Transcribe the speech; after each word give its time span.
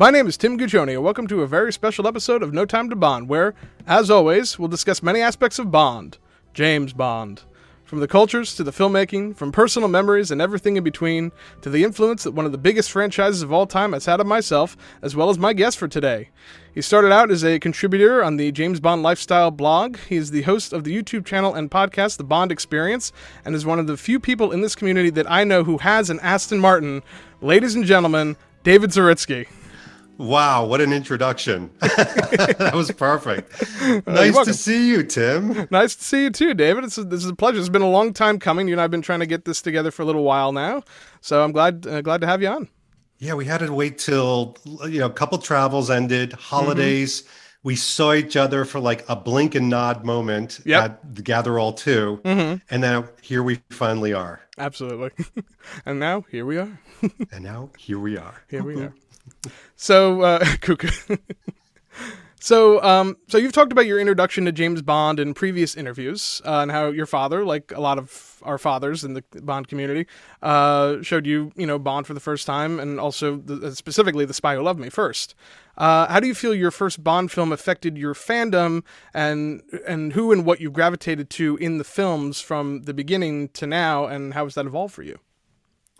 My 0.00 0.12
name 0.12 0.28
is 0.28 0.36
Tim 0.36 0.56
Guccione, 0.56 0.92
and 0.92 1.02
welcome 1.02 1.26
to 1.26 1.42
a 1.42 1.48
very 1.48 1.72
special 1.72 2.06
episode 2.06 2.40
of 2.44 2.54
No 2.54 2.64
Time 2.64 2.88
to 2.88 2.94
Bond, 2.94 3.28
where, 3.28 3.52
as 3.84 4.12
always, 4.12 4.56
we'll 4.56 4.68
discuss 4.68 5.02
many 5.02 5.20
aspects 5.20 5.58
of 5.58 5.72
Bond. 5.72 6.18
James 6.54 6.92
Bond. 6.92 7.42
From 7.82 7.98
the 7.98 8.06
cultures 8.06 8.54
to 8.54 8.62
the 8.62 8.70
filmmaking, 8.70 9.34
from 9.34 9.50
personal 9.50 9.88
memories 9.88 10.30
and 10.30 10.40
everything 10.40 10.76
in 10.76 10.84
between, 10.84 11.32
to 11.62 11.68
the 11.68 11.82
influence 11.82 12.22
that 12.22 12.30
one 12.30 12.46
of 12.46 12.52
the 12.52 12.58
biggest 12.58 12.92
franchises 12.92 13.42
of 13.42 13.52
all 13.52 13.66
time 13.66 13.92
has 13.92 14.06
had 14.06 14.20
on 14.20 14.28
myself, 14.28 14.76
as 15.02 15.16
well 15.16 15.30
as 15.30 15.38
my 15.38 15.52
guest 15.52 15.76
for 15.76 15.88
today. 15.88 16.28
He 16.72 16.80
started 16.80 17.10
out 17.10 17.32
as 17.32 17.44
a 17.44 17.58
contributor 17.58 18.22
on 18.22 18.36
the 18.36 18.52
James 18.52 18.78
Bond 18.78 19.02
Lifestyle 19.02 19.50
blog. 19.50 19.96
He 20.08 20.14
is 20.14 20.30
the 20.30 20.42
host 20.42 20.72
of 20.72 20.84
the 20.84 20.96
YouTube 20.96 21.26
channel 21.26 21.54
and 21.54 21.72
podcast, 21.72 22.18
The 22.18 22.24
Bond 22.24 22.52
Experience, 22.52 23.12
and 23.44 23.52
is 23.52 23.66
one 23.66 23.80
of 23.80 23.88
the 23.88 23.96
few 23.96 24.20
people 24.20 24.52
in 24.52 24.60
this 24.60 24.76
community 24.76 25.10
that 25.10 25.28
I 25.28 25.42
know 25.42 25.64
who 25.64 25.78
has 25.78 26.08
an 26.08 26.20
Aston 26.20 26.60
Martin. 26.60 27.02
Ladies 27.40 27.74
and 27.74 27.84
gentlemen, 27.84 28.36
David 28.62 28.90
Zaritsky. 28.90 29.48
Wow, 30.18 30.64
what 30.66 30.80
an 30.80 30.92
introduction. 30.92 31.70
that 31.78 32.72
was 32.74 32.90
perfect. 32.90 33.52
nice 34.06 34.36
to 34.44 34.52
see 34.52 34.88
you, 34.88 35.04
Tim. 35.04 35.68
Nice 35.70 35.94
to 35.94 36.02
see 36.02 36.24
you 36.24 36.30
too, 36.30 36.54
David. 36.54 36.82
It's 36.82 36.98
a, 36.98 37.04
this 37.04 37.24
is 37.24 37.30
a 37.30 37.36
pleasure. 37.36 37.60
It's 37.60 37.68
been 37.68 37.82
a 37.82 37.90
long 37.90 38.12
time 38.12 38.40
coming. 38.40 38.66
You 38.66 38.74
and 38.74 38.80
I 38.80 38.84
have 38.84 38.90
been 38.90 39.00
trying 39.00 39.20
to 39.20 39.26
get 39.26 39.44
this 39.44 39.62
together 39.62 39.92
for 39.92 40.02
a 40.02 40.04
little 40.04 40.24
while 40.24 40.50
now. 40.50 40.82
So 41.20 41.44
I'm 41.44 41.52
glad 41.52 41.86
uh, 41.86 42.02
glad 42.02 42.20
to 42.22 42.26
have 42.26 42.42
you 42.42 42.48
on. 42.48 42.68
Yeah, 43.18 43.34
we 43.34 43.44
had 43.44 43.58
to 43.58 43.72
wait 43.72 43.98
till 43.98 44.56
you 44.88 44.98
know 44.98 45.06
a 45.06 45.12
couple 45.12 45.38
travels 45.38 45.88
ended, 45.88 46.32
holidays. 46.32 47.22
Mm-hmm. 47.22 47.32
We 47.62 47.76
saw 47.76 48.12
each 48.12 48.36
other 48.36 48.64
for 48.64 48.80
like 48.80 49.08
a 49.08 49.14
blink 49.14 49.54
and 49.54 49.68
nod 49.68 50.04
moment 50.04 50.60
yep. 50.64 50.84
at 50.84 51.14
the 51.14 51.22
Gather 51.22 51.58
All 51.58 51.72
2 51.72 52.20
mm-hmm. 52.24 52.56
and 52.70 52.80
now 52.80 53.08
here 53.20 53.42
we 53.42 53.60
finally 53.70 54.12
are. 54.12 54.40
Absolutely. 54.56 55.10
and 55.86 55.98
now 55.98 56.22
here 56.30 56.46
we 56.46 56.56
are. 56.56 56.80
and 57.32 57.42
now 57.42 57.70
here 57.76 57.98
we 57.98 58.16
are. 58.16 58.42
Here 58.48 58.62
we 58.62 58.80
are. 58.80 58.94
So, 59.76 60.22
uh, 60.22 60.44
cuckoo. 60.60 61.16
so, 62.40 62.82
um, 62.82 63.16
so 63.28 63.38
you've 63.38 63.52
talked 63.52 63.72
about 63.72 63.86
your 63.86 64.00
introduction 64.00 64.44
to 64.46 64.52
James 64.52 64.82
Bond 64.82 65.20
in 65.20 65.34
previous 65.34 65.76
interviews, 65.76 66.42
uh, 66.44 66.60
and 66.60 66.70
how 66.70 66.88
your 66.88 67.06
father, 67.06 67.44
like 67.44 67.72
a 67.72 67.80
lot 67.80 67.98
of 67.98 68.40
our 68.42 68.58
fathers 68.58 69.04
in 69.04 69.14
the 69.14 69.22
Bond 69.42 69.68
community, 69.68 70.06
uh, 70.42 71.02
showed 71.02 71.26
you, 71.26 71.52
you 71.56 71.66
know, 71.66 71.78
Bond 71.78 72.06
for 72.06 72.14
the 72.14 72.20
first 72.20 72.46
time, 72.46 72.80
and 72.80 72.98
also 72.98 73.36
the, 73.36 73.74
specifically 73.74 74.24
The 74.24 74.34
Spy 74.34 74.54
Who 74.54 74.62
Loved 74.62 74.80
Me 74.80 74.88
first. 74.88 75.34
Uh, 75.76 76.08
how 76.08 76.18
do 76.18 76.26
you 76.26 76.34
feel 76.34 76.54
your 76.54 76.72
first 76.72 77.04
Bond 77.04 77.30
film 77.30 77.52
affected 77.52 77.96
your 77.96 78.14
fandom, 78.14 78.82
and 79.14 79.62
and 79.86 80.12
who 80.12 80.32
and 80.32 80.44
what 80.44 80.60
you 80.60 80.70
gravitated 80.70 81.30
to 81.30 81.56
in 81.58 81.78
the 81.78 81.84
films 81.84 82.40
from 82.40 82.82
the 82.82 82.94
beginning 82.94 83.48
to 83.50 83.66
now, 83.66 84.06
and 84.06 84.34
how 84.34 84.44
has 84.44 84.54
that 84.54 84.66
evolved 84.66 84.92
for 84.92 85.04
you? 85.04 85.18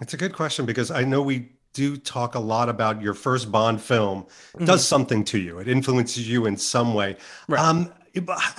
It's 0.00 0.14
a 0.14 0.16
good 0.16 0.32
question 0.32 0.66
because 0.66 0.90
I 0.90 1.04
know 1.04 1.22
we 1.22 1.50
do 1.78 1.96
talk 1.96 2.34
a 2.34 2.40
lot 2.40 2.68
about 2.68 3.00
your 3.00 3.14
first 3.14 3.52
Bond 3.52 3.80
film 3.80 4.24
mm-hmm. 4.24 4.64
does 4.64 4.86
something 4.86 5.22
to 5.26 5.38
you. 5.38 5.60
It 5.60 5.68
influences 5.68 6.28
you 6.28 6.46
in 6.46 6.56
some 6.56 6.92
way. 6.92 7.16
Right. 7.46 7.60
Um, 7.64 7.92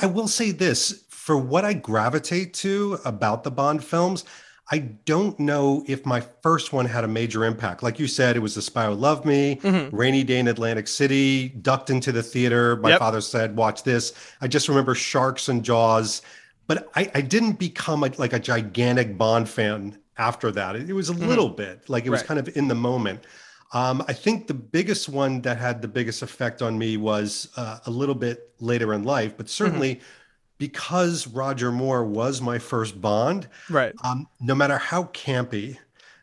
I 0.02 0.06
will 0.06 0.30
say 0.30 0.52
this 0.52 1.03
for 1.09 1.38
what 1.38 1.66
I 1.66 1.73
gravitate 1.73 2.53
to 2.66 2.97
about 3.03 3.44
the 3.44 3.52
Bond 3.52 3.84
films, 3.84 4.23
I 4.72 4.78
don't 4.78 5.38
know 5.38 5.84
if 5.86 6.06
my 6.06 6.22
first 6.42 6.72
one 6.72 6.86
had 6.86 7.03
a 7.03 7.09
major 7.09 7.44
impact. 7.44 7.84
Like 7.84 8.00
you 8.00 8.08
said, 8.08 8.38
it 8.38 8.40
was 8.40 8.56
The 8.56 8.62
Spy 8.62 8.86
Who 8.86 8.94
Loved 8.94 9.25
Me, 9.25 9.58
mm-hmm. 9.58 9.94
Rainy 9.94 10.23
Day 10.23 10.40
in 10.40 10.47
Atlantic 10.47 10.88
City, 10.88 11.50
ducked 11.50 11.90
into 11.90 12.14
the 12.14 12.23
theater. 12.23 12.78
My 12.78 12.92
yep. 12.92 13.00
father 13.00 13.20
said, 13.20 13.58
watch 13.58 13.84
this. 13.84 14.14
I 14.40 14.47
just 14.47 14.70
remember 14.70 14.95
Sharks 14.95 15.50
and 15.50 15.62
Jaws. 15.66 16.22
But 16.67 16.90
I, 16.95 17.12
I 17.16 17.22
didn't 17.22 17.53
become 17.53 18.03
a, 18.06 18.12
like 18.17 18.31
a 18.31 18.40
gigantic 18.40 19.17
Bond 19.17 19.50
fan 19.50 19.97
after 20.19 20.52
that. 20.52 20.75
It, 20.75 20.94
was 20.94 21.09
a 21.09 21.13
mm-hmm. 21.13 21.28
little 21.28 21.50
bit 21.50 21.90
like 21.90 22.06
it 22.06 22.09
was 22.12 22.22
right. 22.22 22.28
kind 22.28 22.40
of 22.40 22.56
in 22.56 22.68
the 22.68 22.75
moment. 22.75 23.24
Um, 23.72 24.03
I 24.07 24.13
think 24.13 24.47
the 24.47 24.53
biggest 24.53 25.09
one 25.09 25.41
that 25.41 25.57
had 25.57 25.81
the 25.81 25.88
biggest 25.88 26.22
effect 26.22 26.62
on 26.62 26.78
me 26.78 26.97
was 26.97 27.50
uh, 27.56 27.80
a 27.85 27.91
little 27.91 28.16
bit 28.16 28.52
later 28.59 28.94
in 28.94 29.03
life, 29.03 29.38
but 29.38 29.47
certainly 29.47 29.96
mm-hmm. 29.96 30.03
because 30.57 31.28
Roger 31.28 31.72
Moore 31.72 32.03
was 32.03 32.41
my 32.41 32.59
first 32.59 33.00
Bond. 33.00 33.47
Right. 33.69 33.94
Um, 34.03 34.28
no 34.40 34.56
matter 34.56 34.78
how 34.78 35.03
campy, 35.06 35.78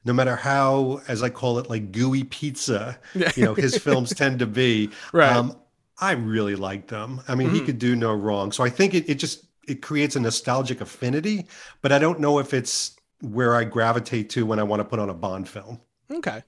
no 0.05 0.13
matter 0.13 0.37
how, 0.37 1.01
as 1.09 1.23
I 1.23 1.31
call 1.31 1.59
it, 1.59 1.71
like 1.71 1.93
gooey 1.93 2.25
pizza, 2.25 2.99
you 3.15 3.45
know, 3.45 3.55
his 3.55 3.79
films 3.83 4.13
tend 4.13 4.41
to 4.41 4.47
be. 4.47 4.91
Right. 5.13 5.35
Um, 5.35 5.57
I 5.99 6.13
really 6.13 6.57
liked 6.57 6.89
them. 6.89 7.23
I 7.29 7.35
mean, 7.35 7.49
mm-hmm. 7.49 7.57
he 7.57 7.63
could 7.63 7.79
do 7.79 7.97
no 7.97 8.13
wrong. 8.13 8.53
So 8.53 8.65
I 8.65 8.71
think 8.71 8.93
it, 8.93 9.09
it 9.09 9.15
just 9.15 9.47
it 9.67 9.83
creates 9.83 10.17
a 10.17 10.21
nostalgic 10.21 10.81
affinity, 10.81 11.47
but 11.81 11.93
I 11.93 11.99
don't 11.99 12.21
know 12.21 12.39
if 12.39 12.55
it's 12.55 12.96
where 13.21 13.55
I 13.55 13.65
gravitate 13.65 14.31
to 14.31 14.47
when 14.47 14.59
I 14.59 14.63
want 14.63 14.81
to 14.81 14.85
put 14.85 14.99
on 14.99 15.11
a 15.11 15.15
Bond 15.15 15.49
film. 15.49 15.81
Okay. 16.11 16.43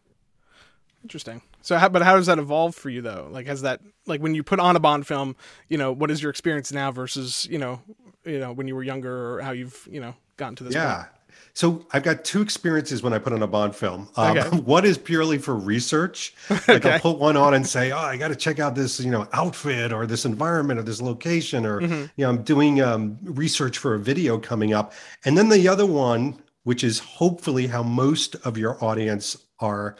Interesting. 1.02 1.42
So, 1.62 1.76
how, 1.76 1.88
but 1.88 2.02
how 2.02 2.16
does 2.16 2.26
that 2.26 2.38
evolve 2.38 2.74
for 2.74 2.90
you 2.90 3.02
though? 3.02 3.28
Like, 3.30 3.46
has 3.46 3.62
that 3.62 3.80
like 4.06 4.20
when 4.20 4.34
you 4.34 4.42
put 4.42 4.60
on 4.60 4.76
a 4.76 4.80
Bond 4.80 5.06
film, 5.06 5.36
you 5.68 5.78
know, 5.78 5.92
what 5.92 6.10
is 6.10 6.22
your 6.22 6.30
experience 6.30 6.72
now 6.72 6.90
versus 6.90 7.46
you 7.50 7.58
know, 7.58 7.80
you 8.24 8.38
know, 8.38 8.52
when 8.52 8.68
you 8.68 8.74
were 8.74 8.82
younger, 8.82 9.34
or 9.34 9.40
how 9.40 9.52
you've 9.52 9.88
you 9.90 10.00
know 10.00 10.14
gotten 10.36 10.56
to 10.56 10.64
this? 10.64 10.74
Yeah. 10.74 10.96
Point? 10.96 11.08
So 11.54 11.84
I've 11.92 12.04
got 12.04 12.24
two 12.24 12.40
experiences 12.40 13.02
when 13.02 13.12
I 13.12 13.18
put 13.18 13.32
on 13.32 13.42
a 13.42 13.46
Bond 13.46 13.74
film. 13.74 14.08
Um, 14.16 14.38
okay. 14.38 14.56
One 14.64 14.84
is 14.84 14.96
purely 14.96 15.38
for 15.38 15.54
research. 15.54 16.34
Like 16.68 16.84
okay. 16.84 16.94
I'll 16.94 17.00
put 17.00 17.18
one 17.18 17.36
on 17.36 17.54
and 17.54 17.66
say, 17.66 17.92
"Oh, 17.92 17.98
I 17.98 18.16
got 18.18 18.28
to 18.28 18.36
check 18.36 18.58
out 18.58 18.74
this, 18.74 19.00
you 19.00 19.10
know, 19.10 19.26
outfit 19.32 19.90
or 19.92 20.06
this 20.06 20.26
environment 20.26 20.78
or 20.78 20.82
this 20.82 21.00
location," 21.00 21.64
or 21.64 21.80
mm-hmm. 21.80 22.02
you 22.16 22.24
know, 22.24 22.28
I'm 22.28 22.42
doing 22.42 22.82
um, 22.82 23.16
research 23.22 23.78
for 23.78 23.94
a 23.94 23.98
video 23.98 24.38
coming 24.38 24.74
up. 24.74 24.92
And 25.24 25.38
then 25.38 25.48
the 25.48 25.66
other 25.66 25.86
one 25.86 26.38
which 26.68 26.84
is 26.84 26.98
hopefully 26.98 27.66
how 27.66 27.82
most 27.82 28.36
of 28.44 28.58
your 28.58 28.76
audience 28.84 29.38
are 29.58 29.96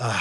uh, 0.00 0.20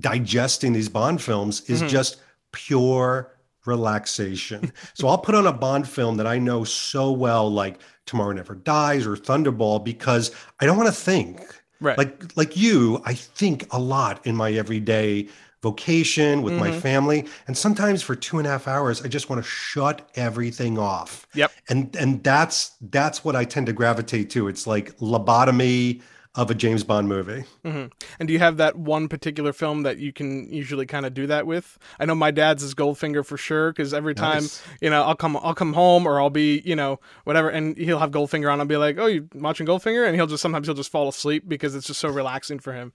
digesting 0.00 0.72
these 0.72 0.88
Bond 0.88 1.20
films, 1.20 1.60
is 1.68 1.80
mm-hmm. 1.80 1.88
just 1.88 2.16
pure 2.50 3.30
relaxation. 3.66 4.72
so 4.94 5.08
I'll 5.08 5.18
put 5.18 5.34
on 5.34 5.46
a 5.46 5.52
Bond 5.52 5.86
film 5.86 6.16
that 6.16 6.26
I 6.26 6.38
know 6.38 6.64
so 6.64 7.12
well, 7.12 7.52
like 7.52 7.78
Tomorrow 8.06 8.32
Never 8.32 8.54
Dies 8.54 9.06
or 9.06 9.14
Thunderball, 9.14 9.84
because 9.84 10.30
I 10.60 10.64
don't 10.64 10.78
want 10.78 10.88
to 10.88 10.94
think. 10.94 11.42
Right. 11.78 11.98
Like 11.98 12.34
like 12.34 12.56
you, 12.56 13.02
I 13.04 13.12
think 13.12 13.66
a 13.70 13.78
lot 13.78 14.26
in 14.26 14.34
my 14.34 14.52
everyday 14.52 15.28
vocation 15.62 16.42
with 16.42 16.54
mm-hmm. 16.54 16.70
my 16.70 16.72
family 16.72 17.24
and 17.46 17.56
sometimes 17.56 18.02
for 18.02 18.14
two 18.16 18.38
and 18.38 18.46
a 18.46 18.50
half 18.50 18.66
hours 18.66 19.02
i 19.02 19.08
just 19.08 19.30
want 19.30 19.42
to 19.42 19.48
shut 19.48 20.10
everything 20.16 20.78
off 20.78 21.26
yep 21.34 21.52
and 21.68 21.94
and 21.96 22.22
that's 22.24 22.72
that's 22.90 23.24
what 23.24 23.36
i 23.36 23.44
tend 23.44 23.66
to 23.66 23.72
gravitate 23.72 24.28
to 24.28 24.48
it's 24.48 24.66
like 24.66 24.96
lobotomy 24.98 26.02
of 26.34 26.50
a 26.50 26.54
James 26.54 26.82
Bond 26.82 27.08
movie. 27.08 27.44
Mm-hmm. 27.64 27.86
And 28.18 28.26
do 28.26 28.32
you 28.32 28.38
have 28.38 28.56
that 28.56 28.76
one 28.76 29.08
particular 29.08 29.52
film 29.52 29.82
that 29.82 29.98
you 29.98 30.12
can 30.12 30.50
usually 30.50 30.86
kind 30.86 31.04
of 31.04 31.12
do 31.12 31.26
that 31.26 31.46
with? 31.46 31.78
I 32.00 32.06
know 32.06 32.14
my 32.14 32.30
dad's 32.30 32.62
is 32.62 32.74
Goldfinger 32.74 33.24
for 33.24 33.36
sure 33.36 33.70
because 33.70 33.92
every 33.92 34.14
time 34.14 34.42
nice. 34.42 34.62
you 34.80 34.88
know 34.88 35.02
I'll 35.02 35.14
come 35.14 35.36
I'll 35.36 35.54
come 35.54 35.74
home 35.74 36.06
or 36.06 36.20
I'll 36.20 36.30
be 36.30 36.62
you 36.64 36.74
know 36.74 37.00
whatever 37.24 37.50
and 37.50 37.76
he'll 37.76 37.98
have 37.98 38.12
Goldfinger 38.12 38.50
on. 38.50 38.60
I'll 38.60 38.66
be 38.66 38.78
like, 38.78 38.98
oh, 38.98 39.06
you 39.06 39.28
watching 39.34 39.66
Goldfinger? 39.66 40.06
And 40.06 40.16
he'll 40.16 40.26
just 40.26 40.40
sometimes 40.40 40.66
he'll 40.66 40.74
just 40.74 40.90
fall 40.90 41.08
asleep 41.08 41.44
because 41.46 41.74
it's 41.74 41.86
just 41.86 42.00
so 42.00 42.08
relaxing 42.08 42.58
for 42.58 42.72
him. 42.72 42.94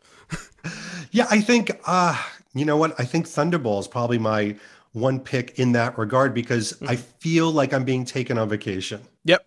yeah, 1.11 1.27
I 1.29 1.39
think 1.39 1.79
uh, 1.85 2.19
you 2.59 2.65
know 2.65 2.77
what? 2.77 2.99
I 2.99 3.05
think 3.05 3.25
Thunderball 3.25 3.79
is 3.79 3.87
probably 3.87 4.17
my 4.17 4.55
one 4.93 5.19
pick 5.19 5.59
in 5.59 5.73
that 5.73 5.97
regard 5.97 6.33
because 6.33 6.73
mm-hmm. 6.73 6.89
I 6.89 6.95
feel 6.95 7.51
like 7.51 7.73
I'm 7.73 7.83
being 7.83 8.05
taken 8.05 8.37
on 8.37 8.49
vacation. 8.49 9.01
Yep. 9.25 9.45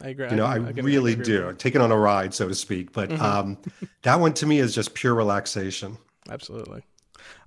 I 0.00 0.08
agree. 0.08 0.30
You 0.30 0.36
know, 0.36 0.46
I, 0.46 0.56
I, 0.56 0.70
really 0.70 1.12
I 1.12 1.16
do. 1.16 1.52
Taken 1.54 1.80
on 1.80 1.90
a 1.90 1.96
ride, 1.96 2.32
so 2.32 2.48
to 2.48 2.54
speak. 2.54 2.92
But 2.92 3.10
mm-hmm. 3.10 3.22
um, 3.22 3.58
that 4.02 4.20
one 4.20 4.32
to 4.34 4.46
me 4.46 4.60
is 4.60 4.74
just 4.74 4.94
pure 4.94 5.14
relaxation. 5.14 5.98
Absolutely. 6.28 6.82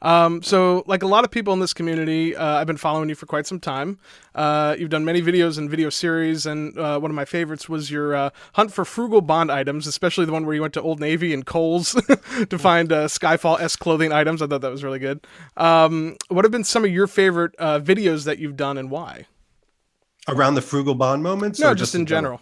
Um, 0.02 0.42
so, 0.42 0.84
like 0.88 1.04
a 1.04 1.08
lot 1.08 1.24
of 1.24 1.32
people 1.32 1.54
in 1.54 1.60
this 1.60 1.74
community, 1.74 2.36
uh, 2.36 2.58
I've 2.58 2.68
been 2.68 2.78
following 2.78 3.10
you 3.10 3.16
for 3.16 3.28
quite 3.28 3.46
some 3.46 3.60
time. 3.60 4.00
Uh, 4.34 4.76
you've 4.78 4.90
done 4.90 5.06
many 5.06 5.22
videos 5.22 5.58
and 5.58 5.70
video 5.70 5.90
series, 5.90 6.46
and 6.46 6.78
uh, 6.78 7.00
one 7.00 7.12
of 7.12 7.16
my 7.16 7.26
favorites 7.26 7.70
was 7.70 7.92
your 7.92 8.16
uh, 8.16 8.30
hunt 8.54 8.74
for 8.74 8.84
frugal 8.84 9.22
Bond 9.22 9.52
items, 9.52 9.86
especially 9.86 10.26
the 10.26 10.32
one 10.32 10.46
where 10.46 10.56
you 10.56 10.62
went 10.62 10.74
to 10.74 10.82
Old 10.82 11.00
Navy 11.00 11.34
and 11.34 11.46
Kohl's 11.46 11.92
to 12.50 12.58
find 12.58 12.92
uh, 12.92 13.08
Skyfall 13.08 13.62
S 13.62 13.76
clothing 13.76 14.12
items. 14.12 14.42
I 14.42 14.48
thought 14.48 14.62
that 14.62 14.72
was 14.72 14.84
really 14.84 15.00
good. 15.00 15.26
Um, 15.58 16.18
what 16.30 16.46
have 16.46 16.52
been 16.52 16.64
some 16.64 16.84
of 16.84 16.92
your 16.92 17.08
favorite 17.08 17.54
uh, 17.60 17.80
videos 17.80 18.26
that 18.26 18.40
you've 18.40 18.58
done, 18.58 18.78
and 18.78 18.90
why? 18.90 19.28
Around 20.28 20.56
the 20.56 20.62
frugal 20.62 20.96
Bond 20.96 21.22
moments? 21.22 21.60
No, 21.60 21.74
just, 21.74 21.80
just 21.80 21.96
in 21.96 22.06
general? 22.06 22.38
general? 22.38 22.42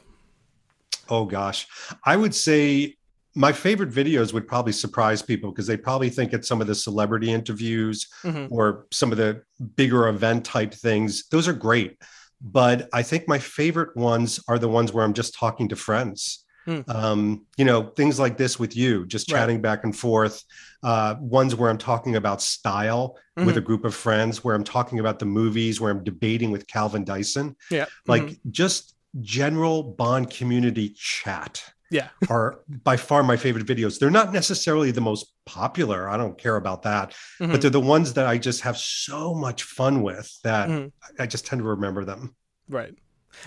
Oh 1.09 1.25
gosh, 1.25 1.67
I 2.05 2.15
would 2.15 2.35
say 2.35 2.95
my 3.35 3.51
favorite 3.51 3.91
videos 3.91 4.33
would 4.33 4.47
probably 4.47 4.71
surprise 4.73 5.21
people 5.21 5.51
because 5.51 5.67
they 5.67 5.77
probably 5.77 6.09
think 6.09 6.33
it's 6.33 6.47
some 6.47 6.61
of 6.61 6.67
the 6.67 6.75
celebrity 6.75 7.31
interviews 7.31 8.07
mm-hmm. 8.23 8.53
or 8.53 8.87
some 8.91 9.11
of 9.11 9.17
the 9.17 9.43
bigger 9.75 10.07
event 10.07 10.45
type 10.45 10.73
things. 10.73 11.27
Those 11.29 11.47
are 11.47 11.53
great. 11.53 11.97
But 12.41 12.89
I 12.93 13.03
think 13.03 13.27
my 13.27 13.37
favorite 13.37 13.95
ones 13.95 14.39
are 14.47 14.57
the 14.57 14.69
ones 14.69 14.93
where 14.93 15.03
I'm 15.03 15.13
just 15.13 15.35
talking 15.35 15.69
to 15.69 15.75
friends. 15.75 16.45
Mm. 16.67 16.87
Um, 16.93 17.45
you 17.57 17.65
know, 17.65 17.83
things 17.83 18.19
like 18.19 18.37
this 18.37 18.59
with 18.59 18.75
you, 18.75 19.05
just 19.05 19.27
chatting 19.27 19.57
right. 19.57 19.63
back 19.63 19.83
and 19.83 19.95
forth. 19.95 20.43
Uh, 20.83 21.15
ones 21.19 21.55
where 21.55 21.69
I'm 21.69 21.77
talking 21.77 22.15
about 22.15 22.41
style 22.41 23.17
mm-hmm. 23.37 23.45
with 23.45 23.57
a 23.57 23.61
group 23.61 23.85
of 23.85 23.95
friends, 23.95 24.43
where 24.43 24.55
I'm 24.55 24.63
talking 24.63 24.99
about 24.99 25.19
the 25.19 25.25
movies, 25.25 25.81
where 25.81 25.91
I'm 25.91 26.03
debating 26.03 26.51
with 26.51 26.67
Calvin 26.67 27.03
Dyson. 27.03 27.55
Yeah. 27.71 27.85
Like 28.07 28.23
mm-hmm. 28.23 28.51
just 28.51 28.95
general 29.21 29.83
Bond 29.83 30.29
community 30.29 30.89
chat 30.89 31.63
yeah 31.89 32.09
are 32.29 32.59
by 32.83 32.97
far 32.97 33.23
my 33.23 33.37
favorite 33.37 33.65
videos 33.65 33.99
they're 33.99 34.09
not 34.09 34.33
necessarily 34.33 34.91
the 34.91 35.01
most 35.01 35.33
popular 35.45 36.09
i 36.09 36.17
don't 36.17 36.37
care 36.37 36.55
about 36.55 36.83
that 36.83 37.11
mm-hmm. 37.39 37.51
but 37.51 37.61
they're 37.61 37.69
the 37.69 37.79
ones 37.79 38.13
that 38.13 38.25
i 38.25 38.37
just 38.37 38.61
have 38.61 38.77
so 38.77 39.33
much 39.33 39.63
fun 39.63 40.01
with 40.01 40.31
that 40.43 40.69
mm-hmm. 40.69 40.87
i 41.21 41.25
just 41.25 41.45
tend 41.45 41.59
to 41.59 41.67
remember 41.67 42.05
them 42.05 42.35
right 42.67 42.95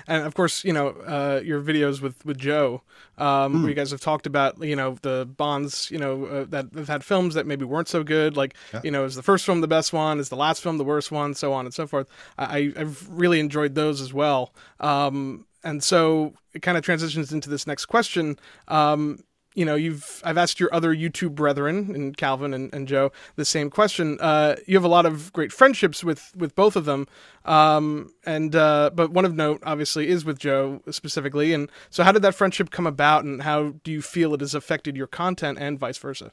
and 0.06 0.25
of 0.25 0.35
course, 0.35 0.65
you 0.65 0.73
know 0.73 0.89
uh, 0.89 1.41
your 1.44 1.61
videos 1.61 2.00
with 2.00 2.25
with 2.25 2.39
Joe, 2.39 2.83
um, 3.19 3.27
mm. 3.27 3.53
where 3.53 3.62
hmm. 3.62 3.69
you 3.69 3.75
guys 3.75 3.91
have 3.91 4.00
talked 4.00 4.27
about 4.27 4.62
you 4.62 4.77
know 4.77 4.97
the 5.03 5.29
Bonds, 5.37 5.91
you 5.91 5.99
know 5.99 6.27
uh, 6.27 6.45
that 6.49 6.67
have 6.75 6.88
had 6.88 7.05
films 7.05 7.35
that 7.35 7.47
maybe 7.47 7.65
weren't 7.65 7.88
so 7.88 8.03
good. 8.03 8.37
Like 8.37 8.55
yeah. 8.73 8.81
you 8.85 8.91
know, 8.91 9.05
is 9.05 9.15
the 9.15 9.23
first 9.23 9.45
film 9.45 9.61
the 9.61 9.69
best 9.69 9.93
one? 9.93 10.19
Is 10.19 10.29
the 10.29 10.37
last 10.37 10.62
film 10.62 10.79
the 10.79 10.85
worst 10.85 11.11
one? 11.11 11.35
So 11.35 11.53
on 11.53 11.65
and 11.65 11.75
so 11.75 11.87
forth. 11.87 12.09
I, 12.38 12.73
I've 12.77 13.09
really 13.09 13.41
enjoyed 13.41 13.75
those 13.75 14.00
as 14.00 14.12
well. 14.12 14.55
Um, 14.81 15.47
and 15.64 15.82
so 15.82 16.35
it 16.55 16.61
kind 16.62 16.76
of 16.76 16.85
transitions 16.85 17.32
into 17.32 17.49
this 17.49 17.67
next 17.67 17.87
question. 17.87 18.38
Um, 18.69 19.25
you 19.55 19.64
know, 19.64 19.75
you've 19.75 20.23
I've 20.25 20.38
asked 20.38 20.61
your 20.61 20.73
other 20.75 20.94
YouTube 20.94 21.35
brethren 21.35 21.94
and 21.94 22.17
Calvin 22.17 22.55
and, 22.55 22.73
and 22.73 22.88
Joe 22.88 23.12
the 23.37 23.44
same 23.44 23.70
question. 23.70 24.19
Uh, 24.20 24.56
you 24.67 24.76
have 24.76 24.85
a 24.85 24.88
lot 24.88 25.06
of 25.06 25.32
great 25.32 25.53
friendships 25.53 26.03
with 26.03 26.32
with 26.35 26.55
both 26.55 26.76
of 26.76 26.85
them, 26.85 27.06
um, 27.44 28.12
and 28.25 28.56
uh, 28.56 28.91
but 28.94 29.11
one 29.11 29.25
of 29.25 29.35
note 29.35 29.62
obviously 29.64 30.09
is 30.09 30.25
with 30.25 30.38
Joe 30.38 30.82
specifically. 30.91 31.53
And 31.53 31.70
so, 31.91 32.03
how 32.03 32.12
did 32.12 32.23
that 32.23 32.35
friendship 32.35 32.70
come 32.70 32.87
about, 32.87 33.25
and 33.25 33.43
how 33.43 33.75
do 33.85 33.93
you 33.93 34.00
feel 34.00 34.32
it 34.35 34.41
has 34.41 34.55
affected 34.55 34.97
your 34.97 35.06
content, 35.06 35.59
and 35.61 35.79
vice 35.79 35.99
versa? 35.99 36.32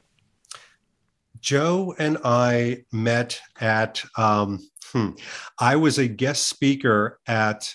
Joe 1.40 1.94
and 1.98 2.18
I 2.24 2.84
met 2.92 3.40
at. 3.60 4.02
Um, 4.16 4.60
hmm, 4.92 5.10
I 5.58 5.76
was 5.76 5.98
a 5.98 6.08
guest 6.08 6.48
speaker 6.48 7.20
at 7.26 7.72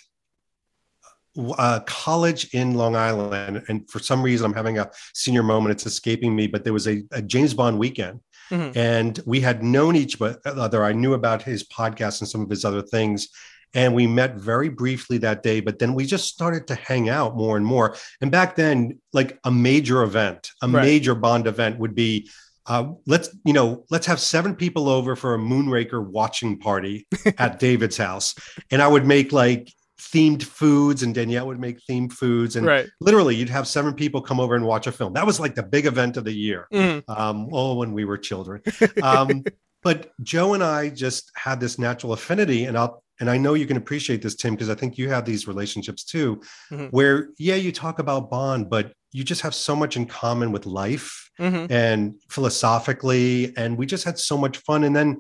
a 1.58 1.84
college 1.86 2.54
in 2.54 2.76
Long 2.76 2.96
Island, 2.96 3.64
and 3.68 3.90
for 3.90 4.00
some 4.00 4.22
reason 4.22 4.46
I'm 4.46 4.54
having 4.54 4.80
a 4.80 4.90
senior 5.14 5.44
moment. 5.44 5.74
It's 5.74 5.86
escaping 5.86 6.36
me, 6.36 6.48
but 6.48 6.64
there 6.64 6.74
was 6.74 6.88
a, 6.88 7.04
a 7.12 7.22
James 7.22 7.54
Bond 7.54 7.78
weekend, 7.78 8.22
mm-hmm. 8.50 8.78
and 8.78 9.20
we 9.26 9.42
had 9.42 9.64
known 9.64 9.96
each 9.96 10.18
other. 10.22 10.84
I 10.84 10.94
knew 10.94 11.14
about 11.14 11.44
his 11.44 11.68
podcast 11.68 12.22
and 12.22 12.30
some 12.30 12.42
of 12.42 12.50
his 12.50 12.66
other 12.66 12.82
things, 12.82 13.30
and 13.74 13.94
we 13.94 14.08
met 14.08 14.36
very 14.36 14.70
briefly 14.70 15.18
that 15.20 15.44
day. 15.44 15.60
But 15.60 15.80
then 15.80 15.94
we 15.94 16.06
just 16.06 16.26
started 16.26 16.68
to 16.68 16.76
hang 16.76 17.10
out 17.10 17.36
more 17.36 17.58
and 17.58 17.66
more. 17.66 17.96
And 18.22 18.32
back 18.32 18.56
then, 18.56 19.00
like 19.14 19.40
a 19.44 19.52
major 19.52 20.04
event, 20.04 20.52
a 20.62 20.68
right. 20.68 20.84
major 20.84 21.16
Bond 21.16 21.48
event 21.48 21.80
would 21.80 21.96
be 21.96 22.30
uh, 22.68 22.94
let's 23.06 23.30
you 23.44 23.54
know 23.54 23.86
let's 23.92 24.08
have 24.08 24.20
seven 24.20 24.56
people 24.56 24.90
over 24.90 25.16
for 25.16 25.36
a 25.36 25.38
moonraker 25.38 26.04
watching 26.04 26.58
party 26.58 27.08
at 27.38 27.60
david's 27.60 27.96
house 27.98 28.34
and 28.72 28.82
i 28.82 28.88
would 28.88 29.06
make 29.06 29.32
like 29.32 29.72
themed 30.00 30.44
foods 30.44 31.04
and 31.04 31.16
Danielle 31.16 31.48
would 31.48 31.60
make 31.60 31.80
themed 31.90 32.12
foods. 32.12 32.56
And 32.56 32.66
right. 32.66 32.88
literally 33.00 33.36
you'd 33.36 33.50
have 33.50 33.68
seven 33.68 33.94
people 33.94 34.22
come 34.22 34.40
over 34.40 34.56
and 34.56 34.66
watch 34.66 34.88
a 34.88 34.92
film. 34.92 35.14
That 35.14 35.26
was 35.26 35.40
like 35.40 35.56
the 35.56 35.64
big 35.64 35.86
event 35.86 36.18
of 36.18 36.26
the 36.26 36.34
year. 36.34 36.68
Mm. 36.74 37.04
Um, 37.08 37.50
oh, 37.52 37.76
when 37.76 37.94
we 37.94 38.06
were 38.06 38.18
children. 38.18 38.62
Um, 39.02 39.44
but 39.84 40.12
Joe 40.24 40.56
and 40.56 40.64
I 40.64 40.90
just 40.90 41.32
had 41.36 41.60
this 41.60 41.78
natural 41.78 42.14
affinity 42.14 42.66
and 42.66 42.78
I'll, 42.78 43.04
and 43.20 43.30
I 43.30 43.38
know 43.38 43.54
you 43.54 43.68
can 43.68 43.78
appreciate 43.78 44.22
this, 44.22 44.36
Tim, 44.36 44.56
because 44.56 44.70
I 44.70 44.76
think 44.76 44.98
you 44.98 45.10
have 45.10 45.26
these 45.26 45.48
relationships 45.48 46.04
too, 46.04 46.42
mm-hmm. 46.72 46.88
where 46.88 47.30
yeah, 47.38 47.56
you 47.56 47.72
talk 47.72 48.00
about 48.00 48.30
bond, 48.30 48.70
but 48.70 48.94
you 49.12 49.24
just 49.24 49.42
have 49.42 49.56
so 49.56 49.76
much 49.76 49.96
in 49.96 50.06
common 50.06 50.52
with 50.52 50.66
life 50.66 51.30
mm-hmm. 51.40 51.72
and 51.72 52.16
philosophically. 52.30 53.56
And 53.56 53.78
we 53.78 53.86
just 53.86 54.04
had 54.04 54.20
so 54.20 54.38
much 54.38 54.58
fun. 54.58 54.84
And 54.84 54.96
then 54.96 55.20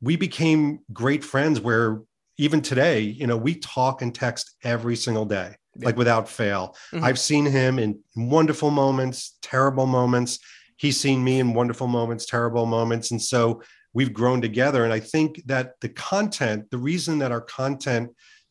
we 0.00 0.16
became 0.16 0.80
great 0.92 1.22
friends 1.22 1.60
where 1.60 2.00
even 2.38 2.60
today, 2.60 3.00
you 3.00 3.26
know, 3.26 3.36
we 3.36 3.54
talk 3.54 4.02
and 4.02 4.14
text 4.14 4.56
every 4.62 4.96
single 4.96 5.24
day, 5.24 5.54
yeah. 5.76 5.86
like 5.86 5.96
without 5.96 6.28
fail. 6.28 6.76
Mm-hmm. 6.92 7.04
I've 7.04 7.18
seen 7.18 7.46
him 7.46 7.78
in 7.78 7.98
wonderful 8.14 8.70
moments, 8.70 9.38
terrible 9.42 9.86
moments. 9.86 10.38
He's 10.76 11.00
seen 11.00 11.24
me 11.24 11.40
in 11.40 11.54
wonderful 11.54 11.86
moments, 11.86 12.26
terrible 12.26 12.66
moments. 12.66 13.10
And 13.10 13.20
so 13.20 13.62
we've 13.94 14.12
grown 14.12 14.42
together. 14.42 14.84
And 14.84 14.92
I 14.92 15.00
think 15.00 15.42
that 15.46 15.80
the 15.80 15.88
content, 15.88 16.70
the 16.70 16.78
reason 16.78 17.18
that 17.20 17.32
our 17.32 17.40
content 17.40 18.10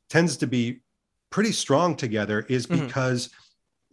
tends 0.09 0.37
to 0.37 0.47
be 0.47 0.79
pretty 1.29 1.51
strong 1.51 1.95
together 1.95 2.45
is 2.49 2.65
mm-hmm. 2.65 2.85
because 2.85 3.29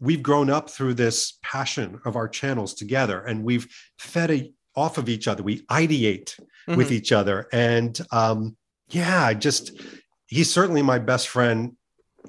we've 0.01 0.23
grown 0.23 0.49
up 0.49 0.71
through 0.71 0.95
this 0.95 1.39
passion 1.43 2.01
of 2.07 2.17
our 2.17 2.29
channels 2.29 2.75
together 2.75 3.21
and 3.21 3.45
we've 3.45 3.69
fed 3.99 4.31
a, 4.31 4.53
off 4.75 4.97
of 4.97 5.09
each 5.09 5.29
other. 5.29 5.43
We 5.43 5.61
ideate 5.67 6.41
mm-hmm. 6.41 6.77
with 6.77 6.91
each 6.91 7.13
other. 7.13 7.47
And 7.53 8.01
um, 8.11 8.57
yeah, 8.93 9.25
I 9.25 9.35
just 9.35 9.73
he's 10.27 10.53
certainly 10.53 10.83
my 10.83 10.99
best 10.99 11.29
friend 11.29 11.77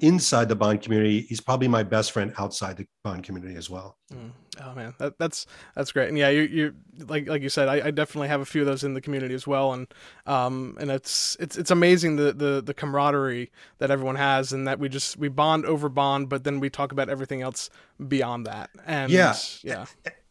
inside 0.00 0.48
the 0.48 0.56
bond 0.56 0.82
community. 0.82 1.20
He's 1.22 1.40
probably 1.40 1.68
my 1.68 1.82
best 1.82 2.12
friend 2.12 2.32
outside 2.38 2.76
the 2.76 2.86
bond 3.02 3.22
community 3.24 3.54
as 3.56 3.70
well. 3.70 3.96
Mm. 4.12 4.32
Oh 4.62 4.74
man, 4.74 4.94
that, 4.98 5.18
that's 5.18 5.46
that's 5.74 5.92
great. 5.92 6.08
And 6.08 6.18
yeah, 6.18 6.28
you 6.28 6.42
you 6.42 6.74
like 7.06 7.28
like 7.28 7.42
you 7.42 7.48
said, 7.48 7.68
I, 7.68 7.88
I, 7.88 7.90
definitely 7.90 8.28
have 8.28 8.40
a 8.40 8.44
few 8.44 8.60
of 8.60 8.66
those 8.66 8.84
in 8.84 8.94
the 8.94 9.00
community 9.00 9.34
as 9.34 9.46
well. 9.46 9.72
And 9.72 9.86
um 10.26 10.76
and 10.80 10.90
it's 10.90 11.36
it's 11.40 11.56
it's 11.56 11.70
amazing 11.70 12.16
the 12.16 12.32
the 12.32 12.62
the 12.64 12.74
camaraderie 12.74 13.50
that 13.78 13.90
everyone 13.90 14.16
has, 14.16 14.52
and 14.52 14.66
that 14.68 14.78
we 14.78 14.88
just 14.88 15.16
we 15.16 15.28
bond 15.28 15.66
over 15.66 15.88
bond, 15.88 16.28
but 16.28 16.44
then 16.44 16.60
we 16.60 16.70
talk 16.70 16.92
about 16.92 17.08
everything 17.08 17.42
else 17.42 17.68
beyond 18.06 18.46
that. 18.46 18.70
And 18.86 19.10
yeah, 19.10 19.34
yeah. 19.62 19.86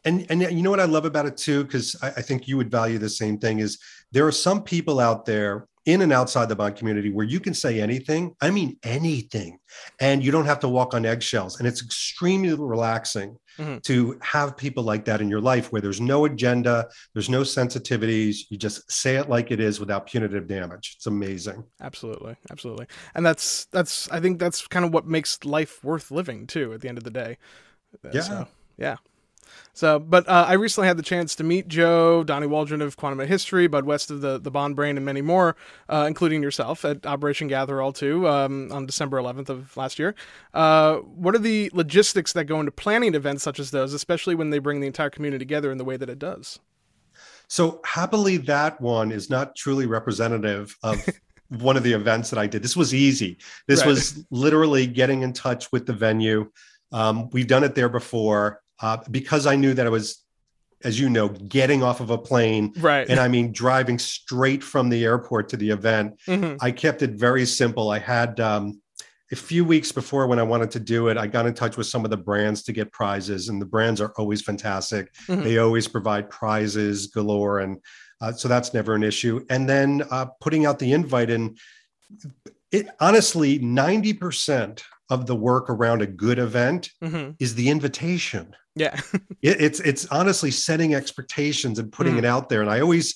And 0.05 0.25
and 0.29 0.41
you 0.41 0.61
know 0.61 0.69
what 0.69 0.79
I 0.79 0.85
love 0.85 1.05
about 1.05 1.25
it 1.25 1.37
too, 1.37 1.63
because 1.63 1.95
I, 2.01 2.07
I 2.07 2.21
think 2.21 2.47
you 2.47 2.57
would 2.57 2.71
value 2.71 2.97
the 2.97 3.09
same 3.09 3.37
thing. 3.37 3.59
Is 3.59 3.77
there 4.11 4.25
are 4.25 4.31
some 4.31 4.63
people 4.63 4.99
out 4.99 5.25
there 5.25 5.67
in 5.85 6.01
and 6.01 6.13
outside 6.13 6.47
the 6.47 6.55
bond 6.55 6.75
community 6.75 7.09
where 7.09 7.25
you 7.25 7.39
can 7.39 7.53
say 7.53 7.81
anything. 7.81 8.35
I 8.41 8.51
mean, 8.51 8.77
anything. 8.83 9.59
And 9.99 10.23
you 10.23 10.31
don't 10.31 10.45
have 10.45 10.59
to 10.59 10.69
walk 10.69 10.93
on 10.93 11.05
eggshells. 11.05 11.59
And 11.59 11.67
it's 11.67 11.83
extremely 11.83 12.53
relaxing 12.53 13.37
mm-hmm. 13.57 13.79
to 13.79 14.17
have 14.21 14.55
people 14.55 14.83
like 14.83 15.03
that 15.05 15.19
in 15.19 15.29
your 15.29 15.41
life 15.41 15.71
where 15.71 15.81
there's 15.81 15.99
no 15.99 16.25
agenda, 16.25 16.87
there's 17.13 17.29
no 17.29 17.41
sensitivities. 17.41 18.37
You 18.49 18.57
just 18.57 18.89
say 18.89 19.17
it 19.17 19.29
like 19.29 19.51
it 19.51 19.59
is 19.59 19.79
without 19.79 20.07
punitive 20.07 20.47
damage. 20.47 20.93
It's 20.95 21.07
amazing. 21.07 21.63
Absolutely. 21.81 22.35
Absolutely. 22.49 22.87
And 23.15 23.25
that's, 23.25 23.65
that's, 23.65 24.09
I 24.09 24.19
think 24.19 24.39
that's 24.39 24.65
kind 24.67 24.85
of 24.85 24.93
what 24.93 25.05
makes 25.05 25.43
life 25.43 25.83
worth 25.83 26.11
living 26.11 26.47
too 26.47 26.73
at 26.73 26.81
the 26.81 26.87
end 26.87 26.97
of 26.97 27.03
the 27.03 27.11
day. 27.11 27.37
Yeah. 28.13 28.21
So, 28.21 28.47
yeah. 28.77 28.95
So, 29.73 29.97
but 29.97 30.27
uh, 30.29 30.45
I 30.47 30.53
recently 30.53 30.87
had 30.87 30.97
the 30.97 31.03
chance 31.03 31.35
to 31.35 31.43
meet 31.43 31.67
Joe, 31.67 32.23
Donnie 32.23 32.47
Waldron 32.47 32.81
of 32.81 32.95
Quantum 32.95 33.19
of 33.19 33.27
History, 33.27 33.65
Bud 33.67 33.85
West 33.85 34.11
of 34.11 34.21
the, 34.21 34.37
the 34.37 34.51
Bond 34.51 34.75
Brain, 34.75 34.97
and 34.97 35.05
many 35.05 35.21
more, 35.21 35.55
uh, 35.89 36.05
including 36.07 36.43
yourself 36.43 36.85
at 36.85 37.05
Operation 37.05 37.47
Gather 37.47 37.81
All 37.81 37.91
2 37.91 38.27
um, 38.27 38.71
on 38.71 38.85
December 38.85 39.17
11th 39.17 39.49
of 39.49 39.75
last 39.75 39.97
year. 39.97 40.13
Uh, 40.53 40.97
what 40.97 41.33
are 41.33 41.39
the 41.39 41.71
logistics 41.73 42.33
that 42.33 42.45
go 42.45 42.59
into 42.59 42.71
planning 42.71 43.15
events 43.15 43.43
such 43.43 43.59
as 43.59 43.71
those, 43.71 43.93
especially 43.93 44.35
when 44.35 44.51
they 44.51 44.59
bring 44.59 44.79
the 44.79 44.87
entire 44.87 45.09
community 45.09 45.43
together 45.43 45.71
in 45.71 45.77
the 45.77 45.85
way 45.85 45.97
that 45.97 46.09
it 46.09 46.19
does? 46.19 46.59
So, 47.47 47.81
happily, 47.83 48.37
that 48.37 48.79
one 48.79 49.11
is 49.11 49.29
not 49.29 49.55
truly 49.55 49.85
representative 49.85 50.77
of. 50.83 51.03
one 51.59 51.77
of 51.77 51.83
the 51.83 51.93
events 51.93 52.31
that 52.31 52.39
I 52.39 52.47
did. 52.47 52.63
This 52.63 52.75
was 52.75 52.95
easy. 52.95 53.37
This 53.67 53.81
right. 53.81 53.89
was 53.89 54.25
literally 54.31 54.87
getting 54.87 55.21
in 55.21 55.33
touch 55.33 55.71
with 55.71 55.85
the 55.85 55.93
venue. 55.93 56.49
Um, 56.91 57.29
we've 57.29 57.45
done 57.45 57.63
it 57.63 57.75
there 57.75 57.89
before 57.89 58.62
uh, 58.83 58.97
because 59.09 59.47
I 59.47 59.55
knew 59.55 59.73
that 59.73 59.87
I 59.87 59.89
was, 59.89 60.21
as 60.83 60.99
you 60.99 61.09
know, 61.09 61.29
getting 61.29 61.81
off 61.81 62.01
of 62.01 62.09
a 62.09 62.17
plane, 62.17 62.73
right? 62.77 63.09
And 63.09 63.19
I 63.19 63.29
mean, 63.29 63.53
driving 63.53 63.97
straight 63.97 64.61
from 64.61 64.89
the 64.89 65.05
airport 65.05 65.49
to 65.49 65.57
the 65.57 65.69
event. 65.69 66.19
Mm-hmm. 66.27 66.57
I 66.59 66.71
kept 66.71 67.01
it 67.01 67.11
very 67.11 67.45
simple. 67.45 67.89
I 67.89 67.99
had 67.99 68.39
um, 68.41 68.81
a 69.31 69.35
few 69.37 69.63
weeks 69.63 69.91
before 69.91 70.27
when 70.27 70.37
I 70.37 70.43
wanted 70.43 70.69
to 70.71 70.79
do 70.79 71.07
it, 71.07 71.17
I 71.17 71.27
got 71.27 71.47
in 71.47 71.53
touch 71.53 71.77
with 71.77 71.87
some 71.87 72.03
of 72.03 72.11
the 72.11 72.17
brands 72.17 72.61
to 72.63 72.73
get 72.73 72.91
prizes, 72.91 73.47
and 73.47 73.61
the 73.61 73.65
brands 73.65 74.01
are 74.01 74.13
always 74.17 74.41
fantastic. 74.41 75.13
Mm-hmm. 75.27 75.43
They 75.43 75.57
always 75.59 75.87
provide 75.87 76.29
prizes 76.29 77.07
galore, 77.07 77.59
and 77.61 77.79
uh, 78.21 78.33
so 78.33 78.49
that's 78.49 78.73
never 78.73 78.95
an 78.95 79.03
issue. 79.03 79.45
And 79.49 79.67
then 79.67 80.03
uh, 80.11 80.25
putting 80.41 80.65
out 80.65 80.77
the 80.77 80.91
invite, 80.91 81.29
and 81.29 81.57
it 82.71 82.87
honestly, 82.99 83.59
ninety 83.59 84.13
percent 84.13 84.83
of 85.09 85.25
the 85.25 85.35
work 85.35 85.69
around 85.69 86.01
a 86.01 86.07
good 86.07 86.39
event 86.39 86.89
mm-hmm. 87.01 87.31
is 87.39 87.55
the 87.55 87.69
invitation. 87.69 88.55
Yeah. 88.75 88.99
it, 89.41 89.61
it's 89.61 89.79
it's 89.79 90.05
honestly 90.07 90.51
setting 90.51 90.95
expectations 90.95 91.79
and 91.79 91.91
putting 91.91 92.15
mm. 92.15 92.19
it 92.19 92.25
out 92.25 92.49
there. 92.49 92.61
And 92.61 92.69
I 92.69 92.81
always 92.81 93.15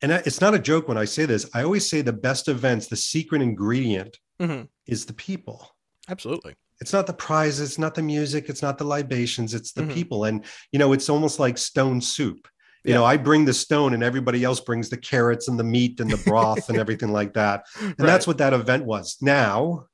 and 0.00 0.10
it's 0.10 0.40
not 0.40 0.54
a 0.54 0.58
joke 0.58 0.88
when 0.88 0.98
I 0.98 1.04
say 1.04 1.26
this. 1.26 1.48
I 1.54 1.62
always 1.62 1.88
say 1.88 2.02
the 2.02 2.12
best 2.12 2.48
events, 2.48 2.88
the 2.88 2.96
secret 2.96 3.40
ingredient 3.40 4.18
mm-hmm. 4.40 4.64
is 4.86 5.06
the 5.06 5.12
people. 5.12 5.68
Absolutely. 6.08 6.54
It's 6.80 6.92
not 6.92 7.06
the 7.06 7.12
prizes, 7.12 7.70
it's 7.70 7.78
not 7.78 7.94
the 7.94 8.02
music, 8.02 8.48
it's 8.48 8.62
not 8.62 8.76
the 8.76 8.84
libations, 8.84 9.54
it's 9.54 9.70
the 9.72 9.82
mm-hmm. 9.82 9.92
people. 9.92 10.24
And 10.24 10.44
you 10.72 10.78
know, 10.78 10.92
it's 10.92 11.08
almost 11.08 11.38
like 11.38 11.56
stone 11.56 12.00
soup. 12.00 12.48
You 12.84 12.90
yeah. 12.90 12.96
know, 12.96 13.04
I 13.04 13.16
bring 13.16 13.44
the 13.44 13.54
stone 13.54 13.94
and 13.94 14.02
everybody 14.02 14.42
else 14.42 14.58
brings 14.58 14.90
the 14.90 14.96
carrots 14.96 15.46
and 15.46 15.56
the 15.56 15.64
meat 15.64 16.00
and 16.00 16.10
the 16.10 16.20
broth 16.28 16.68
and 16.68 16.78
everything 16.80 17.12
like 17.12 17.34
that. 17.34 17.66
And 17.80 17.90
right. 17.90 18.06
that's 18.06 18.26
what 18.26 18.38
that 18.38 18.52
event 18.52 18.84
was. 18.84 19.18
Now, 19.20 19.86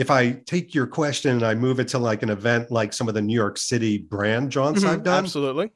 if 0.00 0.10
I 0.10 0.32
take 0.32 0.74
your 0.74 0.86
question 0.86 1.32
and 1.32 1.42
I 1.42 1.54
move 1.54 1.78
it 1.78 1.88
to 1.88 1.98
like 1.98 2.22
an 2.22 2.30
event 2.30 2.70
like 2.70 2.94
some 2.94 3.06
of 3.06 3.12
the 3.12 3.20
New 3.20 3.34
York 3.34 3.58
City 3.58 3.98
brand 3.98 4.50
jaunts 4.50 4.80
mm-hmm, 4.80 4.88
I've 4.88 5.02
done, 5.02 5.22
absolutely, 5.22 5.70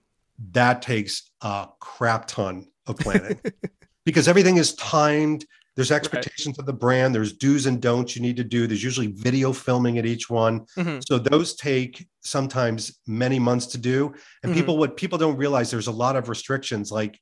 that 0.52 0.80
takes 0.80 1.30
a 1.42 1.68
crap 1.78 2.26
ton 2.26 2.66
of 2.86 2.96
planning 2.96 3.38
because 4.06 4.26
everything 4.26 4.56
is 4.56 4.74
timed. 4.76 5.44
there's 5.76 5.92
expectations 5.92 6.54
right. 6.54 6.60
of 6.60 6.66
the 6.66 6.72
brand 6.72 7.14
there's 7.14 7.34
do's 7.34 7.66
and 7.66 7.82
don'ts 7.82 8.16
you 8.16 8.22
need 8.22 8.36
to 8.36 8.44
do 8.44 8.66
there's 8.66 8.82
usually 8.82 9.08
video 9.08 9.52
filming 9.52 9.98
at 9.98 10.06
each 10.06 10.30
one 10.30 10.60
mm-hmm. 10.78 11.00
so 11.06 11.18
those 11.18 11.54
take 11.54 12.06
sometimes 12.22 13.00
many 13.06 13.38
months 13.38 13.66
to 13.66 13.78
do 13.78 14.06
and 14.42 14.50
mm-hmm. 14.50 14.54
people 14.54 14.78
what 14.78 14.96
people 14.96 15.18
don't 15.18 15.36
realize 15.36 15.70
there's 15.70 15.88
a 15.88 15.92
lot 15.92 16.16
of 16.16 16.30
restrictions 16.30 16.90
like 16.90 17.20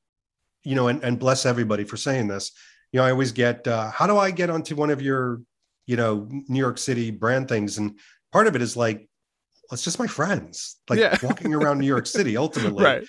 you 0.62 0.76
know 0.76 0.86
and, 0.88 1.02
and 1.02 1.18
bless 1.18 1.46
everybody 1.46 1.82
for 1.82 1.96
saying 1.96 2.28
this 2.28 2.52
you 2.92 2.98
know 2.98 3.04
i 3.04 3.10
always 3.10 3.32
get 3.32 3.66
uh, 3.66 3.90
how 3.90 4.06
do 4.06 4.16
i 4.18 4.30
get 4.30 4.50
onto 4.50 4.76
one 4.76 4.90
of 4.90 5.02
your 5.02 5.40
you 5.86 5.96
know 5.96 6.28
new 6.48 6.58
york 6.58 6.78
city 6.78 7.10
brand 7.10 7.48
things 7.48 7.78
and 7.78 7.98
part 8.32 8.46
of 8.46 8.56
it 8.56 8.62
is 8.62 8.76
like 8.76 8.98
well, 8.98 9.74
it's 9.74 9.84
just 9.84 9.98
my 9.98 10.06
friends 10.06 10.76
like 10.88 10.98
yeah. 10.98 11.16
walking 11.22 11.54
around 11.54 11.78
new 11.78 11.86
york 11.86 12.06
city 12.06 12.36
ultimately 12.36 12.84
right 12.84 13.04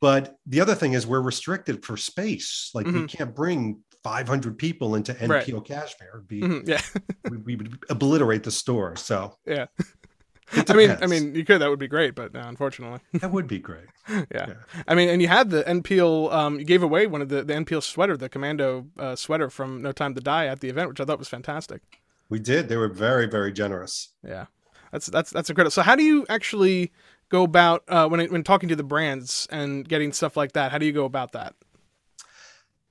but 0.00 0.36
the 0.46 0.60
other 0.60 0.74
thing 0.74 0.92
is 0.92 1.06
we're 1.06 1.20
restricted 1.20 1.84
for 1.84 1.96
space 1.96 2.70
like 2.74 2.86
mm-hmm. 2.86 3.02
we 3.02 3.06
can't 3.06 3.34
bring 3.34 3.80
500 4.04 4.58
people 4.58 4.94
into 4.94 5.18
N.Peal 5.18 5.56
right. 5.56 5.64
Cashmere. 5.64 6.22
Be, 6.28 6.42
mm-hmm, 6.42 6.68
yeah, 6.70 6.80
we, 7.30 7.38
we, 7.38 7.56
would 7.56 7.78
obliterate 7.88 8.44
the 8.44 8.50
store. 8.50 8.94
So 8.96 9.36
yeah. 9.46 9.66
I 10.68 10.74
mean, 10.74 10.96
I 11.00 11.06
mean, 11.06 11.34
you 11.34 11.42
could. 11.42 11.62
That 11.62 11.70
would 11.70 11.78
be 11.78 11.88
great, 11.88 12.14
but 12.14 12.36
uh, 12.36 12.42
unfortunately, 12.44 13.00
that 13.14 13.32
would 13.32 13.48
be 13.48 13.58
great. 13.58 13.86
yeah. 14.08 14.22
yeah. 14.30 14.54
I 14.86 14.94
mean, 14.94 15.08
and 15.08 15.22
you 15.22 15.26
had 15.26 15.48
the 15.48 15.66
N.Peal. 15.66 16.28
Um, 16.30 16.58
you 16.58 16.66
gave 16.66 16.82
away 16.82 17.06
one 17.06 17.22
of 17.22 17.30
the 17.30 17.42
the 17.42 17.54
N.Peal 17.54 17.80
sweater, 17.80 18.14
the 18.14 18.28
Commando 18.28 18.86
uh, 18.98 19.16
sweater 19.16 19.48
from 19.48 19.80
No 19.80 19.90
Time 19.90 20.14
to 20.14 20.20
Die 20.20 20.46
at 20.46 20.60
the 20.60 20.68
event, 20.68 20.90
which 20.90 21.00
I 21.00 21.06
thought 21.06 21.18
was 21.18 21.28
fantastic. 21.28 21.80
We 22.28 22.38
did. 22.38 22.68
They 22.68 22.76
were 22.76 22.88
very, 22.88 23.26
very 23.26 23.52
generous. 23.52 24.12
Yeah, 24.26 24.46
that's 24.92 25.06
that's 25.06 25.30
that's 25.30 25.50
incredible. 25.50 25.70
So, 25.70 25.82
how 25.82 25.96
do 25.96 26.02
you 26.02 26.26
actually 26.28 26.92
go 27.28 27.42
about 27.44 27.84
uh, 27.88 28.08
when 28.08 28.24
when 28.30 28.42
talking 28.42 28.68
to 28.68 28.76
the 28.76 28.84
brands 28.84 29.46
and 29.50 29.88
getting 29.88 30.12
stuff 30.12 30.36
like 30.36 30.52
that? 30.52 30.72
How 30.72 30.78
do 30.78 30.86
you 30.86 30.92
go 30.92 31.04
about 31.04 31.32
that? 31.32 31.54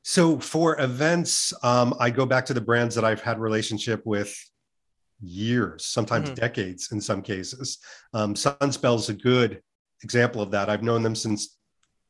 So 0.04 0.38
for 0.38 0.80
events, 0.82 1.54
um, 1.63 1.96
I 1.98 2.10
go 2.10 2.25
back 2.25 2.46
to 2.48 2.54
the 2.54 2.62
brands 2.62 2.94
that 2.96 3.06
I've 3.06 3.22
had 3.22 3.40
relationship 3.40 4.06
with 4.06 4.38
years, 5.22 5.86
sometimes 5.86 6.30
mm-hmm. 6.30 6.36
decades 6.36 6.92
in 6.92 7.00
some 7.00 7.22
cases. 7.22 7.80
Um, 8.13 8.34
Sunspel 8.34 8.98
is 8.98 9.08
a 9.08 9.13
good 9.13 9.62
example 10.04 10.42
of 10.42 10.52
that. 10.52 10.70
I've 10.70 10.84
known 10.84 11.04
them 11.04 11.16
since 11.16 11.58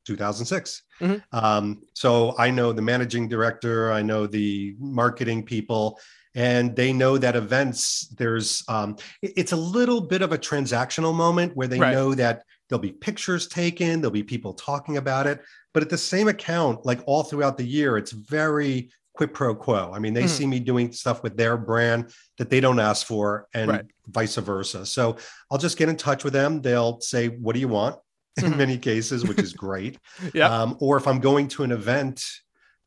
2006. 0.06 0.82
Mm-hmm. 1.00 1.38
Um, 1.38 1.84
so 1.94 2.36
I 2.40 2.50
know 2.50 2.74
the 2.74 2.82
managing 2.82 3.30
director, 3.30 3.92
I 3.92 4.02
know 4.02 4.26
the 4.26 4.76
marketing 4.80 5.44
people, 5.44 6.00
and 6.36 6.76
they 6.76 6.94
know 6.94 7.18
that 7.18 7.36
events, 7.36 8.08
there's, 8.18 8.64
um, 8.68 8.98
it's 9.22 9.52
a 9.52 9.58
little 9.58 10.02
bit 10.02 10.22
of 10.22 10.32
a 10.32 10.38
transactional 10.38 11.14
moment 11.14 11.56
where 11.56 11.68
they 11.68 11.80
right. 11.80 11.94
know 11.94 12.14
that 12.16 12.44
there'll 12.68 12.82
be 12.82 12.92
pictures 12.92 13.48
taken, 13.48 14.02
there'll 14.02 14.12
be 14.12 14.24
people 14.24 14.54
talking 14.54 14.98
about 14.98 15.28
it. 15.28 15.42
But 15.74 15.84
at 15.84 15.90
the 15.90 15.98
same 15.98 16.28
account, 16.28 16.86
like 16.86 17.02
all 17.06 17.24
throughout 17.24 17.58
the 17.58 17.66
year, 17.66 17.98
it's 17.98 18.12
very 18.12 18.92
quid 19.14 19.34
pro 19.34 19.56
quo. 19.56 19.92
I 19.94 20.00
mean, 20.00 20.14
they 20.14 20.24
mm. 20.24 20.30
see 20.30 20.46
me 20.46 20.60
doing 20.60 20.92
stuff 20.92 21.24
with 21.24 21.38
their 21.38 21.58
brand 21.58 22.14
that 22.38 22.50
they 22.50 22.60
don't 22.60 22.80
ask 22.80 23.06
for, 23.06 23.48
and 23.54 23.72
right. 23.72 23.86
vice 24.08 24.36
versa. 24.36 24.86
So 24.86 25.18
I'll 25.52 25.58
just 25.58 25.78
get 25.78 25.90
in 25.90 25.98
touch 25.98 26.24
with 26.24 26.34
them. 26.34 26.62
They'll 26.62 27.00
say, 27.02 27.30
"What 27.30 27.54
do 27.54 27.60
you 27.60 27.68
want?" 27.68 27.98
In 28.38 28.46
mm-hmm. 28.46 28.58
many 28.58 28.78
cases, 28.80 29.24
which 29.24 29.40
is 29.40 29.54
great. 29.66 30.00
yeah. 30.34 30.48
Um, 30.48 30.78
or 30.80 30.98
if 30.98 31.08
I'm 31.08 31.20
going 31.20 31.48
to 31.50 31.64
an 31.64 31.72
event, 31.72 32.24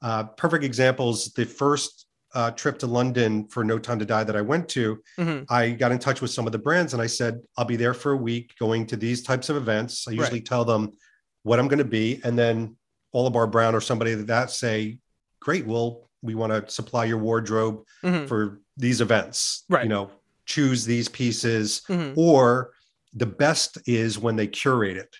uh, 0.02 0.24
perfect 0.24 0.64
examples. 0.64 1.32
The 1.34 1.44
first 1.44 2.05
uh, 2.36 2.50
trip 2.50 2.78
to 2.78 2.86
London 2.86 3.48
for 3.48 3.64
No 3.64 3.78
Time 3.78 3.98
to 3.98 4.04
Die 4.04 4.22
that 4.22 4.36
I 4.36 4.42
went 4.42 4.68
to, 4.68 5.02
mm-hmm. 5.18 5.44
I 5.48 5.70
got 5.70 5.90
in 5.90 5.98
touch 5.98 6.20
with 6.20 6.30
some 6.30 6.44
of 6.44 6.52
the 6.52 6.58
brands 6.58 6.92
and 6.92 7.00
I 7.00 7.06
said, 7.06 7.40
I'll 7.56 7.64
be 7.64 7.76
there 7.76 7.94
for 7.94 8.12
a 8.12 8.16
week 8.16 8.52
going 8.60 8.86
to 8.88 8.96
these 8.96 9.22
types 9.22 9.48
of 9.48 9.56
events. 9.56 10.06
I 10.06 10.10
usually 10.10 10.40
right. 10.40 10.44
tell 10.44 10.64
them 10.64 10.92
what 11.44 11.58
I'm 11.58 11.66
going 11.66 11.78
to 11.78 11.84
be. 11.84 12.20
And 12.24 12.38
then 12.38 12.76
Oliver 13.14 13.46
Brown 13.46 13.74
or 13.74 13.80
somebody 13.80 14.12
that 14.14 14.50
say, 14.50 14.98
great, 15.40 15.66
well, 15.66 16.10
we 16.20 16.34
want 16.34 16.52
to 16.52 16.70
supply 16.70 17.06
your 17.06 17.18
wardrobe 17.18 17.84
mm-hmm. 18.04 18.26
for 18.26 18.60
these 18.76 19.00
events. 19.00 19.64
Right. 19.70 19.84
You 19.84 19.88
know, 19.88 20.10
choose 20.44 20.84
these 20.84 21.08
pieces. 21.08 21.80
Mm-hmm. 21.88 22.20
Or 22.20 22.72
the 23.14 23.24
best 23.24 23.78
is 23.86 24.18
when 24.18 24.36
they 24.36 24.46
curate 24.46 24.98
it. 24.98 25.16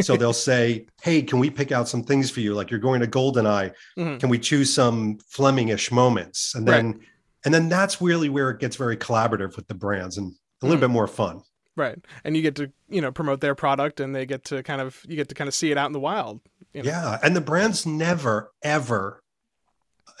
So 0.00 0.16
they'll 0.16 0.32
say, 0.32 0.86
"Hey, 1.02 1.22
can 1.22 1.38
we 1.38 1.50
pick 1.50 1.72
out 1.72 1.88
some 1.88 2.02
things 2.02 2.30
for 2.30 2.40
you? 2.40 2.54
Like 2.54 2.70
you're 2.70 2.80
going 2.80 3.00
to 3.00 3.06
Goldeneye, 3.06 3.72
mm-hmm. 3.98 4.18
can 4.18 4.28
we 4.28 4.38
choose 4.38 4.72
some 4.72 5.18
Flemingish 5.18 5.90
moments?" 5.90 6.54
And 6.54 6.66
then, 6.66 6.92
right. 6.92 7.00
and 7.44 7.54
then 7.54 7.68
that's 7.68 8.00
really 8.00 8.28
where 8.28 8.50
it 8.50 8.60
gets 8.60 8.76
very 8.76 8.96
collaborative 8.96 9.56
with 9.56 9.68
the 9.68 9.74
brands 9.74 10.18
and 10.18 10.32
a 10.62 10.66
little 10.66 10.76
mm-hmm. 10.76 10.80
bit 10.82 10.90
more 10.90 11.06
fun. 11.06 11.42
Right. 11.76 11.98
And 12.24 12.36
you 12.36 12.42
get 12.42 12.56
to, 12.56 12.70
you 12.88 13.00
know, 13.00 13.12
promote 13.12 13.40
their 13.40 13.54
product 13.54 14.00
and 14.00 14.14
they 14.14 14.26
get 14.26 14.44
to 14.46 14.62
kind 14.62 14.80
of 14.80 15.00
you 15.08 15.16
get 15.16 15.28
to 15.30 15.34
kind 15.34 15.48
of 15.48 15.54
see 15.54 15.70
it 15.70 15.78
out 15.78 15.86
in 15.86 15.92
the 15.92 16.00
wild. 16.00 16.40
You 16.74 16.82
know? 16.82 16.90
Yeah. 16.90 17.18
And 17.22 17.34
the 17.34 17.40
brands 17.40 17.86
never, 17.86 18.52
ever, 18.62 19.22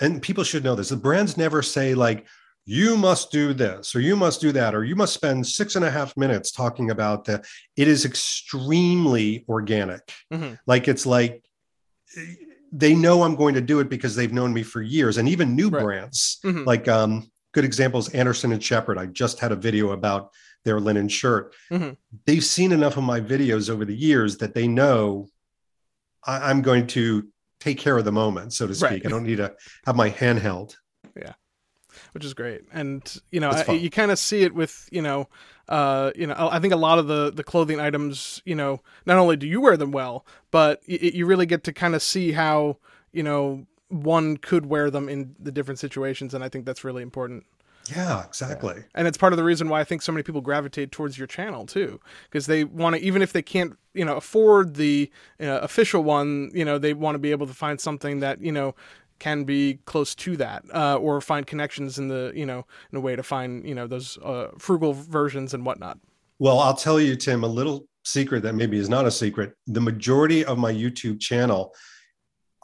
and 0.00 0.22
people 0.22 0.44
should 0.44 0.64
know 0.64 0.74
this, 0.74 0.88
the 0.88 0.96
brands 0.96 1.36
never 1.36 1.62
say 1.62 1.94
like, 1.94 2.26
you 2.66 2.96
must 2.96 3.32
do 3.32 3.52
this 3.52 3.94
or 3.94 4.00
you 4.00 4.16
must 4.16 4.40
do 4.40 4.52
that 4.52 4.74
or 4.74 4.84
you 4.84 4.94
must 4.94 5.14
spend 5.14 5.46
six 5.46 5.76
and 5.76 5.84
a 5.84 5.90
half 5.90 6.16
minutes 6.16 6.52
talking 6.52 6.90
about 6.90 7.24
that. 7.24 7.44
It 7.76 7.88
is 7.88 8.04
extremely 8.04 9.44
organic. 9.48 10.00
Mm-hmm. 10.32 10.54
Like 10.66 10.86
it's 10.86 11.06
like 11.06 11.42
they 12.72 12.94
know 12.94 13.22
I'm 13.22 13.34
going 13.34 13.54
to 13.54 13.60
do 13.60 13.80
it 13.80 13.88
because 13.88 14.14
they've 14.14 14.32
known 14.32 14.52
me 14.52 14.62
for 14.62 14.82
years. 14.82 15.18
And 15.18 15.28
even 15.28 15.56
new 15.56 15.68
right. 15.68 15.82
brands, 15.82 16.38
mm-hmm. 16.44 16.64
like 16.64 16.86
um, 16.88 17.30
good 17.52 17.64
examples, 17.64 18.08
Anderson 18.10 18.52
and 18.52 18.62
Sheppard. 18.62 18.98
I 18.98 19.06
just 19.06 19.40
had 19.40 19.52
a 19.52 19.56
video 19.56 19.90
about 19.90 20.30
their 20.64 20.80
linen 20.80 21.08
shirt. 21.08 21.54
Mm-hmm. 21.70 21.90
They've 22.26 22.44
seen 22.44 22.72
enough 22.72 22.96
of 22.96 23.04
my 23.04 23.20
videos 23.20 23.70
over 23.70 23.84
the 23.84 23.96
years 23.96 24.38
that 24.38 24.54
they 24.54 24.68
know 24.68 25.28
I, 26.24 26.50
am 26.50 26.62
going 26.62 26.86
to 26.88 27.28
take 27.60 27.78
care 27.78 27.96
of 27.96 28.04
the 28.04 28.12
moment, 28.12 28.52
so 28.52 28.66
to 28.66 28.74
speak. 28.74 28.90
Right. 28.90 29.06
I 29.06 29.08
don't 29.08 29.24
need 29.24 29.36
to 29.36 29.54
have 29.86 29.96
my 29.96 30.10
handheld. 30.10 30.76
Yeah, 31.16 31.32
which 32.12 32.24
is 32.24 32.34
great, 32.34 32.62
and 32.72 33.20
you 33.30 33.40
know, 33.40 33.50
I, 33.50 33.72
you 33.72 33.90
kind 33.90 34.10
of 34.10 34.18
see 34.18 34.42
it 34.42 34.54
with 34.54 34.88
you 34.90 35.02
know, 35.02 35.28
uh, 35.68 36.10
you 36.16 36.26
know, 36.26 36.34
I 36.50 36.58
think 36.58 36.72
a 36.72 36.76
lot 36.76 36.98
of 36.98 37.06
the 37.06 37.30
the 37.30 37.44
clothing 37.44 37.80
items, 37.80 38.42
you 38.44 38.54
know, 38.54 38.80
not 39.06 39.18
only 39.18 39.36
do 39.36 39.46
you 39.46 39.60
wear 39.60 39.76
them 39.76 39.92
well, 39.92 40.26
but 40.50 40.80
y- 40.88 40.98
you 41.00 41.26
really 41.26 41.46
get 41.46 41.64
to 41.64 41.72
kind 41.72 41.94
of 41.94 42.02
see 42.02 42.32
how 42.32 42.76
you 43.12 43.22
know 43.22 43.66
one 43.88 44.36
could 44.36 44.66
wear 44.66 44.90
them 44.90 45.08
in 45.08 45.34
the 45.38 45.52
different 45.52 45.78
situations, 45.78 46.34
and 46.34 46.44
I 46.44 46.48
think 46.48 46.64
that's 46.64 46.84
really 46.84 47.02
important. 47.02 47.44
Yeah, 47.94 48.24
exactly. 48.24 48.74
Yeah. 48.76 48.82
And 48.94 49.08
it's 49.08 49.18
part 49.18 49.32
of 49.32 49.36
the 49.36 49.44
reason 49.44 49.68
why 49.68 49.80
I 49.80 49.84
think 49.84 50.02
so 50.02 50.12
many 50.12 50.22
people 50.22 50.40
gravitate 50.40 50.92
towards 50.92 51.18
your 51.18 51.26
channel 51.26 51.66
too, 51.66 52.00
because 52.24 52.46
they 52.46 52.64
want 52.64 52.96
to, 52.96 53.02
even 53.02 53.22
if 53.22 53.32
they 53.32 53.42
can't, 53.42 53.76
you 53.94 54.04
know, 54.04 54.16
afford 54.16 54.74
the 54.74 55.10
uh, 55.40 55.60
official 55.62 56.04
one, 56.04 56.50
you 56.54 56.64
know, 56.64 56.78
they 56.78 56.94
want 56.94 57.14
to 57.14 57.18
be 57.18 57.30
able 57.30 57.46
to 57.46 57.54
find 57.54 57.80
something 57.80 58.20
that 58.20 58.40
you 58.40 58.52
know 58.52 58.74
can 59.20 59.44
be 59.44 59.78
close 59.84 60.14
to 60.16 60.36
that, 60.38 60.64
uh, 60.74 60.96
or 60.96 61.20
find 61.20 61.46
connections 61.46 61.98
in 61.98 62.08
the, 62.08 62.32
you 62.34 62.44
know, 62.44 62.66
in 62.90 62.98
a 62.98 63.00
way 63.00 63.14
to 63.14 63.22
find, 63.22 63.64
you 63.66 63.74
know, 63.74 63.86
those 63.86 64.18
uh, 64.18 64.48
frugal 64.58 64.92
versions 64.92 65.54
and 65.54 65.64
whatnot. 65.64 65.98
Well, 66.40 66.58
I'll 66.58 66.74
tell 66.74 66.98
you, 66.98 67.14
Tim, 67.14 67.44
a 67.44 67.48
little 67.48 67.86
secret 68.04 68.42
that 68.42 68.54
maybe 68.54 68.78
is 68.78 68.88
not 68.88 69.06
a 69.06 69.10
secret. 69.10 69.54
The 69.68 69.80
majority 69.80 70.44
of 70.44 70.58
my 70.58 70.72
YouTube 70.72 71.20
channel 71.20 71.74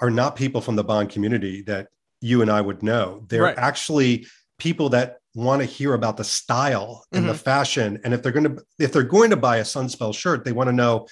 are 0.01 0.11
not 0.11 0.35
people 0.35 0.61
from 0.61 0.77
the 0.77 0.85
Bond 0.85 1.11
community 1.11 1.63
that 1.63 1.89
you 2.21 2.43
and 2.43 2.51
I 2.51 2.61
would 2.61 2.83
know. 2.83 3.25
They're 3.29 3.43
right. 3.43 3.59
actually 3.59 4.27
people 4.59 4.89
that 4.91 5.19
want 5.35 5.61
to 5.61 5.67
hear 5.67 5.93
about 5.93 6.17
the 6.17 6.25
style 6.25 7.05
and 7.13 7.21
mm-hmm. 7.21 7.29
the 7.29 7.39
fashion 7.39 8.01
and 8.05 8.15
if 8.15 8.23
they're 8.23 8.33
going 8.33 8.57
to 8.57 8.63
if 8.79 8.91
they're 8.91 9.03
going 9.03 9.29
to 9.29 9.37
buy 9.37 9.59
a 9.59 9.63
sunspel 9.63 10.15
shirt 10.15 10.47
they 10.47 10.53
want 10.53 10.67
to 10.67 10.73
know 10.73 11.07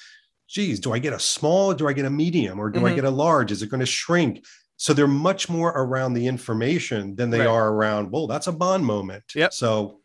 geez 0.49 0.81
do 0.81 0.95
i 0.95 0.99
get 0.99 1.13
a 1.13 1.19
small 1.19 1.75
do 1.75 1.87
i 1.87 1.93
get 1.93 2.07
a 2.07 2.11
medium 2.11 2.59
or 2.59 2.71
do 2.71 2.79
mm-hmm. 2.79 2.87
i 2.87 2.95
get 2.95 3.05
a 3.05 3.11
large 3.11 3.53
is 3.53 3.63
it 3.63 3.69
going 3.69 3.81
to 3.81 3.87
shrink 3.87 4.43
so 4.77 4.93
they're 4.93 5.07
much 5.07 5.49
more 5.49 5.71
around 5.71 6.15
the 6.15 6.27
information 6.27 7.15
than 7.15 7.31
they 7.31 7.41
right. 7.41 7.49
are 7.49 7.71
around 7.71 8.11
well 8.11 8.27
that's 8.27 8.47
a 8.47 8.53
bond 8.53 8.85
moment 8.85 9.25
yeah 9.35 9.49
so 9.51 10.01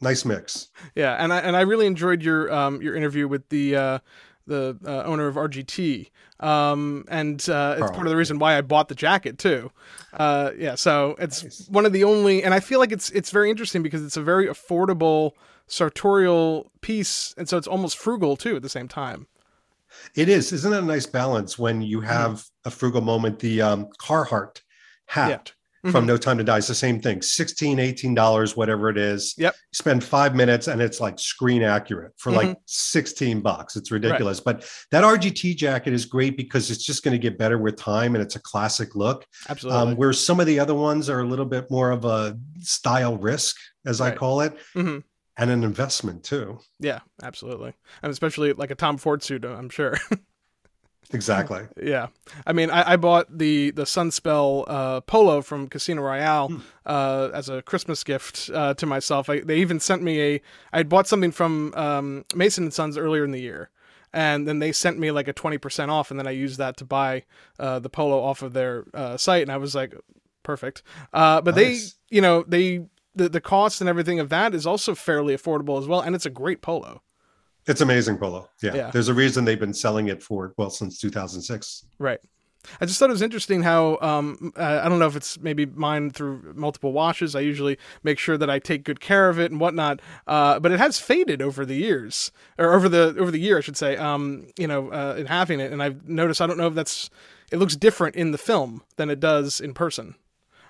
nice 0.00 0.24
mix 0.24 0.68
yeah 0.94 1.14
and 1.14 1.32
i 1.32 1.38
and 1.38 1.56
i 1.56 1.60
really 1.60 1.86
enjoyed 1.86 2.22
your 2.22 2.52
um 2.52 2.80
your 2.82 2.94
interview 2.94 3.26
with 3.26 3.48
the 3.48 3.76
uh 3.76 3.98
the 4.46 4.76
uh, 4.84 5.02
owner 5.04 5.26
of 5.26 5.36
RGT, 5.36 6.10
um, 6.40 7.04
and 7.08 7.48
uh, 7.48 7.76
it's 7.78 7.90
part 7.90 8.06
of 8.06 8.10
the 8.10 8.16
reason 8.16 8.38
why 8.38 8.58
I 8.58 8.60
bought 8.60 8.88
the 8.88 8.94
jacket 8.94 9.38
too. 9.38 9.70
Uh, 10.12 10.50
yeah, 10.58 10.74
so 10.74 11.16
it's 11.18 11.42
nice. 11.42 11.68
one 11.68 11.86
of 11.86 11.92
the 11.92 12.04
only, 12.04 12.42
and 12.42 12.52
I 12.52 12.60
feel 12.60 12.78
like 12.78 12.92
it's 12.92 13.10
it's 13.10 13.30
very 13.30 13.50
interesting 13.50 13.82
because 13.82 14.04
it's 14.04 14.16
a 14.16 14.22
very 14.22 14.46
affordable 14.46 15.32
sartorial 15.66 16.70
piece, 16.80 17.34
and 17.38 17.48
so 17.48 17.56
it's 17.56 17.66
almost 17.66 17.96
frugal 17.96 18.36
too 18.36 18.56
at 18.56 18.62
the 18.62 18.68
same 18.68 18.88
time. 18.88 19.26
It 20.14 20.28
is, 20.28 20.52
isn't 20.52 20.72
it 20.72 20.78
a 20.78 20.86
nice 20.86 21.06
balance 21.06 21.58
when 21.58 21.82
you 21.82 21.98
mm-hmm. 21.98 22.06
have 22.06 22.32
mm. 22.32 22.50
a 22.64 22.70
frugal 22.70 23.00
moment? 23.00 23.38
The 23.38 23.62
um, 23.62 23.88
Carhartt 24.00 24.60
hat. 25.06 25.30
Yeah 25.30 25.52
mm-hmm. 25.84 25.92
from 25.92 26.06
No 26.06 26.16
Time 26.16 26.38
to 26.38 26.44
Die. 26.44 26.58
is 26.58 26.66
the 26.66 26.74
same 26.74 27.00
thing 27.00 27.22
16 27.22 27.78
$18, 27.78 28.56
whatever 28.56 28.88
it 28.88 28.96
is. 28.96 29.34
Yep. 29.36 29.54
You 29.54 29.76
spend 29.76 30.02
five 30.02 30.34
minutes 30.34 30.68
and 30.68 30.80
it's 30.80 31.00
like 31.00 31.18
screen 31.18 31.62
accurate 31.62 32.12
for 32.16 32.30
mm-hmm. 32.30 32.48
like 32.48 32.58
16 32.66 33.40
bucks. 33.40 33.76
It's 33.76 33.90
ridiculous. 33.90 34.38
Right. 34.38 34.56
But 34.56 34.70
that 34.90 35.04
RGT 35.04 35.56
jacket 35.56 35.92
is 35.92 36.06
great 36.06 36.36
because 36.36 36.70
it's 36.70 36.84
just 36.84 37.04
going 37.04 37.12
to 37.12 37.18
get 37.18 37.38
better 37.38 37.58
with 37.58 37.76
time 37.76 38.14
and 38.14 38.22
it's 38.22 38.36
a 38.36 38.40
classic 38.40 38.94
look. 38.94 39.26
Absolutely. 39.48 39.80
Um, 39.80 39.96
where 39.96 40.12
some 40.12 40.40
of 40.40 40.46
the 40.46 40.58
other 40.58 40.74
ones 40.74 41.08
are 41.08 41.20
a 41.20 41.26
little 41.26 41.44
bit 41.44 41.70
more 41.70 41.90
of 41.90 42.04
a 42.04 42.38
style 42.60 43.16
risk, 43.18 43.56
as 43.86 44.00
right. 44.00 44.12
I 44.12 44.16
call 44.16 44.40
it. 44.40 44.56
And 45.36 45.50
an 45.50 45.64
investment 45.64 46.22
too. 46.24 46.60
Yeah, 46.78 47.00
absolutely, 47.22 47.74
and 48.02 48.12
especially 48.12 48.52
like 48.52 48.70
a 48.70 48.74
Tom 48.76 48.98
Ford 48.98 49.22
suit, 49.22 49.44
I'm 49.44 49.68
sure. 49.68 49.96
exactly. 51.12 51.62
Yeah, 51.82 52.08
I 52.46 52.52
mean, 52.52 52.70
I, 52.70 52.92
I 52.92 52.96
bought 52.96 53.36
the 53.36 53.70
the 53.72 53.82
Sunspel 53.84 54.64
uh, 54.66 55.00
polo 55.02 55.42
from 55.42 55.68
Casino 55.68 56.02
Royale 56.02 56.48
Hmm. 56.48 56.58
uh, 56.86 57.30
as 57.34 57.48
a 57.48 57.62
Christmas 57.62 58.04
gift 58.04 58.50
uh, 58.54 58.74
to 58.74 58.86
myself. 58.86 59.28
I, 59.28 59.40
they 59.40 59.58
even 59.58 59.80
sent 59.80 60.02
me 60.02 60.20
a. 60.20 60.40
I 60.72 60.78
had 60.78 60.88
bought 60.88 61.06
something 61.06 61.32
from 61.32 61.72
um, 61.74 62.24
Mason 62.34 62.64
and 62.64 62.72
Sons 62.74 62.96
earlier 62.96 63.24
in 63.24 63.30
the 63.32 63.40
year, 63.40 63.70
and 64.12 64.46
then 64.48 64.58
they 64.60 64.72
sent 64.72 64.98
me 64.98 65.10
like 65.10 65.28
a 65.28 65.32
twenty 65.32 65.58
percent 65.58 65.90
off, 65.90 66.10
and 66.10 66.18
then 66.18 66.26
I 66.26 66.32
used 66.32 66.58
that 66.58 66.76
to 66.78 66.84
buy 66.84 67.24
uh, 67.58 67.78
the 67.80 67.90
polo 67.90 68.22
off 68.22 68.42
of 68.42 68.52
their 68.52 68.84
uh, 68.94 69.16
site, 69.16 69.42
and 69.42 69.52
I 69.52 69.56
was 69.56 69.74
like, 69.74 69.94
perfect. 70.42 70.82
Uh, 71.12 71.40
but 71.40 71.54
Nice. 71.56 71.96
they, 72.10 72.16
you 72.16 72.20
know, 72.22 72.44
they 72.46 72.86
the 73.14 73.28
the 73.28 73.40
cost 73.40 73.80
and 73.80 73.88
everything 73.88 74.20
of 74.20 74.28
that 74.28 74.54
is 74.54 74.66
also 74.66 74.94
fairly 74.94 75.36
affordable 75.36 75.78
as 75.78 75.86
well, 75.86 76.00
and 76.00 76.14
it's 76.14 76.26
a 76.26 76.30
great 76.30 76.62
polo. 76.62 77.02
It's 77.66 77.80
amazing 77.80 78.18
polo. 78.18 78.48
Yeah. 78.62 78.74
Yeah. 78.74 78.90
There's 78.90 79.08
a 79.08 79.14
reason 79.14 79.44
they've 79.44 79.58
been 79.58 79.74
selling 79.74 80.08
it 80.08 80.22
for 80.22 80.52
well 80.58 80.70
since 80.70 80.98
2006. 80.98 81.86
Right. 81.98 82.20
I 82.80 82.86
just 82.86 82.98
thought 82.98 83.10
it 83.10 83.12
was 83.12 83.22
interesting 83.22 83.62
how 83.62 83.98
um, 84.00 84.52
uh, 84.56 84.80
I 84.82 84.88
don't 84.88 84.98
know 84.98 85.06
if 85.06 85.16
it's 85.16 85.38
maybe 85.38 85.66
mine 85.66 86.10
through 86.10 86.54
multiple 86.56 86.92
washes. 86.92 87.36
I 87.36 87.40
usually 87.40 87.78
make 88.02 88.18
sure 88.18 88.38
that 88.38 88.48
I 88.48 88.58
take 88.58 88.84
good 88.84 89.00
care 89.00 89.28
of 89.28 89.38
it 89.38 89.50
and 89.50 89.60
whatnot, 89.60 90.00
uh, 90.26 90.60
but 90.60 90.72
it 90.72 90.80
has 90.80 90.98
faded 90.98 91.42
over 91.42 91.66
the 91.66 91.74
years, 91.74 92.32
or 92.58 92.72
over 92.72 92.88
the 92.88 93.14
over 93.18 93.30
the 93.30 93.38
year, 93.38 93.58
I 93.58 93.60
should 93.60 93.76
say. 93.76 93.96
Um, 93.96 94.46
you 94.58 94.66
know, 94.66 94.90
uh, 94.90 95.14
in 95.18 95.26
having 95.26 95.60
it, 95.60 95.72
and 95.72 95.82
I've 95.82 96.08
noticed. 96.08 96.40
I 96.40 96.46
don't 96.46 96.58
know 96.58 96.68
if 96.68 96.74
that's 96.74 97.10
it 97.52 97.58
looks 97.58 97.76
different 97.76 98.16
in 98.16 98.30
the 98.30 98.38
film 98.38 98.82
than 98.96 99.10
it 99.10 99.20
does 99.20 99.60
in 99.60 99.74
person. 99.74 100.14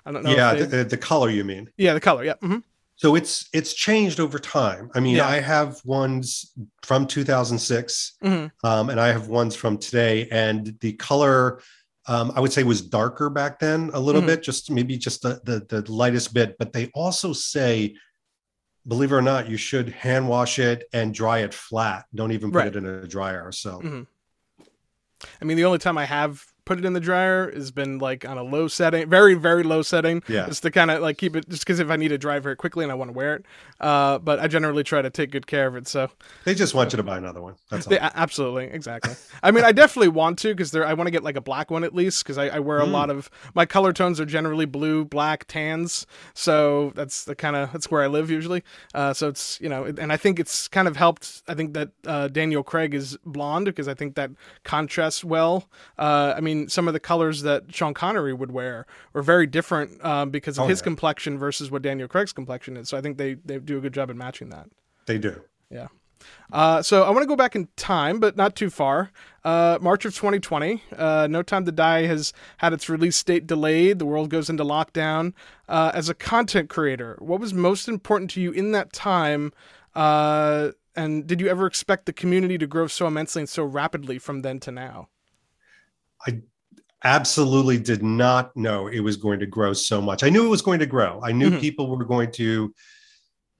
I 0.06 0.12
don't 0.12 0.22
know. 0.22 0.34
yeah, 0.34 0.54
they- 0.54 0.64
the, 0.66 0.84
the 0.84 0.96
color 0.98 1.30
you 1.30 1.44
mean. 1.44 1.70
yeah, 1.76 1.94
the 1.94 2.00
color. 2.00 2.24
Yeah. 2.24 2.34
hmm 2.40 2.58
So 2.96 3.14
it's 3.16 3.48
it's 3.52 3.72
changed 3.74 4.20
over 4.20 4.38
time. 4.38 4.90
I 4.94 5.00
mean, 5.00 5.16
Yeah. 5.16 5.26
I 5.28 5.40
have 5.40 5.80
ones 5.84 6.52
from 6.82 7.06
2006, 7.06 8.16
hmm 8.22 8.46
um, 8.62 8.90
and 8.90 9.00
I 9.00 9.08
have 9.08 9.28
ones 9.28 9.56
from 9.56 9.78
today, 9.78 10.28
and 10.30 10.76
the 10.80 10.92
color. 10.94 11.60
Um, 12.06 12.32
I 12.36 12.40
would 12.40 12.52
say 12.52 12.64
was 12.64 12.82
darker 12.82 13.30
back 13.30 13.58
then 13.58 13.90
a 13.94 13.98
little 13.98 14.20
Mhm. 14.20 14.26
bit, 14.26 14.42
just 14.42 14.70
maybe 14.70 14.98
just 14.98 15.22
the, 15.22 15.40
the 15.44 15.80
the 15.80 15.90
lightest 15.90 16.34
bit. 16.34 16.56
But 16.58 16.72
they 16.74 16.90
also 16.94 17.32
say, 17.32 17.96
believe 18.86 19.10
it 19.10 19.14
or 19.16 19.22
not, 19.22 19.48
you 19.48 19.56
should 19.56 19.88
hand 19.88 20.28
wash 20.28 20.58
it 20.58 20.84
and 20.92 21.14
dry 21.14 21.38
it 21.38 21.54
flat. 21.54 22.04
Don't 22.14 22.32
even 22.32 22.50
put 22.52 22.58
Right. 22.58 22.66
it 22.68 22.76
in 22.76 22.84
a 22.84 23.06
dryer. 23.08 23.50
So 23.52 23.80
Mhm. 23.80 24.06
I 25.40 25.44
mean, 25.46 25.56
the 25.56 25.64
only 25.64 25.78
time 25.78 25.96
I 25.96 26.04
have 26.04 26.44
put 26.64 26.78
it 26.78 26.84
in 26.84 26.92
the 26.92 27.00
dryer 27.00 27.52
has 27.52 27.70
been 27.70 27.98
like 27.98 28.26
on 28.28 28.38
a 28.38 28.42
low 28.42 28.68
setting, 28.68 29.08
very 29.08 29.34
very 29.34 29.62
low 29.62 29.82
setting. 29.82 30.22
Yeah. 30.28 30.46
just 30.46 30.62
to 30.62 30.70
kind 30.70 30.90
of 30.90 31.02
like 31.02 31.18
keep 31.18 31.36
it, 31.36 31.48
just 31.48 31.64
because 31.64 31.80
if 31.80 31.90
I 31.90 31.96
need 31.96 32.08
to 32.08 32.18
dry 32.18 32.38
very 32.38 32.56
quickly 32.56 32.84
and 32.84 32.90
I 32.92 32.94
want 32.94 33.08
to 33.10 33.12
wear 33.16 33.34
it. 33.36 33.44
Uh, 33.80 34.18
but 34.18 34.38
I 34.40 34.46
generally 34.48 34.82
try 34.84 35.02
to 35.02 35.10
take 35.10 35.30
good 35.30 35.46
care 35.46 35.66
of 35.66 35.76
it. 35.76 35.86
So 35.88 36.10
they 36.44 36.54
just 36.54 36.74
want 36.74 36.92
you 36.92 36.96
to 36.98 37.02
buy 37.02 37.18
another 37.18 37.42
one. 37.42 37.54
That's 37.70 37.86
all. 37.86 37.90
they, 37.90 37.98
absolutely, 37.98 38.64
exactly. 38.66 39.14
I 39.42 39.50
mean, 39.50 39.64
I 39.64 39.72
definitely 39.72 40.08
want 40.08 40.38
to 40.40 40.48
because 40.48 40.70
there. 40.70 40.86
I 40.86 40.94
want 40.94 41.06
to 41.06 41.10
get 41.10 41.22
like 41.24 41.36
a 41.36 41.40
black 41.40 41.70
one 41.70 41.84
at 41.84 41.94
least 41.94 42.22
because 42.24 42.38
I, 42.38 42.48
I 42.48 42.58
wear 42.60 42.78
a 42.80 42.84
Mm. 42.86 42.92
lot 42.92 43.10
of 43.10 43.30
my 43.54 43.66
color 43.66 43.92
tones 43.92 44.20
are 44.20 44.26
generally 44.26 44.66
blue, 44.66 45.04
black, 45.04 45.46
tans. 45.48 46.06
So 46.34 46.92
that's 46.94 47.24
the 47.24 47.34
kind 47.34 47.56
of 47.56 47.72
that's 47.72 47.90
where 47.90 48.02
I 48.02 48.06
live 48.06 48.30
usually. 48.30 48.62
Uh, 48.94 49.12
so 49.12 49.28
it's 49.28 49.60
you 49.60 49.68
know, 49.68 49.84
and 49.84 50.12
I 50.12 50.16
think 50.16 50.38
it's 50.38 50.68
kind 50.68 50.86
of 50.88 50.96
helped. 50.96 51.42
I 51.48 51.54
think 51.54 51.74
that 51.74 51.90
uh, 52.06 52.28
Daniel 52.28 52.62
Craig 52.62 52.94
is 52.94 53.18
blonde 53.24 53.66
because 53.66 53.88
I 53.88 53.94
think 53.94 54.14
that 54.14 54.30
contrasts 54.62 55.24
well. 55.24 55.68
Uh, 55.98 56.34
I 56.36 56.40
mean, 56.40 56.53
some 56.68 56.86
of 56.88 56.94
the 56.94 57.00
colors 57.00 57.42
that 57.42 57.74
Sean 57.74 57.94
Connery 57.94 58.32
would 58.32 58.50
wear 58.52 58.86
were 59.12 59.22
very 59.22 59.46
different 59.46 60.02
um, 60.04 60.30
because 60.30 60.58
of 60.58 60.64
Oh, 60.64 60.68
his 60.68 60.80
yeah. 60.80 60.84
complexion 60.84 61.38
versus 61.38 61.70
what 61.70 61.82
Daniel 61.82 62.08
Craig's 62.08 62.32
complexion 62.32 62.76
is. 62.76 62.88
So 62.88 62.96
I 62.96 63.00
think 63.00 63.18
they 63.18 63.34
they 63.44 63.58
do 63.58 63.78
a 63.78 63.80
good 63.80 63.94
job 63.94 64.10
in 64.10 64.16
matching 64.18 64.48
that. 64.50 64.68
they 65.06 65.18
do. 65.18 65.42
Yeah. 65.70 65.88
Uh, 66.52 66.80
so 66.80 67.02
I 67.02 67.10
want 67.10 67.22
to 67.22 67.26
go 67.26 67.36
back 67.36 67.54
in 67.54 67.68
time, 67.76 68.18
but 68.18 68.34
not 68.34 68.56
too 68.56 68.70
far. 68.70 69.10
Uh, 69.44 69.76
March 69.82 70.06
of 70.06 70.14
2020. 70.14 70.82
Uh, 70.96 71.26
no 71.30 71.42
Time 71.42 71.66
to 71.66 71.72
Die 71.72 72.06
has 72.06 72.32
had 72.58 72.72
its 72.72 72.88
release 72.88 73.22
date 73.22 73.46
delayed. 73.46 73.98
The 73.98 74.06
world 74.06 74.30
goes 74.30 74.48
into 74.48 74.64
lockdown. 74.64 75.34
Uh, 75.68 75.90
as 75.92 76.08
a 76.08 76.14
content 76.14 76.70
creator, 76.70 77.16
what 77.18 77.40
was 77.40 77.52
most 77.52 77.88
important 77.88 78.30
to 78.32 78.40
you 78.40 78.52
in 78.52 78.72
that 78.72 78.92
time? 78.94 79.52
Uh, 79.94 80.70
and 80.96 81.26
did 81.26 81.40
you 81.42 81.48
ever 81.48 81.66
expect 81.66 82.06
the 82.06 82.12
community 82.12 82.56
to 82.56 82.66
grow 82.66 82.86
so 82.86 83.06
immensely 83.06 83.42
and 83.42 83.48
so 83.48 83.64
rapidly 83.64 84.18
from 84.18 84.40
then 84.42 84.60
to 84.60 84.70
now? 84.70 85.08
Absolutely 87.04 87.78
did 87.78 88.02
not 88.02 88.56
know 88.56 88.86
it 88.86 89.00
was 89.00 89.16
going 89.16 89.38
to 89.38 89.46
grow 89.46 89.72
so 89.74 90.00
much. 90.00 90.22
I 90.22 90.30
knew 90.30 90.46
it 90.46 90.48
was 90.48 90.62
going 90.62 90.78
to 90.78 90.86
grow. 90.86 91.20
I 91.22 91.32
knew 91.32 91.50
Mhm. 91.50 91.60
people 91.60 91.86
were 91.94 92.04
going 92.04 92.32
to 92.32 92.72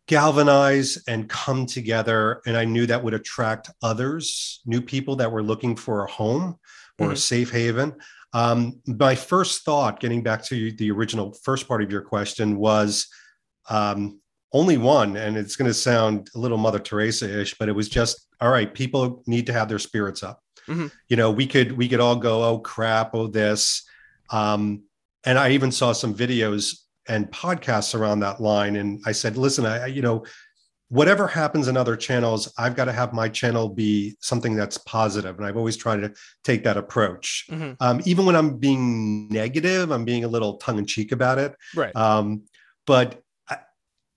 galvanize 0.06 0.98
and 1.08 1.28
come 1.28 1.66
together. 1.66 2.40
And 2.46 2.56
I 2.56 2.64
knew 2.64 2.86
that 2.86 3.02
would 3.02 3.14
attract 3.14 3.70
others, 3.82 4.60
new 4.66 4.80
people 4.80 5.16
that 5.16 5.30
were 5.32 5.42
looking 5.42 5.76
for 5.76 6.04
a 6.04 6.10
home 6.10 6.56
or 6.98 7.10
a 7.10 7.14
Mhm. 7.14 7.18
safe 7.18 7.50
haven. 7.50 7.94
Um, 8.32 8.80
my 8.86 9.14
first 9.14 9.62
thought, 9.64 10.00
getting 10.00 10.22
back 10.22 10.42
to 10.46 10.72
the 10.72 10.90
original 10.90 11.32
first 11.42 11.68
part 11.68 11.82
of 11.82 11.90
your 11.90 12.02
question, 12.02 12.56
was 12.56 13.06
um, 13.70 14.20
only 14.52 14.76
one. 14.76 15.16
And 15.16 15.38
it's 15.38 15.56
going 15.56 15.70
to 15.70 15.74
sound 15.74 16.28
a 16.34 16.38
little 16.38 16.58
Mother 16.58 16.78
Teresa 16.78 17.40
ish, 17.40 17.54
but 17.58 17.68
it 17.70 17.72
was 17.72 17.88
just 17.88 18.26
all 18.40 18.50
right, 18.50 18.74
people 18.74 19.22
need 19.26 19.46
to 19.46 19.54
have 19.54 19.70
their 19.70 19.78
spirits 19.78 20.22
up 20.22 20.42
Mhm. 20.68 20.90
you 21.08 21.16
know 21.16 21.30
we 21.30 21.46
could 21.46 21.72
we 21.72 21.88
could 21.88 22.00
all 22.00 22.16
go 22.16 22.42
oh 22.44 22.58
crap 22.58 23.14
oh 23.14 23.26
this 23.26 23.82
um 24.30 24.82
and 25.24 25.38
i 25.38 25.50
even 25.50 25.70
saw 25.70 25.92
some 25.92 26.14
videos 26.14 26.80
and 27.08 27.30
podcasts 27.30 27.94
around 27.94 28.20
that 28.20 28.40
line 28.40 28.76
and 28.76 29.00
i 29.06 29.12
said 29.12 29.36
listen 29.36 29.66
i 29.66 29.86
you 29.86 30.00
know 30.02 30.24
whatever 30.88 31.26
happens 31.26 31.66
in 31.68 31.76
other 31.76 31.96
channels 31.96 32.52
i've 32.58 32.76
got 32.76 32.84
to 32.86 32.92
have 32.92 33.12
my 33.12 33.28
channel 33.28 33.68
be 33.68 34.14
something 34.20 34.54
that's 34.54 34.78
positive 34.78 35.36
and 35.38 35.46
i've 35.46 35.56
always 35.56 35.76
tried 35.76 36.00
to 36.00 36.12
take 36.44 36.62
that 36.64 36.76
approach 36.76 37.44
Mhm. 37.50 37.76
um, 37.80 38.00
even 38.04 38.24
when 38.26 38.36
i'm 38.36 38.56
being 38.58 39.28
negative 39.28 39.90
i'm 39.90 40.04
being 40.04 40.24
a 40.24 40.28
little 40.28 40.56
tongue-in-cheek 40.58 41.12
about 41.12 41.38
it 41.38 41.54
Right. 41.74 41.94
um, 41.96 42.44
but 42.86 43.20
I, 43.50 43.56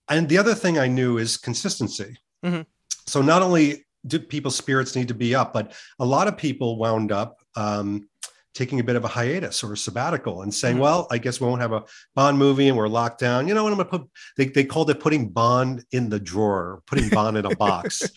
and 0.09 0.29
the 0.29 0.37
other 0.37 0.53
thing 0.53 0.77
I 0.77 0.87
knew 0.87 1.17
is 1.17 1.35
consistency. 1.37 2.17
Mhm. 2.45 2.65
So 3.07 3.21
not 3.21 3.41
only 3.41 3.85
people's 4.29 4.55
spirits 4.55 4.95
need 4.95 5.07
to 5.09 5.13
be 5.13 5.35
up, 5.35 5.53
but 5.53 5.73
a 5.99 6.05
lot 6.05 6.27
of 6.27 6.37
people 6.37 6.77
wound 6.77 7.11
up 7.11 7.37
um, 7.55 8.07
taking 8.53 8.79
a 8.79 8.83
bit 8.83 8.95
of 8.95 9.03
a 9.05 9.07
hiatus 9.07 9.63
or 9.63 9.73
a 9.73 9.77
sabbatical 9.77 10.41
and 10.41 10.53
saying, 10.53 10.77
Mhm. 10.77 10.81
"Well, 10.81 11.07
I 11.11 11.17
guess 11.19 11.39
we 11.39 11.47
won't 11.47 11.61
have 11.61 11.73
a 11.73 11.83
Bond 12.15 12.37
movie 12.37 12.67
and 12.67 12.77
we're 12.77 12.87
locked 12.87 13.19
down." 13.19 13.47
You 13.47 13.53
know 13.53 13.63
what? 13.63 13.71
I'm 13.73 13.77
going 13.77 13.89
to 13.89 13.97
put. 13.99 14.09
They 14.37 14.45
they 14.45 14.63
called 14.63 14.89
it 14.89 14.99
putting 14.99 15.29
Bond 15.29 15.83
in 15.91 16.09
the 16.09 16.19
drawer, 16.19 16.81
putting 16.87 17.09
Bond 17.09 17.37
in 17.37 17.45
a 17.45 17.55
box. 17.55 18.01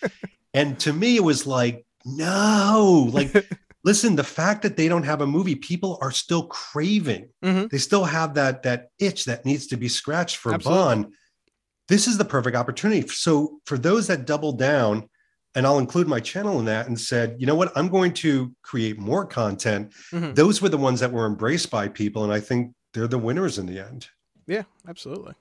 And 0.53 0.81
to 0.81 0.93
me, 0.93 1.15
it 1.15 1.23
was 1.23 1.47
like, 1.47 1.87
no, 2.05 3.09
like. 3.13 3.33
Listen, 3.85 4.15
the 4.15 4.25
fact 4.25 4.61
that 4.63 4.77
they 4.77 4.89
don't 4.89 5.05
have 5.05 5.23
a 5.23 5.27
movie, 5.27 5.55
people 5.55 5.97
are 6.03 6.11
still 6.11 6.47
craving 6.49 7.29
Mhm. 7.43 7.71
they 7.71 7.79
still 7.79 8.05
have 8.05 8.35
that 8.35 8.63
that 8.65 8.89
itch 8.99 9.25
that 9.25 9.47
needs 9.47 9.69
to 9.69 9.77
be 9.79 9.89
scratched 9.89 10.37
for 10.37 10.53
Absolutely. 10.53 10.85
Bond. 10.85 11.07
This 11.89 12.07
is 12.07 12.19
the 12.19 12.25
perfect 12.27 12.57
opportunity. 12.57 13.07
So 13.09 13.61
for 13.65 13.79
those 13.79 14.09
that 14.09 14.27
double 14.27 14.53
down, 14.53 15.09
and 15.55 15.67
I'll 15.67 15.79
include 15.79 16.07
my 16.07 16.21
channel 16.21 16.59
in 16.59 16.65
that, 16.67 16.87
and 16.87 16.99
said, 16.99 17.37
you 17.39 17.47
know 17.47 17.55
what, 17.55 17.73
I'm 17.77 17.89
going 17.89 18.13
to 18.15 18.55
create 18.63 18.99
more 18.99 19.27
content. 19.27 19.93
Mhm. 20.13 20.35
Those 20.35 20.63
were 20.63 20.69
the 20.69 20.77
ones 20.77 21.01
that 21.01 21.13
were 21.13 21.27
embraced 21.27 21.71
by 21.71 21.89
people, 21.89 22.25
and 22.25 22.33
I 22.33 22.41
think 22.41 22.75
they're 22.93 23.09
the 23.09 23.19
winners 23.19 23.59
in 23.59 23.67
the 23.67 23.79
end. 23.79 24.09
Yeah, 24.47 24.63
absolutely. 24.89 25.35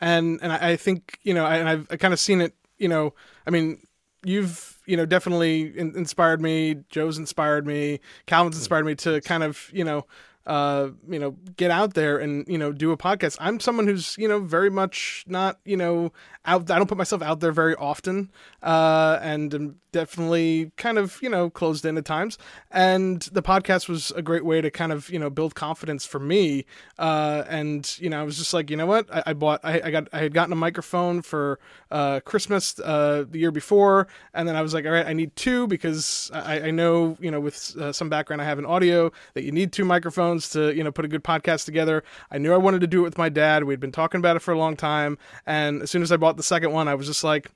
And 0.00 0.38
and 0.42 0.52
I 0.52 0.70
I 0.70 0.76
think 0.76 1.18
you 1.22 1.34
know, 1.34 1.44
I, 1.44 1.56
and 1.56 1.68
I've 1.68 1.98
kind 1.98 2.12
of 2.14 2.20
seen 2.20 2.40
it. 2.40 2.54
You 2.78 2.88
know, 2.88 3.14
I 3.46 3.50
mean, 3.50 3.86
you've 4.24 4.78
you 4.86 4.96
know 4.96 5.06
definitely 5.06 5.76
in, 5.76 5.96
inspired 5.96 6.40
me. 6.40 6.82
Joe's 6.90 7.18
inspired 7.18 7.66
me. 7.66 8.00
Calvin's 8.26 8.56
inspired 8.56 8.84
me 8.84 8.94
to 8.96 9.20
kind 9.22 9.42
of 9.42 9.70
you 9.72 9.84
know. 9.84 10.06
Uh, 10.46 10.90
you 11.08 11.18
know, 11.18 11.32
get 11.56 11.72
out 11.72 11.94
there 11.94 12.18
and 12.18 12.46
you 12.46 12.56
know 12.56 12.72
do 12.72 12.92
a 12.92 12.96
podcast. 12.96 13.36
I'm 13.40 13.58
someone 13.58 13.86
who's 13.86 14.16
you 14.16 14.28
know 14.28 14.38
very 14.38 14.70
much 14.70 15.24
not 15.26 15.58
you 15.64 15.76
know 15.76 16.12
out. 16.44 16.70
I 16.70 16.78
don't 16.78 16.86
put 16.86 16.98
myself 16.98 17.20
out 17.20 17.40
there 17.40 17.52
very 17.52 17.74
often, 17.74 18.30
uh, 18.62 19.18
and 19.20 19.52
am 19.54 19.76
definitely 19.96 20.72
kind 20.76 20.98
of 20.98 21.18
you 21.22 21.28
know 21.28 21.48
closed 21.48 21.84
in 21.84 21.96
at 21.96 22.04
times. 22.04 22.38
And 22.70 23.22
the 23.32 23.42
podcast 23.42 23.88
was 23.88 24.10
a 24.12 24.22
great 24.22 24.44
way 24.44 24.60
to 24.60 24.70
kind 24.70 24.92
of 24.92 25.08
you 25.10 25.18
know 25.18 25.30
build 25.30 25.54
confidence 25.54 26.04
for 26.04 26.20
me. 26.20 26.66
Uh, 26.98 27.42
and 27.48 27.98
you 27.98 28.10
know 28.10 28.20
I 28.20 28.22
was 28.22 28.36
just 28.38 28.52
like 28.54 28.70
you 28.70 28.76
know 28.76 28.86
what 28.86 29.12
I, 29.12 29.22
I 29.26 29.32
bought 29.32 29.60
I, 29.64 29.80
I 29.84 29.90
got 29.90 30.08
I 30.12 30.18
had 30.18 30.34
gotten 30.34 30.52
a 30.52 30.56
microphone 30.56 31.22
for 31.22 31.58
uh, 31.90 32.20
Christmas 32.20 32.78
uh, 32.80 33.24
the 33.28 33.38
year 33.38 33.50
before, 33.50 34.06
and 34.34 34.46
then 34.46 34.54
I 34.54 34.62
was 34.62 34.74
like 34.74 34.84
all 34.84 34.92
right 34.92 35.06
I 35.06 35.12
need 35.12 35.34
two 35.34 35.66
because 35.66 36.30
I, 36.32 36.68
I 36.68 36.70
know 36.70 37.16
you 37.18 37.30
know 37.30 37.40
with 37.40 37.76
uh, 37.76 37.92
some 37.92 38.08
background 38.08 38.42
I 38.42 38.44
have 38.44 38.58
in 38.58 38.66
audio 38.66 39.10
that 39.34 39.44
you 39.44 39.52
need 39.52 39.72
two 39.72 39.84
microphones 39.84 40.35
to 40.50 40.74
you 40.74 40.84
know 40.84 40.92
put 40.92 41.04
a 41.04 41.08
good 41.08 41.24
podcast 41.24 41.64
together. 41.64 42.04
I 42.30 42.38
knew 42.38 42.52
I 42.52 42.58
wanted 42.58 42.80
to 42.82 42.86
do 42.86 43.00
it 43.00 43.04
with 43.04 43.18
my 43.18 43.28
dad. 43.28 43.64
We'd 43.64 43.80
been 43.80 43.92
talking 43.92 44.18
about 44.18 44.36
it 44.36 44.40
for 44.40 44.52
a 44.52 44.58
long 44.58 44.76
time, 44.76 45.18
and 45.46 45.82
as 45.82 45.90
soon 45.90 46.02
as 46.02 46.12
I 46.12 46.16
bought 46.16 46.36
the 46.36 46.42
second 46.42 46.72
one, 46.72 46.88
I 46.88 46.94
was 46.94 47.06
just 47.06 47.24
like 47.24 47.50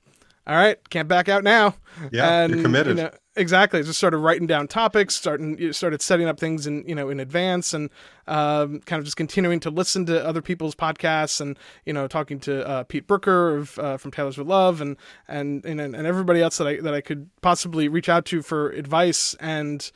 all 0.47 0.55
right, 0.55 0.77
can't 0.89 1.07
back 1.07 1.29
out 1.29 1.43
now. 1.43 1.75
Yeah, 2.11 2.47
you're 2.47 2.63
committed. 2.63 2.97
You 2.97 3.03
know, 3.03 3.11
exactly. 3.35 3.83
Just 3.83 3.99
started 3.99 4.17
writing 4.17 4.47
down 4.47 4.67
topics, 4.67 5.15
starting 5.15 5.55
you 5.59 5.71
started 5.71 6.01
setting 6.01 6.27
up 6.27 6.39
things 6.39 6.65
in 6.65 6.83
you 6.87 6.95
know 6.95 7.09
in 7.09 7.19
advance, 7.19 7.75
and 7.75 7.91
um, 8.27 8.79
kind 8.81 8.99
of 8.99 9.05
just 9.05 9.17
continuing 9.17 9.59
to 9.59 9.69
listen 9.69 10.07
to 10.07 10.25
other 10.25 10.41
people's 10.41 10.73
podcasts, 10.73 11.41
and 11.41 11.59
you 11.85 11.93
know 11.93 12.07
talking 12.07 12.39
to 12.41 12.67
uh, 12.67 12.83
Pete 12.85 13.05
Brooker 13.05 13.55
of 13.55 13.77
uh, 13.77 13.97
from 13.97 14.09
Tailors 14.09 14.37
with 14.37 14.47
Love, 14.47 14.81
and 14.81 14.97
and 15.27 15.63
and 15.63 15.79
and 15.79 16.07
everybody 16.07 16.41
else 16.41 16.57
that 16.57 16.67
I 16.67 16.77
that 16.77 16.93
I 16.93 17.01
could 17.01 17.29
possibly 17.41 17.87
reach 17.87 18.09
out 18.09 18.25
to 18.25 18.41
for 18.41 18.71
advice 18.71 19.35
and 19.39 19.91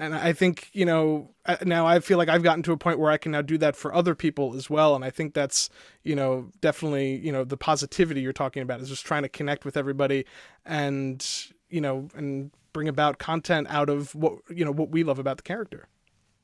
and 0.00 0.14
I 0.14 0.32
think 0.32 0.70
you 0.72 0.86
know 0.86 1.30
now 1.62 1.86
I 1.86 2.00
feel 2.00 2.16
like 2.16 2.28
I've 2.28 2.42
gotten 2.42 2.62
to 2.64 2.72
a 2.72 2.76
point 2.76 2.98
where 2.98 3.10
I 3.10 3.18
can 3.18 3.32
now 3.32 3.42
do 3.42 3.58
that 3.58 3.76
for 3.76 3.94
other 3.94 4.14
people 4.14 4.56
as 4.56 4.70
well, 4.70 4.96
and 4.96 5.04
I 5.04 5.10
think 5.10 5.34
that's 5.34 5.68
you 6.02 6.16
know 6.16 6.50
definitely 6.60 7.16
you 7.16 7.30
know 7.30 7.44
the 7.44 7.56
positivity 7.56 8.22
you're 8.22 8.32
talking 8.32 8.62
about 8.62 8.80
is 8.80 8.88
just 8.88 9.04
trying 9.04 9.22
to 9.22 9.28
connect 9.28 9.64
with 9.64 9.76
everybody, 9.76 10.24
and 10.64 11.24
you 11.68 11.80
know 11.80 12.08
and 12.14 12.50
bring 12.72 12.88
about 12.88 13.18
content 13.18 13.66
out 13.68 13.90
of 13.90 14.14
what 14.14 14.38
you 14.48 14.64
know 14.64 14.72
what 14.72 14.90
we 14.90 15.04
love 15.04 15.18
about 15.18 15.36
the 15.36 15.42
character. 15.42 15.86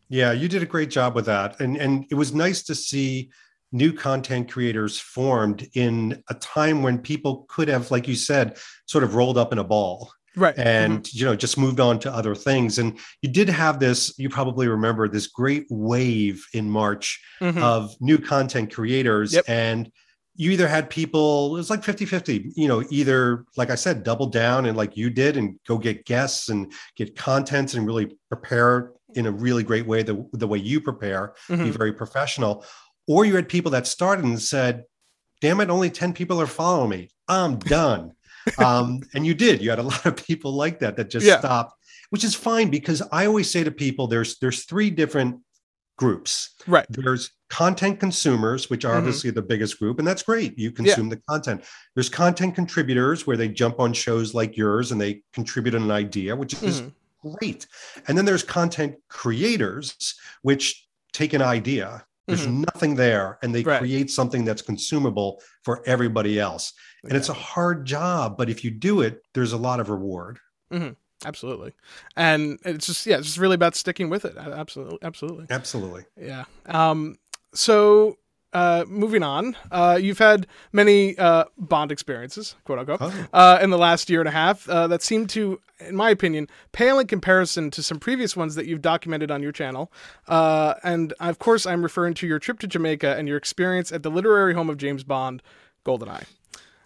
Yeah, 0.09 0.33
you 0.33 0.49
did 0.49 0.63
a 0.63 0.67
great 0.67 0.91
job 0.91 1.15
with 1.15 1.25
that, 1.25 1.59
and 1.59 1.77
and 1.79 2.05
it 2.11 2.15
was 2.15 2.35
nice 2.35 2.63
to 2.65 2.75
see 2.75 3.31
new 3.73 3.93
content 3.93 4.51
creators 4.51 5.01
formed 5.01 5.67
in 5.75 6.23
a 6.31 6.35
time 6.35 6.83
when 6.83 6.99
people 6.99 7.47
could 7.49 7.69
have, 7.69 7.91
like 7.91 8.07
you 8.07 8.15
said, 8.15 8.57
sort 8.87 9.03
of 9.03 9.17
rolled 9.17 9.37
up 9.37 9.53
in 9.53 9.59
a 9.59 9.65
ball 9.65 10.13
right 10.37 10.57
and 10.59 11.03
mm-hmm. 11.03 11.19
you 11.19 11.25
know 11.25 11.35
just 11.35 11.59
moved 11.59 11.81
on 11.81 11.99
to 11.99 12.13
other 12.13 12.35
things 12.35 12.79
and 12.79 12.99
you 13.23 13.31
did 13.31 13.49
have 13.49 13.81
this 13.81 14.17
you 14.19 14.29
probably 14.29 14.69
remember 14.69 15.09
this 15.09 15.27
great 15.27 15.67
wave 15.71 16.47
in 16.53 16.71
march 16.71 17.21
mm-hmm. 17.41 17.63
of 17.63 17.95
new 18.01 18.19
content 18.19 18.73
creators 18.73 19.33
yep. 19.33 19.45
and 19.49 19.91
you 20.37 20.51
either 20.51 20.69
had 20.69 20.91
people 20.91 21.55
it 21.55 21.59
was 21.59 21.71
like 21.71 21.83
50 21.83 22.05
50 22.05 22.53
you 22.55 22.69
know 22.69 22.85
either 22.91 23.45
like 23.57 23.71
i 23.71 23.75
said 23.75 24.05
double 24.05 24.27
down 24.27 24.67
and 24.67 24.77
like 24.77 24.97
you 24.97 25.11
did 25.11 25.37
and 25.37 25.59
go 25.67 25.79
get 25.79 26.05
guests 26.05 26.49
and 26.49 26.73
get 26.95 27.17
content 27.17 27.75
and 27.75 27.87
really 27.87 28.17
prepare 28.29 28.93
in 29.15 29.27
a 29.27 29.31
really 29.31 29.63
great 29.63 29.87
way 29.87 30.03
the, 30.03 30.29
the 30.33 30.47
way 30.47 30.59
you 30.59 30.81
prepare 30.81 31.35
mm-hmm. 31.49 31.65
be 31.65 31.71
very 31.71 31.93
professional 31.93 32.65
or 33.09 33.25
you 33.25 33.35
had 33.35 33.49
people 33.49 33.71
that 33.71 33.87
started 33.87 34.25
and 34.25 34.41
said 34.41 34.85
damn 35.41 35.61
it 35.61 35.71
only 35.71 35.91
10 35.91 36.13
people 36.13 36.41
are 36.41 36.47
following 36.47 36.91
me 36.91 37.09
i'm 37.29 37.59
done 37.59 38.13
um, 38.59 39.01
and 39.15 39.27
you 39.27 39.35
did. 39.35 39.63
You 39.63 39.71
had 39.71 39.79
a 39.79 39.83
lot 39.83 40.05
of 40.07 40.17
people 40.17 40.53
like 40.53 40.79
that 40.81 40.97
that 40.97 41.11
just 41.11 41.27
yeah. 41.27 41.39
stopped, 41.39 41.75
which 42.11 42.25
is 42.25 42.35
fine 42.35 42.71
because 42.71 43.03
I 43.13 43.27
always 43.27 43.51
say 43.51 43.65
to 43.65 43.71
people, 43.71 44.07
there's 44.07 44.39
there's 44.39 44.65
three 44.65 44.91
different 44.91 45.41
groups. 45.97 46.51
Right. 46.67 46.87
There's 46.89 47.31
content 47.49 48.01
consumers, 48.01 48.69
which 48.69 48.85
are 48.85 48.91
mm-hmm. 48.91 48.99
obviously 48.99 49.31
the 49.31 49.43
biggest 49.43 49.79
group, 49.79 49.99
and 49.99 50.07
that's 50.07 50.23
great. 50.23 50.59
You 50.59 50.71
consume 50.71 51.09
yeah. 51.09 51.17
the 51.17 51.23
content. 51.29 51.65
There's 51.95 52.09
content 52.09 52.55
contributors 52.55 53.27
where 53.27 53.37
they 53.37 53.49
jump 53.49 53.81
on 53.81 53.93
shows 53.93 54.35
like 54.35 54.57
yours 54.57 54.93
and 54.93 55.01
they 55.01 55.23
contribute 55.33 55.75
an 55.75 55.91
idea, 55.91 56.37
which 56.37 56.55
is 56.63 56.83
mm-hmm. 56.83 57.31
great. 57.31 57.67
And 58.09 58.17
then 58.17 58.25
there's 58.25 58.43
content 58.43 58.97
creators, 59.09 60.15
which 60.43 60.87
take 61.13 61.33
an 61.33 61.43
idea. 61.43 62.05
There's 62.27 62.47
mm-hmm. 62.47 62.65
nothing 62.75 62.97
there, 62.97 63.39
and 63.43 63.55
they 63.55 63.63
right. 63.63 63.79
create 63.79 64.11
something 64.11 64.45
that's 64.45 64.63
consumable 64.63 65.41
for 65.63 65.83
everybody 65.87 66.41
else. 66.41 66.73
And 67.05 67.17
it's 67.17 67.29
a 67.29 67.35
hard 67.35 67.87
job 67.87 68.37
but 68.37 68.51
if 68.51 68.65
you 68.65 68.71
do 68.71 69.01
it 69.01 69.23
there's 69.35 69.53
a 69.53 69.57
lot 69.57 69.81
of 69.81 69.91
reward. 69.91 70.39
Mm-hmm. 70.73 70.95
absolutely. 71.25 71.73
And 72.17 72.59
it's 72.65 72.87
just 72.87 73.07
yeah 73.07 73.19
it's 73.19 73.27
just 73.27 73.39
really 73.39 73.55
about 73.55 73.75
sticking 73.77 74.11
with 74.11 74.25
it. 74.25 74.37
Absolutely 74.37 74.99
absolutely. 75.03 75.47
Absolutely. 75.51 76.05
Yeah. 76.17 76.45
Um 76.67 77.17
so 77.55 78.19
uh, 78.53 78.85
moving 78.89 79.23
on, 79.23 79.57
uh, 79.71 79.99
you've 80.01 80.19
had 80.19 80.47
many 80.73 81.17
uh, 81.19 81.45
Bond 81.59 81.93
experiences, 81.93 82.55
quote 82.65 82.79
unquote, 82.79 82.99
oh. 83.03 83.27
Uh, 83.33 83.59
in 83.61 83.71
the 83.71 83.79
last 83.79 84.09
year 84.09 84.21
and 84.21 84.29
a 84.29 84.33
half 84.33 84.69
uh, 84.69 84.87
that 84.87 85.03
seem 85.03 85.27
to, 85.29 85.61
in 85.81 85.95
my 85.95 86.11
opinion, 86.11 86.49
pale 86.73 86.99
in 86.99 87.07
comparison 87.07 87.71
to 87.73 87.83
some 87.83 87.99
previous 87.99 88.37
ones 88.37 88.55
that 88.55 88.67
you've 88.67 88.83
documented 88.83 89.31
on 89.31 89.43
your 89.43 89.53
channel. 89.53 89.93
Uh, 90.29 90.75
and 90.83 91.13
of 91.21 91.39
course, 91.39 91.67
I'm 91.67 91.83
referring 91.83 92.15
to 92.15 92.27
your 92.27 92.39
trip 92.39 92.59
to 92.61 92.67
Jamaica 92.67 93.17
and 93.17 93.29
your 93.29 93.37
experience 93.37 93.93
at 93.93 94.03
the 94.03 94.11
literary 94.11 94.55
home 94.55 94.71
of 94.71 94.79
James 94.79 95.05
Bond, 95.05 95.43
Goldeneye. 95.85 96.25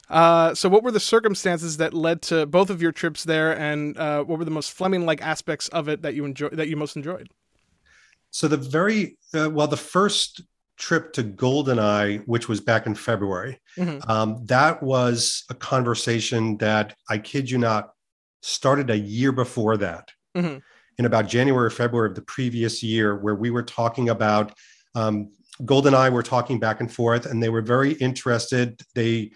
Uh, 0.09 0.53
so, 0.55 0.69
what 0.69 0.83
were 0.83 0.91
the 0.91 0.99
circumstances 0.99 1.77
that 1.77 1.95
led 1.95 2.21
to 2.21 2.45
both 2.45 2.69
of 2.69 2.83
your 2.83 2.91
trips 2.91 3.23
there, 3.23 3.57
and 3.57 3.97
uh, 3.97 4.25
what 4.25 4.41
were 4.41 4.45
the 4.45 4.51
most 4.51 4.73
Fleming-like 4.73 5.23
aspects 5.23 5.69
of 5.69 5.89
it 5.89 6.03
that 6.03 6.15
you 6.15 6.25
enjoy 6.25 6.49
that 6.49 6.67
you 6.67 6.77
most 6.77 6.97
enjoyed? 6.97 7.29
So, 8.33 8.49
the 8.49 8.57
very 8.57 9.19
uh, 9.33 9.51
well, 9.51 9.69
the 9.69 9.77
first 9.77 10.43
trip 10.81 11.13
to 11.13 11.23
Goldeneye, 11.23 12.27
which 12.27 12.49
was 12.49 12.61
back 12.61 12.87
in 12.87 12.95
February, 12.97 13.61
mm-hmm. 13.77 14.11
um, 14.11 14.45
that 14.47 14.83
was 14.83 15.45
a 15.51 15.55
conversation 15.55 16.57
that 16.57 16.97
I 17.09 17.19
kid 17.19 17.49
you 17.49 17.59
not 17.59 17.91
started 18.43 18.91
a 18.91 18.99
year 18.99 19.31
before 19.31 19.77
that, 19.77 20.11
mm-hmm. 20.37 20.59
in 20.99 21.05
about 21.05 21.29
January, 21.29 21.67
or 21.67 21.71
February 21.71 22.09
of 22.09 22.17
the 22.17 22.23
previous 22.23 22.83
year, 22.83 23.17
where 23.17 23.37
we 23.37 23.51
were 23.51 23.63
talking 23.63 24.09
about. 24.09 24.53
Um, 24.95 25.31
Goldeneye 25.63 26.11
were 26.11 26.23
talking 26.23 26.59
back 26.59 26.81
and 26.81 26.91
forth, 26.91 27.27
and 27.27 27.43
they 27.43 27.51
were 27.51 27.61
very 27.61 27.93
interested. 27.93 28.81
They 28.95 29.33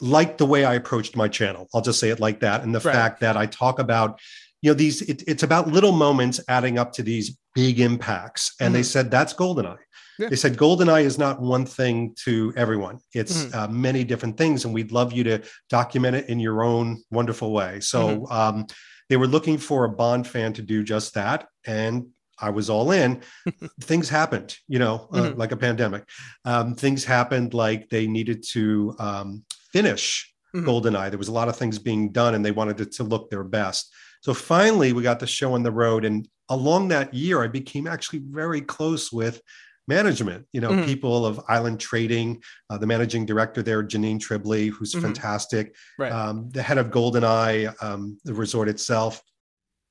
liked 0.00 0.36
the 0.36 0.44
way 0.44 0.66
I 0.66 0.74
approached 0.74 1.16
my 1.16 1.28
channel. 1.28 1.66
I'll 1.72 1.80
just 1.80 1.98
say 1.98 2.10
it 2.10 2.20
like 2.20 2.40
that. 2.40 2.62
And 2.62 2.74
the 2.74 2.80
right. 2.80 2.94
fact 2.94 3.20
that 3.20 3.38
I 3.38 3.46
talk 3.46 3.78
about, 3.78 4.20
you 4.60 4.70
know, 4.70 4.74
these, 4.74 5.00
it, 5.00 5.22
it's 5.26 5.42
about 5.42 5.68
little 5.68 5.92
moments 5.92 6.40
adding 6.48 6.78
up 6.78 6.92
to 6.92 7.02
these 7.02 7.38
big 7.54 7.80
impacts. 7.80 8.54
And 8.60 8.66
mm-hmm. 8.66 8.74
they 8.74 8.82
said, 8.82 9.10
that's 9.10 9.32
GoldenEye. 9.32 9.78
Yeah. 10.18 10.28
They 10.28 10.36
said 10.36 10.56
GoldenEye 10.56 11.04
is 11.04 11.18
not 11.18 11.40
one 11.40 11.66
thing 11.66 12.14
to 12.24 12.52
everyone. 12.56 12.98
It's 13.12 13.44
mm-hmm. 13.44 13.58
uh, 13.58 13.68
many 13.68 14.04
different 14.04 14.36
things. 14.36 14.64
And 14.64 14.72
we'd 14.72 14.92
love 14.92 15.12
you 15.12 15.24
to 15.24 15.42
document 15.68 16.16
it 16.16 16.28
in 16.28 16.40
your 16.40 16.62
own 16.62 17.02
wonderful 17.10 17.52
way. 17.52 17.80
So 17.80 18.08
mm-hmm. 18.08 18.32
um, 18.32 18.66
they 19.08 19.16
were 19.16 19.26
looking 19.26 19.58
for 19.58 19.84
a 19.84 19.90
Bond 19.90 20.26
fan 20.26 20.52
to 20.54 20.62
do 20.62 20.82
just 20.82 21.14
that. 21.14 21.48
And 21.66 22.08
I 22.38 22.50
was 22.50 22.70
all 22.70 22.90
in. 22.90 23.22
things 23.80 24.08
happened, 24.08 24.56
you 24.68 24.78
know, 24.78 25.08
uh, 25.12 25.16
mm-hmm. 25.16 25.38
like 25.38 25.52
a 25.52 25.56
pandemic. 25.56 26.08
Um, 26.44 26.74
things 26.74 27.04
happened 27.04 27.54
like 27.54 27.88
they 27.88 28.06
needed 28.06 28.44
to 28.52 28.94
um, 28.98 29.44
finish 29.72 30.32
mm-hmm. 30.54 30.68
Goldeneye. 30.68 31.10
There 31.10 31.18
was 31.18 31.28
a 31.28 31.32
lot 31.32 31.48
of 31.48 31.56
things 31.56 31.78
being 31.78 32.12
done, 32.12 32.34
and 32.34 32.44
they 32.44 32.50
wanted 32.50 32.80
it 32.80 32.92
to 32.92 33.04
look 33.04 33.30
their 33.30 33.44
best. 33.44 33.92
So 34.20 34.34
finally, 34.34 34.92
we 34.92 35.02
got 35.02 35.20
the 35.20 35.26
show 35.26 35.54
on 35.54 35.62
the 35.62 35.72
road, 35.72 36.04
and 36.04 36.28
along 36.48 36.88
that 36.88 37.14
year, 37.14 37.42
I 37.42 37.48
became 37.48 37.86
actually 37.86 38.20
very 38.24 38.60
close 38.60 39.12
with 39.12 39.40
management. 39.88 40.46
You 40.52 40.60
know, 40.60 40.70
mm-hmm. 40.70 40.84
people 40.84 41.26
of 41.26 41.40
Island 41.48 41.80
Trading, 41.80 42.42
uh, 42.70 42.78
the 42.78 42.86
managing 42.86 43.26
director 43.26 43.62
there, 43.62 43.82
Janine 43.82 44.18
Tribley, 44.18 44.70
who's 44.70 44.92
mm-hmm. 44.92 45.04
fantastic. 45.04 45.74
Right. 45.98 46.12
Um, 46.12 46.50
the 46.50 46.62
head 46.62 46.78
of 46.78 46.90
Goldeneye, 46.90 47.74
um, 47.82 48.18
the 48.24 48.34
resort 48.34 48.68
itself. 48.68 49.22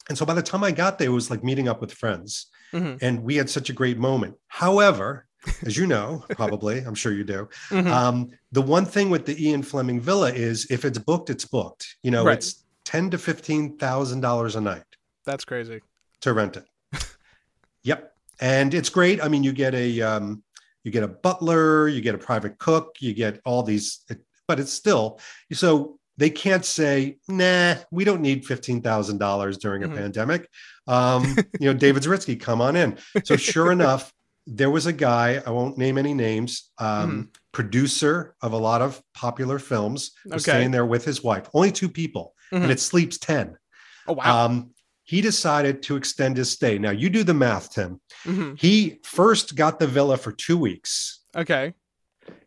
And 0.09 0.17
so 0.17 0.25
by 0.25 0.33
the 0.33 0.43
time 0.43 0.63
I 0.63 0.71
got 0.71 0.99
there, 0.99 1.07
it 1.07 1.11
was 1.11 1.31
like 1.31 1.43
meeting 1.43 1.67
up 1.67 1.81
with 1.81 1.91
friends. 1.91 2.47
Mm-hmm. 2.73 3.03
And 3.03 3.23
we 3.23 3.35
had 3.35 3.49
such 3.49 3.69
a 3.69 3.73
great 3.73 3.97
moment. 3.97 4.35
However, 4.47 5.27
as 5.65 5.77
you 5.77 5.87
know, 5.87 6.23
probably, 6.29 6.79
I'm 6.79 6.95
sure 6.95 7.13
you 7.13 7.23
do. 7.23 7.49
Mm-hmm. 7.69 7.87
Um, 7.87 8.29
the 8.51 8.61
one 8.61 8.85
thing 8.85 9.09
with 9.09 9.25
the 9.25 9.43
Ian 9.43 9.63
Fleming 9.63 9.99
Villa 9.99 10.31
is 10.31 10.69
if 10.69 10.85
it's 10.85 10.97
booked, 10.97 11.29
it's 11.29 11.45
booked. 11.45 11.95
You 12.03 12.11
know, 12.11 12.25
right. 12.25 12.37
it's 12.37 12.63
ten 12.83 13.09
to 13.11 13.17
fifteen 13.17 13.77
thousand 13.77 14.21
dollars 14.21 14.55
a 14.55 14.61
night. 14.61 14.83
That's 15.25 15.45
crazy 15.45 15.81
to 16.21 16.33
rent 16.33 16.57
it. 16.57 16.65
yep, 17.83 18.14
and 18.39 18.73
it's 18.73 18.89
great. 18.89 19.23
I 19.23 19.27
mean, 19.27 19.43
you 19.43 19.53
get 19.53 19.73
a 19.73 20.01
um, 20.01 20.43
you 20.83 20.91
get 20.91 21.03
a 21.03 21.07
butler, 21.07 21.87
you 21.87 22.01
get 22.01 22.15
a 22.15 22.19
private 22.19 22.57
cook, 22.57 22.95
you 22.99 23.13
get 23.13 23.41
all 23.45 23.63
these, 23.63 24.05
but 24.47 24.59
it's 24.59 24.73
still 24.73 25.19
so 25.53 25.99
they 26.17 26.29
can't 26.29 26.63
say, 26.63 27.17
"Nah, 27.27 27.75
we 27.91 28.03
don't 28.03 28.21
need 28.21 28.45
fifteen 28.45 28.81
thousand 28.81 29.17
dollars 29.17 29.57
during 29.57 29.83
a 29.83 29.87
mm-hmm. 29.87 29.97
pandemic." 29.97 30.49
Um, 30.87 31.35
you 31.59 31.71
know, 31.71 31.73
David 31.73 32.03
Zaritsky, 32.03 32.39
come 32.39 32.61
on 32.61 32.75
in. 32.75 32.97
So 33.23 33.35
sure 33.35 33.71
enough, 33.71 34.13
there 34.47 34.69
was 34.69 34.85
a 34.85 34.93
guy, 34.93 35.41
I 35.45 35.49
won't 35.49 35.77
name 35.77 35.97
any 35.97 36.13
names, 36.13 36.71
um, 36.77 37.11
mm. 37.11 37.35
producer 37.51 38.35
of 38.41 38.53
a 38.53 38.57
lot 38.57 38.81
of 38.81 39.01
popular 39.13 39.59
films, 39.59 40.11
was 40.25 40.47
okay. 40.47 40.57
staying 40.57 40.71
there 40.71 40.85
with 40.85 41.03
his 41.03 41.23
wife, 41.23 41.49
only 41.53 41.71
two 41.71 41.89
people, 41.89 42.33
mm-hmm. 42.51 42.63
and 42.63 42.71
it 42.71 42.79
sleeps 42.79 43.17
10. 43.17 43.57
Oh, 44.07 44.13
wow. 44.13 44.45
Um, 44.45 44.71
he 45.05 45.21
decided 45.21 45.81
to 45.83 45.95
extend 45.95 46.35
his 46.37 46.51
stay. 46.51 46.77
Now, 46.77 46.91
you 46.91 47.09
do 47.09 47.23
the 47.23 47.33
math, 47.33 47.71
Tim. 47.71 48.01
Mm-hmm. 48.25 48.55
He 48.55 48.99
first 49.03 49.55
got 49.55 49.79
the 49.79 49.87
villa 49.87 50.17
for 50.17 50.31
two 50.31 50.57
weeks. 50.57 51.21
Okay. 51.35 51.73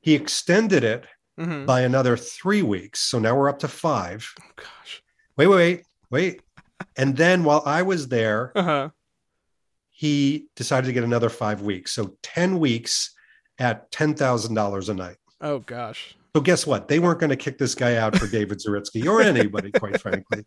He 0.00 0.14
extended 0.14 0.84
it 0.84 1.06
mm-hmm. 1.38 1.64
by 1.64 1.80
another 1.82 2.16
three 2.16 2.62
weeks. 2.62 3.00
So 3.00 3.18
now 3.18 3.36
we're 3.36 3.48
up 3.48 3.60
to 3.60 3.68
five. 3.68 4.30
Oh, 4.40 4.50
gosh. 4.56 5.02
Wait, 5.36 5.46
wait, 5.46 5.56
wait, 5.56 5.82
wait. 6.10 6.42
and 6.96 7.16
then 7.16 7.44
while 7.44 7.62
I 7.64 7.82
was 7.82 8.08
there, 8.08 8.52
uh-huh 8.54 8.90
he 9.98 10.46
decided 10.54 10.86
to 10.86 10.92
get 10.92 11.02
another 11.02 11.28
five 11.28 11.60
weeks. 11.60 11.90
So 11.90 12.16
10 12.22 12.60
weeks 12.60 13.16
at 13.58 13.90
$10,000 13.90 14.88
a 14.88 14.94
night. 14.94 15.16
Oh, 15.40 15.58
gosh. 15.58 16.14
So 16.38 16.42
guess 16.42 16.68
what? 16.68 16.86
They 16.86 17.00
weren't 17.00 17.18
going 17.18 17.30
to 17.30 17.36
kick 17.36 17.58
this 17.58 17.74
guy 17.74 17.96
out 17.96 18.14
for 18.14 18.28
David 18.28 18.60
Zaritsky 18.60 19.04
or 19.10 19.20
anybody, 19.20 19.72
quite 19.72 20.00
frankly. 20.00 20.44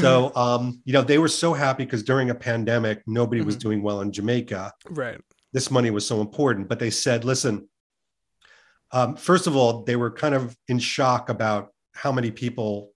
So, 0.00 0.34
um, 0.34 0.82
you 0.84 0.92
know, 0.92 1.02
they 1.02 1.18
were 1.18 1.28
so 1.28 1.52
happy 1.52 1.84
because 1.84 2.02
during 2.02 2.30
a 2.30 2.34
pandemic, 2.34 3.00
nobody 3.06 3.40
mm-hmm. 3.40 3.46
was 3.46 3.54
doing 3.54 3.80
well 3.80 4.00
in 4.00 4.10
Jamaica. 4.10 4.72
Right. 4.88 5.20
This 5.52 5.70
money 5.70 5.92
was 5.92 6.04
so 6.04 6.20
important. 6.20 6.68
But 6.68 6.80
they 6.80 6.90
said, 6.90 7.24
listen, 7.24 7.68
um, 8.90 9.14
first 9.14 9.46
of 9.46 9.54
all, 9.54 9.84
they 9.84 9.94
were 9.94 10.10
kind 10.10 10.34
of 10.34 10.56
in 10.66 10.80
shock 10.80 11.28
about 11.28 11.68
how 11.92 12.10
many 12.10 12.32
people 12.32 12.90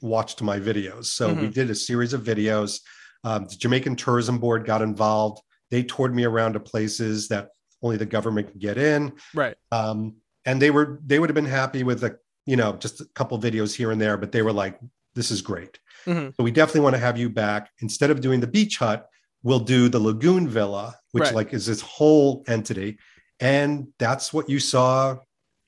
watched 0.00 0.40
my 0.40 0.60
videos. 0.60 1.06
So 1.06 1.30
mm-hmm. 1.30 1.40
we 1.40 1.48
did 1.48 1.68
a 1.68 1.74
series 1.74 2.12
of 2.12 2.22
videos. 2.22 2.80
Um, 3.24 3.46
the 3.46 3.56
Jamaican 3.56 3.96
Tourism 3.96 4.38
Board 4.38 4.64
got 4.64 4.82
involved. 4.82 5.42
They 5.72 5.82
toured 5.82 6.14
me 6.14 6.22
around 6.22 6.52
to 6.52 6.60
places 6.60 7.26
that 7.28 7.48
only 7.82 7.96
the 7.96 8.06
government 8.06 8.52
could 8.52 8.60
get 8.60 8.78
in. 8.78 9.14
Right. 9.34 9.56
Um, 9.72 10.14
and 10.44 10.60
they 10.60 10.70
were 10.70 11.00
they 11.06 11.18
would 11.18 11.28
have 11.30 11.34
been 11.34 11.44
happy 11.44 11.82
with 11.82 12.02
a 12.04 12.16
you 12.46 12.56
know 12.56 12.72
just 12.76 13.00
a 13.00 13.04
couple 13.14 13.38
videos 13.38 13.74
here 13.74 13.90
and 13.90 14.00
there, 14.00 14.16
but 14.16 14.32
they 14.32 14.42
were 14.42 14.52
like, 14.52 14.78
"This 15.14 15.30
is 15.30 15.42
great." 15.42 15.78
Mm-hmm. 16.06 16.30
So 16.36 16.42
we 16.42 16.50
definitely 16.50 16.80
want 16.80 16.94
to 16.96 17.00
have 17.00 17.16
you 17.18 17.28
back. 17.30 17.70
Instead 17.80 18.10
of 18.10 18.20
doing 18.20 18.40
the 18.40 18.46
beach 18.46 18.78
hut, 18.78 19.06
we'll 19.42 19.60
do 19.60 19.88
the 19.88 20.00
Lagoon 20.00 20.48
Villa, 20.48 20.96
which 21.12 21.24
Right. 21.24 21.34
like 21.34 21.52
is 21.54 21.66
this 21.66 21.80
whole 21.80 22.42
entity, 22.48 22.98
and 23.40 23.88
that's 23.98 24.32
what 24.32 24.48
you 24.48 24.58
saw, 24.58 25.16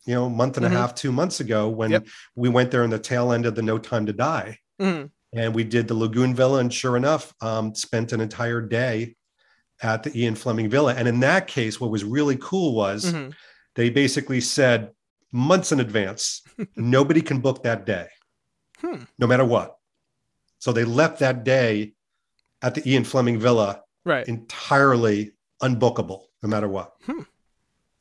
you 0.06 0.14
know, 0.14 0.24
a 0.26 0.30
month 0.30 0.56
and 0.56 0.66
Mhm. 0.66 0.70
a 0.70 0.72
half, 0.72 0.94
two 0.94 1.12
months 1.12 1.38
ago 1.40 1.68
when 1.68 1.90
Yep. 1.92 2.06
we 2.34 2.48
went 2.48 2.70
there 2.72 2.82
in 2.82 2.90
the 2.90 2.98
tail 2.98 3.32
end 3.32 3.46
of 3.46 3.54
the 3.54 3.62
No 3.62 3.78
Time 3.78 4.06
to 4.06 4.12
Die, 4.12 4.58
Mhm. 4.80 5.10
and 5.32 5.54
we 5.54 5.62
did 5.62 5.86
the 5.86 5.94
Lagoon 5.94 6.34
Villa, 6.34 6.58
and 6.58 6.72
sure 6.74 6.96
enough, 6.96 7.32
um, 7.40 7.74
spent 7.76 8.12
an 8.12 8.20
entire 8.20 8.60
day 8.60 9.14
at 9.82 10.02
the 10.02 10.16
Ian 10.20 10.34
Fleming 10.34 10.68
Villa, 10.68 10.94
and 10.94 11.06
in 11.06 11.20
that 11.20 11.46
case, 11.46 11.80
what 11.80 11.90
was 11.90 12.02
really 12.04 12.36
cool 12.40 12.74
was 12.74 13.12
Mhm. 13.12 13.32
They 13.74 13.90
basically 13.90 14.40
said 14.40 14.92
months 15.32 15.72
in 15.72 15.80
advance, 15.80 16.42
nobody 16.76 17.20
can 17.20 17.40
book 17.40 17.62
that 17.64 17.84
day, 17.86 18.06
Hmm. 18.80 19.04
no 19.18 19.26
matter 19.26 19.44
what. 19.44 19.76
So 20.58 20.72
they 20.72 20.84
left 20.84 21.18
that 21.18 21.44
day 21.44 21.94
at 22.62 22.74
the 22.74 22.88
Ian 22.88 23.04
Fleming 23.04 23.38
Villa 23.38 23.82
Right. 24.04 24.26
entirely 24.28 25.32
unbookable, 25.62 26.22
no 26.42 26.48
matter 26.48 26.68
what, 26.68 26.92
Hmm. 27.06 27.22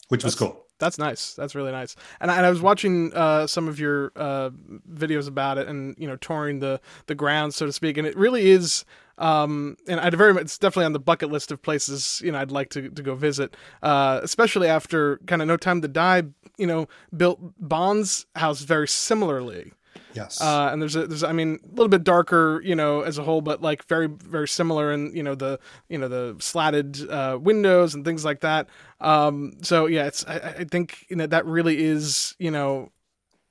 which 0.09 0.23
was 0.23 0.35
cool. 0.35 0.59
That's 0.79 0.97
nice. 0.97 1.33
That's 1.33 1.55
really 1.55 1.71
nice. 1.71 1.95
And 2.19 2.29
I, 2.29 2.37
and 2.37 2.45
I 2.45 2.49
was 2.49 2.61
watching 2.61 3.13
uh, 3.13 3.47
some 3.47 3.67
of 3.69 3.79
your 3.79 4.11
uh, 4.17 4.49
videos 4.91 5.27
about 5.29 5.57
it, 5.57 5.67
and 5.67 5.95
you 5.97 6.07
know, 6.07 6.17
touring 6.17 6.59
the 6.59 6.81
the 7.07 7.15
grounds, 7.15 7.55
so 7.55 7.65
to 7.65 7.71
speak. 7.71 7.97
And 7.97 8.05
it 8.05 8.17
really 8.17 8.49
is. 8.49 8.83
Um, 9.17 9.77
and 9.87 9.99
I'd 9.99 10.15
very 10.15 10.33
much, 10.33 10.43
it's 10.43 10.57
definitely 10.57 10.85
on 10.85 10.93
the 10.93 10.99
bucket 10.99 11.31
list 11.31 11.51
of 11.51 11.61
places 11.61 12.21
you 12.23 12.31
know 12.31 12.39
I'd 12.39 12.51
like 12.51 12.69
to 12.71 12.89
to 12.89 13.01
go 13.03 13.15
visit. 13.15 13.55
Uh, 13.81 14.19
especially 14.23 14.67
after 14.67 15.17
kind 15.27 15.41
of 15.41 15.47
No 15.47 15.57
Time 15.57 15.81
to 15.81 15.87
Die. 15.87 16.23
You 16.57 16.67
know, 16.67 16.87
built 17.15 17.39
Bond's 17.57 18.27
house 18.35 18.61
very 18.61 18.87
similarly. 18.87 19.73
Yes. 20.13 20.39
Uh, 20.39 20.69
and 20.71 20.79
there's 20.79 20.95
a, 20.95 21.07
there's, 21.07 21.23
I 21.23 21.31
mean, 21.31 21.59
a 21.63 21.69
little 21.69 21.87
bit 21.87 22.03
darker, 22.03 22.61
you 22.63 22.75
know, 22.75 23.01
as 23.01 23.17
a 23.17 23.23
whole, 23.23 23.41
but 23.41 23.61
like 23.63 23.83
very, 23.87 24.07
very 24.07 24.47
similar 24.47 24.91
in, 24.91 25.15
you 25.15 25.23
know, 25.23 25.33
the, 25.33 25.59
you 25.89 25.97
know, 25.97 26.07
the 26.07 26.35
slatted 26.39 27.09
uh, 27.09 27.39
windows 27.41 27.95
and 27.95 28.05
things 28.05 28.23
like 28.23 28.41
that. 28.41 28.69
Um, 29.01 29.53
so 29.63 29.87
yeah, 29.87 30.05
it's, 30.05 30.23
I, 30.27 30.35
I 30.35 30.63
think, 30.65 31.05
you 31.09 31.15
know, 31.15 31.25
that 31.25 31.45
really 31.47 31.83
is, 31.83 32.35
you 32.37 32.51
know, 32.51 32.91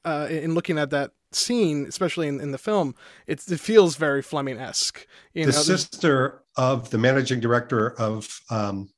uh, 0.04 0.28
in 0.30 0.54
looking 0.54 0.78
at 0.78 0.90
that 0.90 1.10
scene, 1.34 1.86
especially 1.86 2.28
in, 2.28 2.40
in 2.40 2.52
the 2.52 2.58
film, 2.58 2.94
it's, 3.26 3.50
it 3.50 3.60
feels 3.60 3.96
very 3.96 4.22
Fleming 4.22 4.58
esque. 4.58 5.06
You 5.34 5.46
the 5.46 5.52
know, 5.52 5.58
sister 5.58 6.42
of 6.56 6.90
the 6.90 6.98
managing 6.98 7.40
director 7.40 7.92
of 8.00 8.40
um, 8.50 8.88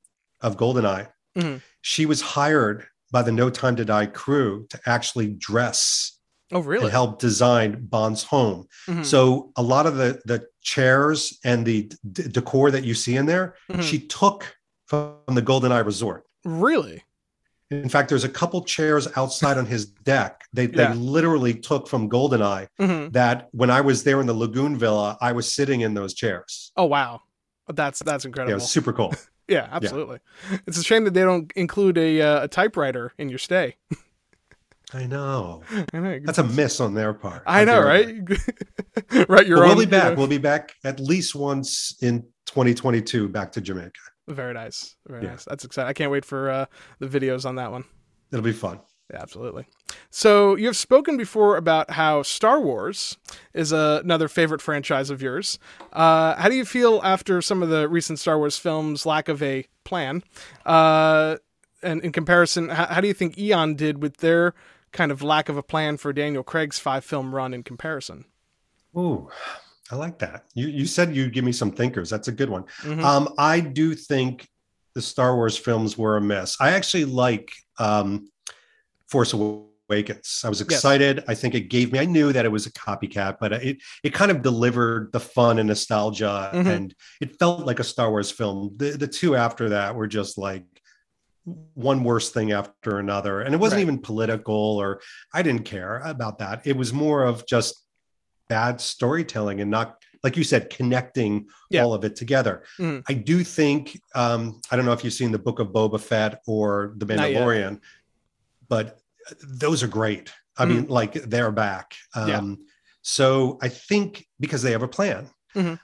of 0.41 0.57
Goldeneye, 0.57 1.09
Mhm. 1.39 1.63
she 1.81 2.07
was 2.07 2.21
hired 2.21 2.87
by 3.13 3.23
the 3.23 3.33
No 3.33 3.49
Time 3.51 3.77
to 3.77 3.85
Die 3.85 4.07
crew 4.07 4.67
to 4.71 4.81
actually 4.87 5.29
dress 5.29 6.19
oh, 6.53 6.61
really? 6.61 6.85
and 6.85 6.91
help 6.93 7.19
design 7.21 7.87
Bond's 7.87 8.25
home. 8.25 8.67
Mhm. 8.89 9.05
So 9.05 9.53
a 9.57 9.63
lot 9.63 9.87
of 9.87 9.97
the 9.97 10.21
the 10.25 10.47
chairs 10.63 11.39
and 11.45 11.65
the 11.65 11.91
d- 12.13 12.29
decor 12.29 12.71
that 12.73 12.85
you 12.85 12.95
see 12.95 13.17
in 13.17 13.27
there, 13.27 13.55
Mhm. 13.71 13.83
she 13.83 13.99
took 14.01 14.57
from 14.87 15.17
the 15.29 15.43
Goldeneye 15.43 15.85
Resort. 15.87 16.25
really? 16.45 17.03
In 17.71 17.89
fact, 17.89 18.09
there's 18.09 18.25
a 18.25 18.29
couple 18.29 18.63
chairs 18.63 19.09
outside 19.17 19.57
on 19.59 19.67
his 19.67 19.87
deck. 19.87 20.43
They 20.53 20.69
Yeah. 20.69 20.93
they 20.93 20.95
literally 20.95 21.55
took 21.55 21.89
from 21.89 22.09
Goldeneye. 22.11 22.67
hmm 22.79 23.09
That 23.11 23.49
when 23.53 23.71
I 23.71 23.81
was 23.81 24.05
there 24.05 24.21
in 24.21 24.27
the 24.27 24.35
Lagoon 24.35 24.77
Villa, 24.77 25.17
I 25.21 25.33
was 25.33 25.53
sitting 25.53 25.81
in 25.81 25.95
those 25.95 26.15
chairs. 26.15 26.73
Oh, 26.77 26.85
wow. 26.85 27.21
That's, 27.73 28.01
that's 28.01 28.25
Yeah, 28.25 28.29
it 28.29 28.31
incredible. 28.31 28.55
was 28.57 28.71
super 28.71 28.93
cool. 28.93 29.13
Yeah, 29.47 29.69
absolutely. 29.71 30.21
It's 30.67 30.79
a 30.79 30.83
shame 30.83 31.05
that 31.05 31.13
they 31.13 31.21
don't 31.21 31.53
include 31.55 31.99
a, 31.99 32.19
uh, 32.23 32.45
a 32.45 32.49
typewriter 32.49 33.13
in 33.19 33.29
your 33.29 33.39
stay. 33.39 33.77
I 34.95 35.05
know. 35.07 35.63
I 35.93 35.99
know. 35.99 36.19
That's 36.25 36.39
a 36.39 36.45
miss 36.45 36.81
on 36.81 36.95
their 36.95 37.13
part. 37.13 37.43
I 37.47 37.67
know, 37.67 37.83
right? 37.83 38.07
right, 39.29 39.47
your 39.47 39.59
But 39.59 39.65
we'll 39.65 39.71
own. 39.73 39.77
be 39.77 39.81
you 39.83 39.87
back. 39.87 40.13
know- 40.13 40.15
We'll 40.19 40.29
be 40.29 40.39
back 40.39 40.73
at 40.83 40.99
least 40.99 41.35
once 41.35 41.95
in 42.01 42.23
2022 42.47 43.29
back 43.29 43.53
to 43.53 43.61
Jamaica. 43.61 43.91
Very 44.29 44.55
nice, 44.55 44.97
very 45.07 45.23
Yeah. 45.25 45.31
nice. 45.33 45.45
That's 45.45 45.65
exciting. 45.65 45.89
I 45.89 45.93
can't 45.93 46.11
wait 46.11 46.25
for 46.25 46.51
uh, 46.51 46.67
the 46.99 47.07
videos 47.07 47.45
on 47.45 47.57
that 47.57 47.71
one. 47.73 47.85
It'll 48.33 48.43
be 48.45 48.53
fun. 48.53 48.81
Yeah, 49.13 49.21
absolutely. 49.21 49.67
So 50.09 50.55
you 50.57 50.65
have 50.67 50.79
spoken 50.79 51.19
before 51.19 51.59
about 51.59 51.91
how 51.91 52.23
Star 52.23 52.59
Wars 52.59 53.19
is 53.53 53.71
uh, 53.71 54.01
another 54.03 54.29
favorite 54.29 54.63
franchise 54.63 55.11
of 55.11 55.21
yours. 55.21 55.59
Uh, 55.93 56.35
how 56.37 56.49
do 56.49 56.55
you 56.55 56.65
feel 56.65 57.01
after 57.05 57.43
some 57.43 57.63
of 57.63 57.69
the 57.69 57.87
recent 57.87 58.19
Star 58.19 58.39
Wars 58.39 58.57
films' 58.57 59.05
lack 59.05 59.29
of 59.29 59.43
a 59.43 59.67
plan? 59.85 60.25
Uh, 60.65 61.37
and 61.83 62.01
in 62.03 62.13
comparison, 62.13 62.71
how, 62.71 62.87
how 62.87 63.01
do 63.03 63.09
you 63.09 63.13
think 63.15 63.37
Eon 63.37 63.75
did 63.75 64.01
with 64.01 64.17
their 64.19 64.55
kind 64.93 65.13
of 65.13 65.23
lack 65.23 65.51
of 65.51 65.59
a 65.59 65.63
plan 65.63 65.99
for 65.99 66.13
Daniel 66.15 66.43
Craig's 66.43 66.79
five-film 66.79 67.35
run 67.35 67.53
in 67.53 67.63
comparison? 67.63 68.25
Ooh, 68.97 69.29
I 69.91 69.97
like 69.97 70.19
that. 70.21 70.45
You 70.55 70.69
you 70.69 70.87
said 70.87 71.15
you'd 71.15 71.33
give 71.33 71.45
me 71.45 71.53
some 71.53 71.71
thinkers. 71.71 72.09
That's 72.11 72.29
a 72.29 72.33
good 72.33 72.49
one. 72.51 72.65
Mhm. 72.83 73.03
Um, 73.05 73.35
I 73.39 73.61
do 73.61 73.95
think 73.95 74.49
the 74.95 75.03
Star 75.03 75.35
Wars 75.37 75.57
films 75.57 75.99
were 75.99 76.17
a 76.17 76.21
mess. 76.21 76.57
I 76.61 76.71
actually 76.73 77.05
like 77.05 77.51
um, 77.79 78.29
Force 79.09 79.33
Awakens. 79.35 80.41
I 80.45 80.49
was 80.49 80.61
excited. 80.63 81.23
I 81.29 81.35
think 81.35 81.55
it 81.55 81.69
gave 81.69 81.93
me. 81.93 81.99
I 81.99 82.07
knew 82.07 82.33
that 82.33 82.45
it 82.47 82.53
was 82.53 82.67
a 82.67 82.73
copycat, 82.73 83.37
but 83.41 83.53
it 83.53 83.77
it 84.03 84.15
kind 84.15 84.31
of 84.31 84.41
delivered 84.43 85.13
the 85.13 85.21
fun 85.21 85.59
and 85.59 85.69
nostalgia, 85.69 86.51
Mhm. 86.55 86.67
and 86.67 86.95
it 87.21 87.39
felt 87.39 87.67
like 87.67 87.81
a 87.81 87.85
Star 87.85 88.11
Wars 88.11 88.31
film. 88.31 88.73
The 88.77 88.93
the 88.93 89.09
two 89.09 89.37
after 89.37 89.69
that 89.71 89.95
were 89.95 90.07
just 90.07 90.39
like 90.39 90.65
one 91.75 92.03
worse 92.05 92.31
thing 92.31 92.53
after 92.53 92.99
another, 92.99 93.43
and 93.43 93.55
it 93.55 93.59
wasn't 93.59 93.81
Right. 93.81 93.83
even 93.83 93.99
political 93.99 94.55
or 94.81 95.03
I 95.35 95.43
didn't 95.43 95.65
care 95.65 95.99
about 95.99 96.39
that. 96.39 96.67
It 96.67 96.75
was 96.77 96.93
more 96.95 97.25
of 97.25 97.45
just 97.47 97.84
bad 98.49 98.81
storytelling 98.81 99.61
and 99.61 99.71
not 99.71 99.97
like 100.23 100.37
you 100.37 100.45
said 100.45 100.71
connecting 100.71 101.47
Yeah. 101.71 101.83
all 101.85 101.95
of 101.95 102.05
it 102.05 102.17
together 102.17 102.65
Mhm. 102.79 103.03
i 103.09 103.15
do 103.15 103.43
think 103.45 104.01
um 104.15 104.61
i 104.71 104.77
don't 104.77 104.85
know 104.85 104.93
if 104.93 105.03
you've 105.05 105.13
seen 105.15 105.33
the 105.33 105.39
book 105.39 105.59
of 105.61 105.69
boba 105.69 106.01
fett 106.01 106.41
or 106.47 106.95
the 106.97 107.07
mandalorian 107.07 107.81
but 108.69 108.99
those 109.43 109.83
are 109.83 109.89
great 109.89 110.33
i 110.59 110.65
mean 110.65 110.87
like 110.89 111.13
they're 111.15 111.51
back 111.53 111.95
um 112.15 112.29
Yeah. 112.29 112.43
so 113.03 113.59
i 113.63 113.69
think 113.69 114.27
because 114.41 114.63
they 114.63 114.73
have 114.73 114.83
a 114.83 114.89
plan 114.89 115.31
Mhm. 115.55 115.79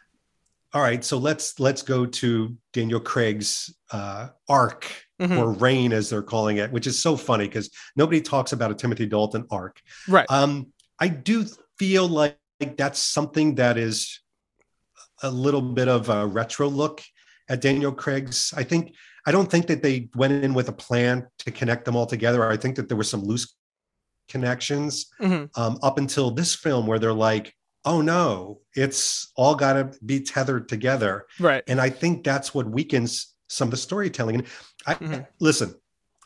All 0.72 0.82
right 0.82 1.04
so 1.04 1.18
let's 1.18 1.58
let's 1.58 1.82
go 1.82 2.06
to 2.06 2.56
daniel 2.72 3.00
craig's 3.00 3.74
uh 3.90 4.28
arc 4.48 4.86
Mhm. 5.20 5.38
or 5.38 5.52
reign 5.52 5.92
as 5.92 6.08
they're 6.10 6.22
calling 6.22 6.56
it 6.58 6.70
which 6.72 6.86
is 6.86 6.98
so 6.98 7.16
funny 7.16 7.46
because 7.46 7.70
nobody 7.96 8.20
talks 8.20 8.52
about 8.52 8.70
a 8.70 8.74
timothy 8.74 9.06
dalton 9.06 9.44
arc 9.50 9.80
Right. 10.08 10.26
um, 10.30 10.72
I 10.98 11.08
do 11.08 11.46
feel 11.78 12.06
like, 12.08 12.36
like 12.60 12.76
that's 12.76 12.98
something 12.98 13.54
that 13.56 13.78
is 13.78 14.20
a 15.22 15.30
little 15.30 15.62
bit 15.62 15.88
of 15.88 16.08
a 16.08 16.26
retro 16.26 16.68
look 16.68 17.02
at 17.48 17.60
Daniel 17.60 17.92
Craig's. 17.92 18.52
I 18.56 18.62
think 18.62 18.94
I 19.26 19.32
don't 19.32 19.50
think 19.50 19.66
that 19.66 19.82
they 19.82 20.08
went 20.14 20.44
in 20.44 20.54
with 20.54 20.68
a 20.68 20.72
plan 20.72 21.26
to 21.40 21.50
connect 21.50 21.84
them 21.84 21.96
all 21.96 22.06
together. 22.06 22.48
I 22.48 22.56
think 22.56 22.76
that 22.76 22.88
there 22.88 22.96
were 22.96 23.04
some 23.04 23.22
loose 23.22 23.54
connections 24.28 25.06
Mhm. 25.20 25.50
um, 25.56 25.78
up 25.82 25.98
until 25.98 26.30
this 26.30 26.54
film 26.54 26.86
where 26.86 26.98
they're 26.98 27.12
like, 27.12 27.52
oh 27.84 28.00
no, 28.00 28.60
it's 28.74 29.30
all 29.36 29.54
got 29.54 29.72
to 29.74 29.90
be 30.04 30.20
tethered 30.20 30.68
together. 30.68 31.26
Right. 31.38 31.64
And 31.66 31.80
I 31.80 31.90
think 31.90 32.24
that's 32.24 32.54
what 32.54 32.70
weakens 32.70 33.34
some 33.48 33.68
of 33.68 33.72
the 33.72 33.76
storytelling. 33.76 34.36
And 34.36 34.46
I 34.86 34.94
Mhm. 34.94 35.26
listen, 35.40 35.74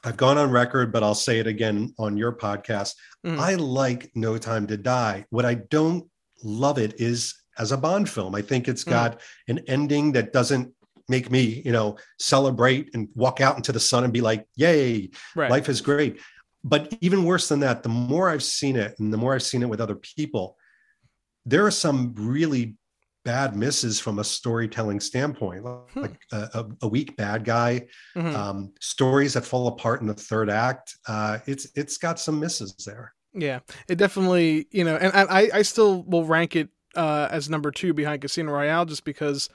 I've 0.05 0.17
gone 0.19 0.37
on 0.37 0.51
record, 0.51 0.93
but 0.93 1.03
I'll 1.03 1.15
say 1.15 1.39
it 1.39 1.47
again 1.47 1.95
on 1.99 2.17
your 2.17 2.33
podcast. 2.33 2.95
Mhm. 3.25 3.39
I 3.39 3.55
like 3.55 4.11
No 4.15 4.37
Time 4.37 4.67
to 4.67 4.77
Die. 4.77 5.25
What 5.31 5.47
I 5.47 5.55
don't 5.55 6.09
love 6.43 6.79
it 6.79 7.01
is 7.01 7.35
as 7.59 7.73
a 7.73 7.77
Bond 7.77 8.09
film. 8.09 8.35
I 8.35 8.43
think 8.43 8.67
it's 8.69 8.85
got 8.85 9.21
an 9.49 9.61
ending 9.69 10.13
that 10.13 10.33
doesn't 10.33 10.73
make 11.09 11.31
me, 11.31 11.63
you 11.65 11.73
know, 11.73 11.97
celebrate 12.19 12.95
and 12.95 13.09
walk 13.15 13.41
out 13.41 13.57
into 13.57 13.73
the 13.73 13.81
sun 13.81 14.05
and 14.05 14.13
be 14.13 14.21
like, 14.21 14.47
yay, 14.57 15.11
Right. 15.37 15.51
life 15.51 15.69
is 15.69 15.81
great. 15.81 16.21
But 16.65 16.97
even 17.01 17.25
worse 17.25 17.49
than 17.49 17.61
that, 17.61 17.83
the 17.83 17.91
more 17.91 18.31
I've 18.31 18.43
seen 18.43 18.77
it 18.77 18.99
and 18.99 19.13
the 19.13 19.19
more 19.19 19.35
I've 19.35 19.43
seen 19.43 19.63
it 19.63 19.69
with 19.69 19.81
other 19.83 19.97
people, 19.97 20.57
there 21.45 21.65
are 21.67 21.71
some 21.71 22.15
really 22.17 22.77
bad 23.25 23.55
misses 23.55 24.01
from 24.01 24.19
a 24.19 24.25
storytelling 24.25 24.99
standpoint, 25.01 25.63
Hmm. 25.65 26.01
like 26.01 26.19
a, 26.33 26.37
a, 26.55 26.67
a 26.83 26.89
weak 26.89 27.17
bad 27.17 27.45
guy, 27.45 27.87
Mhm. 28.17 28.35
um, 28.35 28.73
stories 28.81 29.35
that 29.35 29.45
fall 29.45 29.69
apart 29.69 30.01
in 30.01 30.07
the 30.07 30.15
third 30.15 30.49
act. 30.51 30.97
Uh, 31.07 31.39
it's 31.47 31.67
it's 31.75 31.99
got 31.99 32.19
some 32.19 32.41
misses 32.41 32.75
there. 32.87 33.15
Yeah, 33.35 33.61
it 33.89 33.97
definitely, 33.97 34.69
you 34.71 34.85
know, 34.85 34.97
and, 34.97 35.13
I, 35.13 35.51
I 35.53 35.63
still 35.63 36.03
will 36.05 36.25
rank 36.25 36.55
it 36.55 36.69
uh, 36.95 37.29
as 37.31 37.51
number 37.51 37.71
two 37.73 37.93
behind 37.93 38.23
Casino 38.23 38.53
Royale 38.53 38.85
just 38.85 39.05
because 39.05 39.49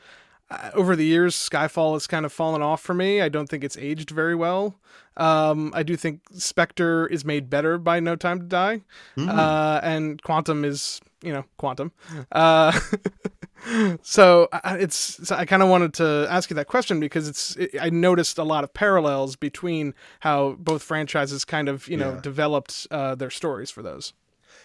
uh, 0.51 0.71
over 0.73 0.95
the 0.95 1.05
years, 1.05 1.35
Skyfall 1.35 1.93
has 1.93 2.07
kind 2.07 2.25
of 2.25 2.33
fallen 2.33 2.62
off 2.62 2.81
for 2.81 2.93
me. 2.93 3.21
I 3.21 3.29
don't 3.29 3.47
think 3.47 3.63
it's 3.63 3.77
aged 3.77 4.09
very 4.09 4.35
well. 4.35 4.75
Um, 5.17 5.71
I 5.75 5.83
do 5.83 5.95
think 5.97 6.21
Spectre 6.33 7.05
is 7.07 7.25
made 7.25 7.49
better 7.49 7.77
by 7.77 7.99
No 7.99 8.15
Time 8.15 8.39
to 8.39 8.45
Die, 8.45 8.81
Mm. 9.17 9.29
uh, 9.29 9.79
and 9.83 10.21
Quantum 10.23 10.63
is, 10.63 11.01
you 11.21 11.33
know, 11.33 11.43
Quantum. 11.57 11.91
Uh, 12.31 12.71
so 14.01 14.47
I- 14.51 14.77
it's 14.77 15.27
so 15.27 15.35
I 15.35 15.45
kind 15.45 15.62
of 15.62 15.69
wanted 15.69 15.93
to 15.95 16.25
ask 16.29 16.49
you 16.49 16.55
that 16.55 16.67
question 16.67 16.99
because 16.99 17.27
it's 17.27 17.55
it, 17.57 17.71
I 17.79 17.89
noticed 17.89 18.38
a 18.38 18.43
lot 18.43 18.63
of 18.63 18.73
parallels 18.73 19.35
between 19.35 19.93
how 20.21 20.55
both 20.59 20.81
franchises 20.83 21.45
kind 21.45 21.67
of 21.67 21.88
you 21.88 21.97
know 21.97 22.13
Yeah. 22.13 22.21
developed 22.21 22.88
uh, 22.91 23.15
their 23.15 23.29
stories 23.29 23.69
for 23.69 23.81
those. 23.81 24.13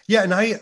Yeah, 0.07 0.23
and 0.23 0.33
I 0.33 0.61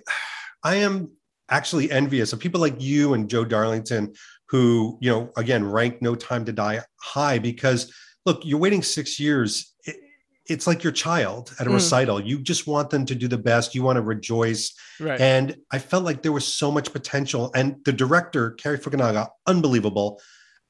I 0.64 0.76
am 0.78 1.12
actually 1.50 1.92
envious 1.92 2.34
of 2.34 2.40
people 2.40 2.60
like 2.62 2.82
you 2.82 3.14
and 3.14 3.30
Joe 3.30 3.46
Darlington 3.46 4.14
who, 4.54 5.00
you 5.02 5.10
know, 5.10 5.32
again, 5.36 5.64
ranked 5.66 6.02
No 6.04 6.14
Time 6.14 6.46
to 6.46 6.54
Die 6.54 6.80
high 7.02 7.40
because 7.40 7.92
look, 8.26 8.42
you're 8.46 8.60
waiting 8.60 8.84
six 8.84 9.20
years. 9.20 9.74
It, 9.86 9.96
it's 10.46 10.68
like 10.68 10.84
your 10.84 10.94
child 10.94 11.52
at 11.60 11.66
a 11.66 11.70
Mm. 11.72 11.74
recital. 11.74 12.22
You 12.22 12.38
just 12.40 12.68
want 12.68 12.92
them 12.92 13.04
to 13.08 13.16
do 13.16 13.28
the 13.28 13.38
best. 13.38 13.74
You 13.74 13.82
want 13.82 13.98
to 13.98 14.02
rejoice. 14.04 14.72
Right. 15.00 15.20
And 15.20 15.56
I 15.72 15.80
felt 15.80 16.04
like 16.04 16.22
there 16.22 16.32
was 16.32 16.46
so 16.46 16.72
much 16.72 16.94
potential. 16.94 17.52
And 17.56 17.78
the 17.84 17.92
director, 17.94 18.52
Cary 18.52 18.78
Fukunaga, 18.78 19.28
unbelievable, 19.48 20.22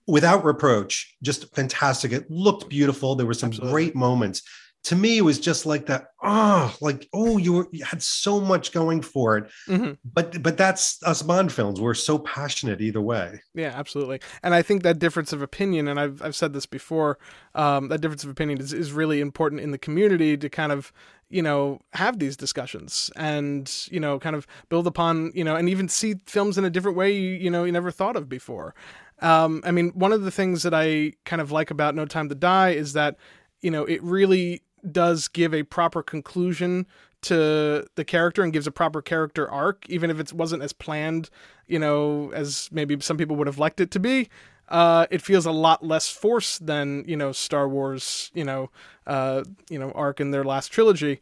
without 0.07 0.45
reproach, 0.45 1.15
just 1.21 1.53
fantastic. 1.53 2.13
It 2.13 2.31
looked 2.31 2.69
beautiful. 2.69 3.15
There 3.15 3.25
were 3.27 3.33
some 3.33 3.49
Absolutely. 3.49 3.73
great 3.73 3.95
moments. 3.95 4.43
To 4.85 4.97
me, 4.97 5.17
it 5.17 5.21
was 5.21 5.39
just 5.39 5.65
like 5.65 5.85
that. 5.85 6.07
Oh, 6.21 6.75
like 6.81 7.07
oh, 7.13 7.37
you 7.37 7.53
were 7.53 7.67
you 7.71 7.85
had 7.85 8.03
so 8.03 8.41
much 8.41 8.73
going 8.73 9.01
for 9.01 9.37
it. 9.37 9.49
Mhm. 9.67 9.97
But 10.03 10.43
but 10.43 10.57
that's 10.57 11.01
us 11.03 11.21
Bond 11.21 11.51
films. 11.51 11.79
We're 11.79 11.93
so 11.93 12.19
passionate 12.19 12.81
either 12.81 13.01
way. 13.01 13.41
Yeah, 13.53 13.71
absolutely. 13.75 14.19
And 14.43 14.53
I 14.53 14.61
think 14.61 14.83
that 14.83 14.99
difference 14.99 15.31
of 15.31 15.41
opinion, 15.41 15.87
and 15.87 15.99
I've 15.99 16.21
I've 16.21 16.35
said 16.35 16.51
this 16.51 16.65
before, 16.65 17.17
um, 17.55 17.87
that 17.87 18.01
difference 18.01 18.25
of 18.25 18.29
opinion 18.29 18.59
is, 18.59 18.73
is 18.73 18.91
really 18.91 19.21
important 19.21 19.61
in 19.61 19.71
the 19.71 19.77
community 19.77 20.35
to 20.35 20.49
kind 20.49 20.71
of 20.73 20.91
you 21.29 21.41
know 21.41 21.79
have 21.93 22.19
these 22.19 22.35
discussions 22.35 23.09
and 23.15 23.87
you 23.89 23.99
know 24.01 24.19
kind 24.19 24.35
of 24.35 24.45
build 24.69 24.85
upon 24.85 25.31
you 25.33 25.43
know 25.45 25.55
and 25.55 25.69
even 25.69 25.87
see 25.87 26.15
films 26.25 26.57
in 26.57 26.65
a 26.65 26.69
different 26.69 26.97
way 26.97 27.11
you, 27.11 27.31
you 27.31 27.49
know 27.49 27.63
you 27.63 27.71
never 27.71 27.89
thought 27.89 28.15
of 28.17 28.27
before. 28.27 28.75
Um, 29.21 29.61
I 29.63 29.71
mean, 29.71 29.91
one 29.91 30.11
of 30.11 30.23
the 30.23 30.31
things 30.31 30.63
that 30.63 30.73
I 30.73 31.13
kind 31.23 31.41
of 31.41 31.51
like 31.51 31.71
about 31.71 31.95
No 31.95 32.05
Time 32.05 32.27
to 32.27 32.35
Die 32.35 32.71
is 32.71 32.91
that 32.93 33.15
you 33.61 33.71
know 33.71 33.85
it 33.85 34.03
really 34.03 34.61
does 34.91 35.27
give 35.27 35.53
a 35.53 35.63
proper 35.63 36.03
conclusion 36.03 36.85
to 37.23 37.85
the 37.95 38.03
character 38.03 38.43
and 38.43 38.53
gives 38.53 38.67
a 38.67 38.71
proper 38.71 39.01
character 39.01 39.49
arc, 39.49 39.85
even 39.89 40.09
if 40.09 40.19
it 40.19 40.33
wasn't 40.33 40.61
as 40.61 40.73
planned, 40.73 41.29
you 41.67 41.79
know, 41.79 42.31
as 42.33 42.69
maybe 42.71 42.99
some 42.99 43.17
people 43.17 43.35
would 43.37 43.47
have 43.47 43.57
liked 43.57 43.79
it 43.79 43.91
to 43.91 43.99
be. 43.99 44.29
Uh, 44.69 45.07
it 45.11 45.21
feels 45.21 45.45
a 45.45 45.51
lot 45.51 45.85
less 45.85 46.09
forced 46.09 46.65
than 46.65 47.03
you 47.07 47.17
know 47.17 47.31
Star 47.31 47.67
Wars, 47.67 48.31
you 48.33 48.43
know, 48.43 48.69
uh, 49.07 49.43
you 49.69 49.77
know 49.77 49.91
arc 49.91 50.19
in 50.19 50.31
their 50.31 50.43
last 50.43 50.69
trilogy, 50.69 51.21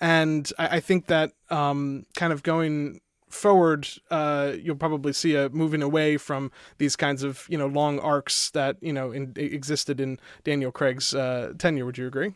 and 0.00 0.52
I, 0.58 0.76
I 0.76 0.80
think 0.80 1.06
that 1.06 1.32
um, 1.50 2.04
kind 2.14 2.32
of 2.32 2.42
going 2.42 3.00
forward, 3.28 3.88
uh, 4.10 4.52
you'll 4.60 4.76
probably 4.76 5.14
see 5.14 5.34
a 5.34 5.48
moving 5.48 5.82
away 5.82 6.18
from 6.18 6.52
these 6.76 6.96
kinds 6.96 7.22
of 7.22 7.46
you 7.48 7.56
know 7.56 7.66
long 7.66 7.98
arcs 7.98 8.50
that 8.50 8.76
you 8.80 8.92
know 8.92 9.10
in, 9.10 9.32
existed 9.36 9.98
in 9.98 10.20
Daniel 10.44 10.70
Craig's 10.70 11.14
uh, 11.14 11.54
tenure. 11.58 11.86
Would 11.86 11.98
you 11.98 12.06
agree? 12.06 12.34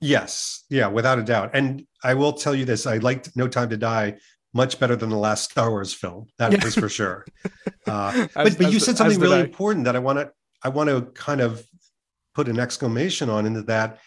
Yes, 0.00 0.64
yeah, 0.70 0.86
without 0.86 1.18
a 1.18 1.22
doubt. 1.22 1.50
And 1.54 1.84
I 2.02 2.14
will 2.14 2.32
tell 2.32 2.54
you 2.54 2.64
this: 2.64 2.86
I 2.86 2.96
liked 2.98 3.36
No 3.36 3.48
Time 3.48 3.68
to 3.70 3.76
Die 3.76 4.16
much 4.52 4.80
better 4.80 4.96
than 4.96 5.10
the 5.10 5.16
last 5.16 5.50
Star 5.50 5.70
Wars 5.70 5.92
film. 5.94 6.26
That 6.38 6.52
Yeah. 6.52 6.66
is 6.66 6.74
for 6.74 6.88
sure. 6.88 7.26
Uh, 7.86 8.26
As- 8.36 8.56
but 8.56 8.58
but 8.58 8.72
you 8.72 8.78
said 8.78 8.96
something 8.98 9.18
really 9.18 9.38
I. 9.38 9.40
important 9.40 9.86
that 9.86 9.96
I 9.96 9.98
want 10.00 10.18
to 10.18 10.30
I 10.62 10.68
want 10.68 10.90
to 10.90 11.02
kind 11.12 11.40
of 11.40 11.64
put 12.34 12.46
an 12.48 12.60
exclamation 12.60 13.28
on 13.30 13.46
into 13.46 13.62
that. 13.62 13.98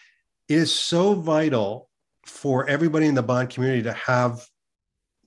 It 0.48 0.58
is 0.58 0.72
so 0.72 1.14
vital 1.14 1.90
for 2.24 2.66
everybody 2.68 3.06
in 3.06 3.14
the 3.14 3.22
Bond 3.22 3.50
community 3.50 3.82
to 3.82 3.92
have 3.92 4.46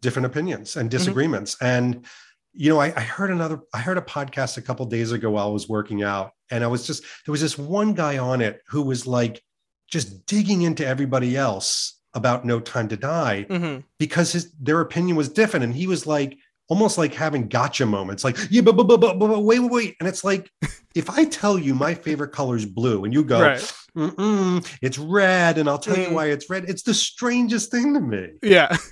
different 0.02 0.26
opinions 0.28 0.76
and 0.78 0.90
Mm-hmm. 0.90 0.98
disagreements. 0.98 1.58
And 1.62 2.06
you 2.54 2.70
know, 2.70 2.80
I, 2.80 2.88
I 2.96 3.02
heard 3.02 3.30
another 3.32 3.60
I 3.74 3.80
heard 3.80 3.98
a 3.98 4.02
podcast 4.02 4.58
a 4.58 4.62
couple 4.62 4.86
days 4.88 5.12
ago 5.12 5.30
while 5.30 5.50
I 5.50 5.52
was 5.52 5.68
working 5.70 6.02
out, 6.04 6.32
and 6.50 6.64
I 6.64 6.68
was 6.68 6.88
just 6.88 7.04
there 7.26 7.32
was 7.32 7.42
this 7.42 7.58
one 7.58 7.94
guy 7.94 8.18
on 8.18 8.42
it 8.42 8.62
who 8.70 8.82
was 8.82 9.06
like 9.06 9.44
just 9.92 10.26
digging 10.26 10.62
into 10.64 10.86
everybody 10.86 11.36
else 11.38 12.00
about 12.14 12.46
No 12.46 12.60
Time 12.60 12.88
to 12.90 12.98
Die 12.98 13.44
hmm 13.50 13.78
because 14.00 14.32
his 14.32 14.52
their 14.60 14.82
opinion 14.82 15.16
was 15.18 15.30
different 15.30 15.64
and 15.64 15.74
he 15.74 15.88
was 15.88 16.06
like 16.08 16.38
almost 16.70 16.98
like 16.98 17.14
having 17.14 17.48
gotcha 17.48 17.86
moments 17.86 18.24
like 18.24 18.38
yeah 18.50 18.62
but, 18.62 18.74
but, 18.74 18.84
but, 18.88 19.00
but, 19.00 19.18
but 19.20 19.40
wait 19.44 19.60
wait 19.60 19.72
wait 19.72 19.96
and 20.00 20.08
it's 20.10 20.24
like 20.24 20.50
if 20.96 21.10
i 21.10 21.24
tell 21.26 21.58
you 21.58 21.74
my 21.74 21.94
favorite 21.94 22.32
color 22.34 22.56
is 22.58 22.66
blue 22.66 23.06
and 23.06 23.14
you 23.14 23.24
go 23.24 23.40
Right. 23.42 23.74
Mm-mm, 23.96 24.78
it's 24.82 24.98
red 25.00 25.58
and 25.58 25.70
i'll 25.70 25.80
tell 25.80 25.96
Mm. 25.96 26.10
you 26.10 26.14
why 26.14 26.26
it's 26.28 26.50
red 26.50 26.66
it's 26.68 26.84
the 26.84 26.94
strangest 26.94 27.72
thing 27.72 27.94
to 27.94 28.00
me 28.00 28.30
Yeah. 28.44 28.76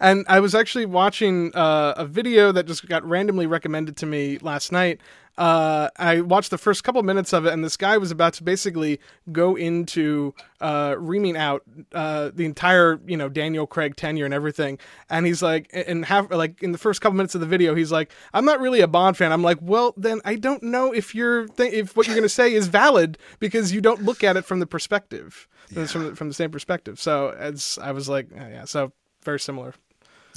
And 0.00 0.24
I 0.28 0.40
was 0.40 0.56
actually 0.56 0.86
watching 0.86 1.54
uh, 1.54 1.94
a 1.96 2.04
video 2.04 2.50
that 2.50 2.66
just 2.66 2.88
got 2.88 3.04
randomly 3.04 3.46
recommended 3.46 3.96
to 3.98 4.06
me 4.06 4.38
last 4.38 4.72
night. 4.72 5.00
Uh, 5.38 5.88
I 5.96 6.20
watched 6.20 6.50
the 6.50 6.58
first 6.58 6.82
couple 6.82 7.00
minutes 7.04 7.32
of 7.32 7.46
it, 7.46 7.52
and 7.52 7.64
this 7.64 7.76
guy 7.76 7.96
was 7.96 8.10
about 8.10 8.32
to 8.34 8.42
basically 8.42 8.98
go 9.30 9.54
into 9.54 10.34
uh, 10.60 10.96
reaming 10.98 11.36
out 11.36 11.62
uh, 11.92 12.32
the 12.34 12.44
entire, 12.44 13.00
you 13.06 13.16
know, 13.16 13.28
Daniel 13.28 13.64
Craig 13.64 13.94
tenure 13.94 14.24
and 14.24 14.34
everything. 14.34 14.80
And 15.08 15.26
he's 15.26 15.40
like, 15.40 15.70
and 15.72 16.04
half 16.04 16.28
like 16.32 16.60
in 16.60 16.72
the 16.72 16.78
first 16.78 17.00
couple 17.00 17.16
minutes 17.16 17.36
of 17.36 17.40
the 17.40 17.46
video, 17.46 17.76
he's 17.76 17.92
like, 17.92 18.10
"I'm 18.34 18.44
not 18.44 18.60
really 18.60 18.80
a 18.80 18.88
Bond 18.88 19.16
fan." 19.16 19.30
I'm 19.30 19.44
like, 19.44 19.58
"Well, 19.60 19.94
then 19.96 20.20
I 20.24 20.34
don't 20.34 20.64
know 20.64 20.92
if 20.92 21.14
you're 21.14 21.46
th- 21.46 21.72
if 21.72 21.96
what 21.96 22.08
you're 22.08 22.16
going 22.16 22.24
to 22.24 22.28
say 22.28 22.52
is 22.52 22.66
valid 22.66 23.16
because 23.38 23.72
you 23.72 23.80
don't 23.80 24.02
look 24.02 24.24
at 24.24 24.36
it 24.36 24.44
from 24.44 24.58
the 24.58 24.66
perspective, 24.66 25.46
from 25.68 25.84
the, 26.04 26.16
from 26.16 26.26
the 26.26 26.34
same 26.34 26.50
perspective." 26.50 27.00
So 27.00 27.30
as 27.38 27.78
I 27.80 27.92
was 27.92 28.08
like, 28.08 28.26
"Yeah, 28.34 28.48
yeah." 28.48 28.64
So 28.64 28.92
very 29.22 29.38
similar. 29.38 29.74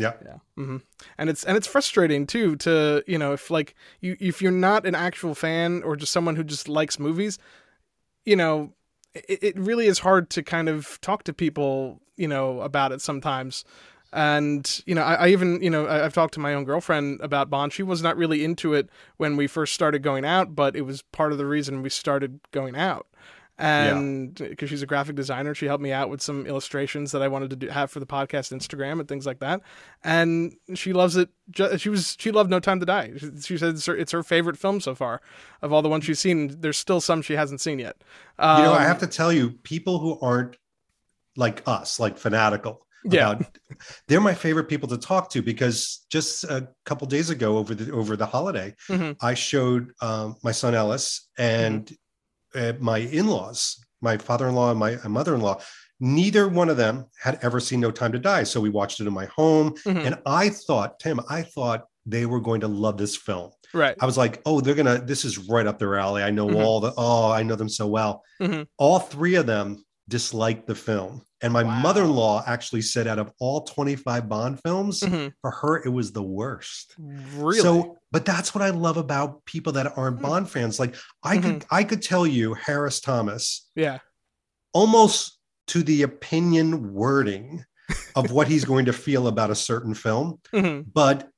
Yeah 0.02 0.14
Yeah. 0.26 0.38
hmm 0.56 0.78
And 1.18 1.30
it's 1.30 1.44
and 1.44 1.56
it's 1.58 1.68
frustrating 1.68 2.28
too 2.28 2.56
to 2.58 3.04
you 3.08 3.18
know 3.18 3.34
if 3.34 3.50
like 3.52 3.76
you 4.00 4.18
if 4.20 4.42
you're 4.42 4.52
not 4.52 4.86
an 4.86 4.96
actual 4.96 5.36
fan 5.36 5.84
or 5.84 5.96
just 5.96 6.12
someone 6.12 6.36
who 6.36 6.44
just 6.44 6.68
likes 6.68 7.00
movies, 7.00 7.38
you 8.26 8.36
know, 8.36 8.74
it, 9.14 9.40
it 9.44 9.60
really 9.60 9.88
is 9.88 10.00
hard 10.00 10.30
to 10.32 10.44
kind 10.44 10.70
of 10.70 11.00
talk 11.02 11.24
to 11.24 11.34
people 11.34 12.02
you 12.18 12.28
know 12.28 12.62
about 12.62 12.92
it 12.92 13.02
sometimes. 13.02 13.64
And 14.14 14.82
you 14.86 14.94
know, 14.94 15.04
I, 15.04 15.14
I 15.14 15.28
even 15.30 15.62
you 15.62 15.70
know 15.70 15.86
I, 15.86 16.06
I've 16.06 16.14
talked 16.14 16.34
to 16.34 16.40
my 16.40 16.54
own 16.54 16.66
girlfriend 16.66 17.22
about 17.22 17.50
Bond. 17.50 17.72
She 17.74 17.84
was 17.84 18.02
not 18.02 18.18
really 18.18 18.44
into 18.44 18.74
it 18.74 18.90
when 19.18 19.38
we 19.38 19.48
first 19.48 19.74
started 19.74 20.04
going 20.04 20.26
out, 20.26 20.56
but 20.56 20.76
it 20.76 20.82
was 20.82 21.02
part 21.02 21.32
of 21.32 21.38
the 21.38 21.46
reason 21.46 21.82
we 21.82 21.90
started 21.90 22.40
going 22.52 22.76
out. 22.76 23.08
And 23.62 24.34
because 24.34 24.70
she's 24.70 24.82
a 24.82 24.86
graphic 24.88 25.16
designer, 25.16 25.54
she 25.54 25.68
helped 25.68 25.84
me 25.84 25.92
out 25.92 26.10
with 26.10 26.22
some 26.22 26.46
illustrations 26.48 27.12
that 27.12 27.22
I 27.22 27.28
wanted 27.28 27.52
to 27.52 27.56
do, 27.56 27.68
have 27.68 27.92
for 27.92 28.00
the 28.00 28.06
podcast 28.06 28.52
Instagram 28.52 29.00
and 29.00 29.08
things 29.08 29.26
like 29.26 29.40
that. 29.40 29.62
And 30.04 30.54
she 30.74 30.94
loves 30.94 31.16
it. 31.16 31.30
She 31.78 31.90
was 31.90 32.16
she 32.20 32.32
loved 32.32 32.50
No 32.50 32.60
Time 32.60 32.80
to 32.80 32.86
Die. 32.86 33.12
She, 33.42 33.58
said 33.58 33.76
it's 33.76 33.86
her, 33.86 33.96
it's 33.96 34.12
her 34.12 34.24
favorite 34.24 34.58
film 34.58 34.82
so 34.82 34.96
far 34.96 35.22
of 35.62 35.72
all 35.72 35.82
the 35.82 35.90
ones 35.90 36.06
she's 36.06 36.20
seen. 36.20 36.60
There's 36.62 36.78
still 36.78 37.02
some 37.02 37.22
she 37.22 37.34
hasn't 37.36 37.62
seen 37.62 37.80
yet. 37.80 37.98
Um, 38.40 38.58
you 38.60 38.64
know 38.66 38.74
i 38.74 38.84
have 38.84 39.00
to 39.00 39.08
tell 39.08 39.32
you 39.32 39.52
people 39.52 40.00
who 40.00 40.18
aren't 40.22 40.58
like 41.38 41.62
us 41.68 42.00
like 42.00 42.18
fanatical 42.18 42.86
Yeah. 43.06 43.32
about 43.34 43.58
they're 44.08 44.20
my 44.22 44.34
favorite 44.34 44.66
people 44.66 44.88
to 44.90 44.98
talk 44.98 45.30
to 45.32 45.42
because 45.42 46.06
just 46.10 46.44
a 46.46 46.68
couple 46.86 47.08
days 47.08 47.30
ago 47.30 47.58
over 47.58 47.76
the 47.76 47.92
over 47.94 48.16
the 48.18 48.26
holiday 48.26 48.76
Mhm. 48.90 49.16
i 49.22 49.34
showed 49.34 49.94
um, 50.02 50.36
my 50.44 50.52
son 50.52 50.74
ellis 50.76 51.28
and 51.38 51.96
uh, 52.56 52.74
my 52.80 53.00
in-laws 53.00 53.84
my 54.02 54.18
father-in-law 54.18 54.72
and 54.72 54.80
my 54.80 54.98
mother-in-law 55.08 55.60
neither 56.00 56.48
one 56.48 56.70
of 56.70 56.78
them 56.78 57.06
had 57.22 57.38
ever 57.44 57.60
seen 57.60 57.80
no 57.80 57.92
time 57.92 58.12
to 58.12 58.20
die 58.20 58.44
so 58.44 58.60
we 58.60 58.70
watched 58.70 59.00
it 59.00 59.08
in 59.08 59.14
my 59.14 59.26
home 59.26 59.72
Mhm. 59.86 60.06
and 60.06 60.18
i 60.26 60.50
thought 60.50 61.00
tim 61.00 61.20
i 61.30 61.42
thought 61.44 61.86
they 62.06 62.26
were 62.26 62.40
going 62.42 62.62
to 62.62 62.68
love 62.68 62.98
this 62.98 63.16
film 63.16 63.52
right. 63.74 63.96
i 64.02 64.06
was 64.08 64.18
like 64.18 64.42
oh 64.48 64.60
they're 64.62 64.74
gonna 64.76 65.00
this 65.00 65.24
is 65.24 65.38
right 65.38 65.68
up 65.68 65.78
their 65.78 65.98
alley 65.98 66.24
i 66.24 66.32
know 66.32 66.48
Mhm. 66.48 66.64
all 66.64 66.80
the 66.80 66.92
oh 66.98 67.32
i 67.32 67.44
know 67.44 67.56
them 67.56 67.70
so 67.70 67.86
well 67.88 68.24
Mhm. 68.42 68.66
all 68.78 69.00
three 69.00 69.36
of 69.36 69.46
them 69.46 69.86
disliked 70.12 70.68
the 70.68 70.76
film 70.76 71.24
and 71.42 71.52
my 71.52 71.64
Wow. 71.64 71.80
mother-in-law 71.82 72.44
actually 72.46 72.84
said 72.84 73.08
out 73.08 73.18
of 73.18 73.32
all 73.40 73.62
25 73.64 74.28
bond 74.30 74.60
films 74.62 75.00
Mhm. 75.00 75.32
for 75.42 75.50
her 75.52 75.78
it 75.84 75.90
was 75.90 76.12
the 76.12 76.22
worst 76.22 76.94
Really. 77.00 77.62
so 77.62 77.98
but 78.12 78.26
that's 78.26 78.54
what 78.54 78.62
i 78.62 78.70
love 78.70 78.98
about 78.98 79.44
people 79.46 79.74
that 79.74 79.98
aren't 79.98 80.18
Hmm. 80.18 80.24
bond 80.24 80.50
fans 80.50 80.80
like 80.80 80.96
i 81.24 81.38
Mm-hmm. 81.38 81.42
could 81.52 81.66
i 81.72 81.84
could 81.84 82.02
tell 82.02 82.28
you 82.28 82.54
harris 82.54 83.00
thomas 83.00 83.70
yeah. 83.76 84.00
almost 84.74 85.40
to 85.68 85.82
the 85.84 86.04
opinion 86.04 86.94
wording 86.94 87.64
of 88.16 88.32
what 88.32 88.48
he's 88.48 88.66
going 88.66 88.86
to 88.86 88.94
feel 88.94 89.28
about 89.28 89.50
a 89.50 89.56
certain 89.56 89.94
film 89.94 90.40
hmm 90.54 90.82
but 90.94 91.30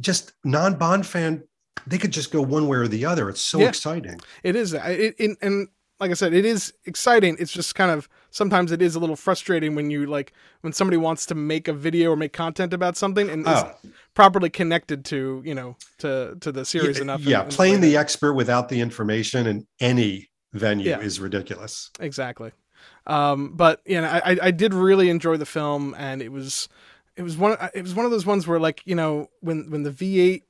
just 0.00 0.32
non-bond 0.44 1.06
fan 1.06 1.42
they 1.86 1.98
could 1.98 2.10
just 2.12 2.30
go 2.32 2.40
one 2.42 2.66
way 2.68 2.78
or 2.78 2.88
the 2.88 3.04
other 3.04 3.28
it's 3.28 3.40
so 3.40 3.58
Yeah. 3.60 3.68
exciting 3.68 4.18
It 4.42 4.56
is. 4.56 4.72
It, 4.74 5.14
it, 5.18 5.38
and 5.42 5.68
like 5.98 6.10
I 6.10 6.14
said, 6.14 6.34
it 6.34 6.44
is 6.44 6.74
exciting. 6.84 7.36
It's 7.38 7.52
just 7.52 7.74
kind 7.74 7.90
of 7.90 8.06
sometimes 8.30 8.72
it 8.72 8.82
is 8.82 8.94
a 8.94 8.98
little 9.00 9.16
frustrating 9.16 9.74
when 9.74 9.90
you 9.90 10.06
like 10.06 10.32
when 10.62 10.72
somebody 10.72 10.96
wants 10.96 11.26
to 11.26 11.34
make 11.34 11.68
a 11.68 11.72
video 11.72 12.10
or 12.10 12.16
make 12.16 12.32
content 12.32 12.72
about 12.72 12.96
something 12.96 13.28
and 13.30 13.44
oh 13.46 13.72
is 13.84 13.90
properly 14.14 14.50
connected 14.50 15.04
to 15.04 15.42
you 15.44 15.54
know 15.54 15.76
to 15.98 16.36
to 16.40 16.50
the 16.52 16.64
series 16.64 16.96
yeah, 16.96 17.02
enough. 17.02 17.20
yeah 17.20 17.42
and 17.42 17.50
playing 17.50 17.80
the 17.80 17.96
expert 17.96 18.34
without 18.34 18.68
the 18.68 18.80
information 18.80 19.46
in 19.46 19.66
any 19.80 20.28
venue 20.52 20.88
Yeah. 20.90 21.00
is 21.00 21.20
ridiculous 21.20 21.90
exactly. 22.00 22.52
Um, 23.06 23.52
but 23.54 23.80
you 23.86 24.00
know, 24.00 24.06
I 24.08 24.32
I- 24.32 24.38
I 24.42 24.50
did 24.50 24.74
really 24.74 25.08
enjoy 25.10 25.36
the 25.36 25.46
film, 25.46 25.94
and 25.98 26.20
it 26.20 26.30
was 26.30 26.68
it 27.16 27.22
was 27.22 27.36
one 27.36 27.56
it 27.74 27.82
was 27.82 27.94
one 27.94 28.04
of 28.04 28.10
those 28.10 28.26
ones 28.26 28.46
where 28.46 28.58
like 28.58 28.82
you 28.84 28.94
know 28.94 29.28
when 29.40 29.70
when 29.70 29.82
the 29.84 29.90
V8 29.90 30.42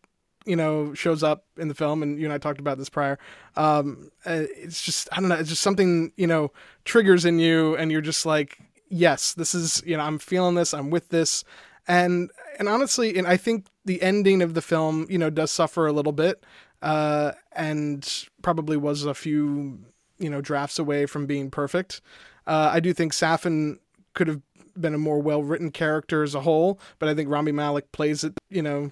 you 0.46 0.56
know 0.56 0.94
shows 0.94 1.22
up 1.22 1.44
in 1.58 1.68
the 1.68 1.74
film 1.74 2.02
and 2.02 2.18
you 2.18 2.24
and 2.24 2.32
I 2.32 2.38
talked 2.38 2.60
about 2.60 2.78
this 2.78 2.88
prior 2.88 3.18
um 3.56 4.10
uh, 4.24 4.44
it's 4.56 4.82
just 4.82 5.08
I 5.12 5.20
don't 5.20 5.28
know 5.28 5.34
it's 5.34 5.50
just 5.50 5.62
something 5.62 6.12
you 6.16 6.26
know 6.26 6.52
triggers 6.84 7.24
in 7.24 7.38
you 7.38 7.76
and 7.76 7.90
you're 7.90 8.00
just 8.00 8.24
like 8.24 8.58
yes 8.88 9.34
this 9.34 9.54
is 9.54 9.82
you 9.84 9.96
know 9.96 10.02
I'm 10.02 10.18
feeling 10.18 10.54
this 10.54 10.72
I'm 10.72 10.90
with 10.90 11.08
this 11.08 11.44
and 11.88 12.30
and 12.58 12.68
honestly 12.68 13.18
and 13.18 13.26
I 13.26 13.36
think 13.36 13.66
the 13.84 14.00
ending 14.02 14.42
of 14.42 14.54
the 14.54 14.62
film 14.62 15.06
you 15.10 15.18
know 15.18 15.30
does 15.30 15.50
suffer 15.50 15.86
a 15.86 15.92
little 15.92 16.12
bit 16.12 16.44
uh, 16.82 17.32
and 17.52 18.26
probably 18.42 18.76
was 18.76 19.04
a 19.04 19.14
few 19.14 19.78
you 20.18 20.30
know 20.30 20.40
drafts 20.40 20.78
away 20.78 21.06
from 21.06 21.26
being 21.26 21.50
perfect. 21.50 22.00
Uh, 22.46 22.70
I 22.72 22.80
do 22.80 22.92
think 22.92 23.12
Safin 23.12 23.78
could 24.14 24.28
have 24.28 24.40
been 24.78 24.94
a 24.94 24.98
more 24.98 25.18
well 25.18 25.42
written 25.42 25.70
character 25.70 26.22
as 26.22 26.34
a 26.34 26.40
whole, 26.42 26.78
but 26.98 27.08
I 27.08 27.14
think 27.14 27.30
Rami 27.30 27.52
Malek 27.52 27.90
plays 27.92 28.24
it 28.24 28.34
you 28.50 28.62
know 28.62 28.90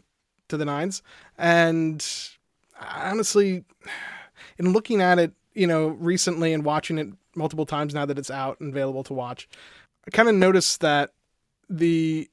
to 0.48 0.56
the 0.56 0.64
nines. 0.64 1.02
And 1.38 2.04
honestly, 2.80 3.64
in 4.58 4.72
looking 4.72 5.00
at 5.00 5.18
it, 5.18 5.32
you 5.54 5.66
know, 5.66 5.88
recently 5.88 6.52
and 6.52 6.64
watching 6.64 6.98
it 6.98 7.08
multiple 7.36 7.66
times 7.66 7.94
now 7.94 8.06
that 8.06 8.18
it's 8.18 8.30
out 8.30 8.60
and 8.60 8.70
available 8.72 9.04
to 9.04 9.12
watch, 9.12 9.48
I 10.06 10.10
kind 10.10 10.28
of 10.28 10.34
noticed 10.34 10.80
that 10.80 11.12
the 11.68 12.28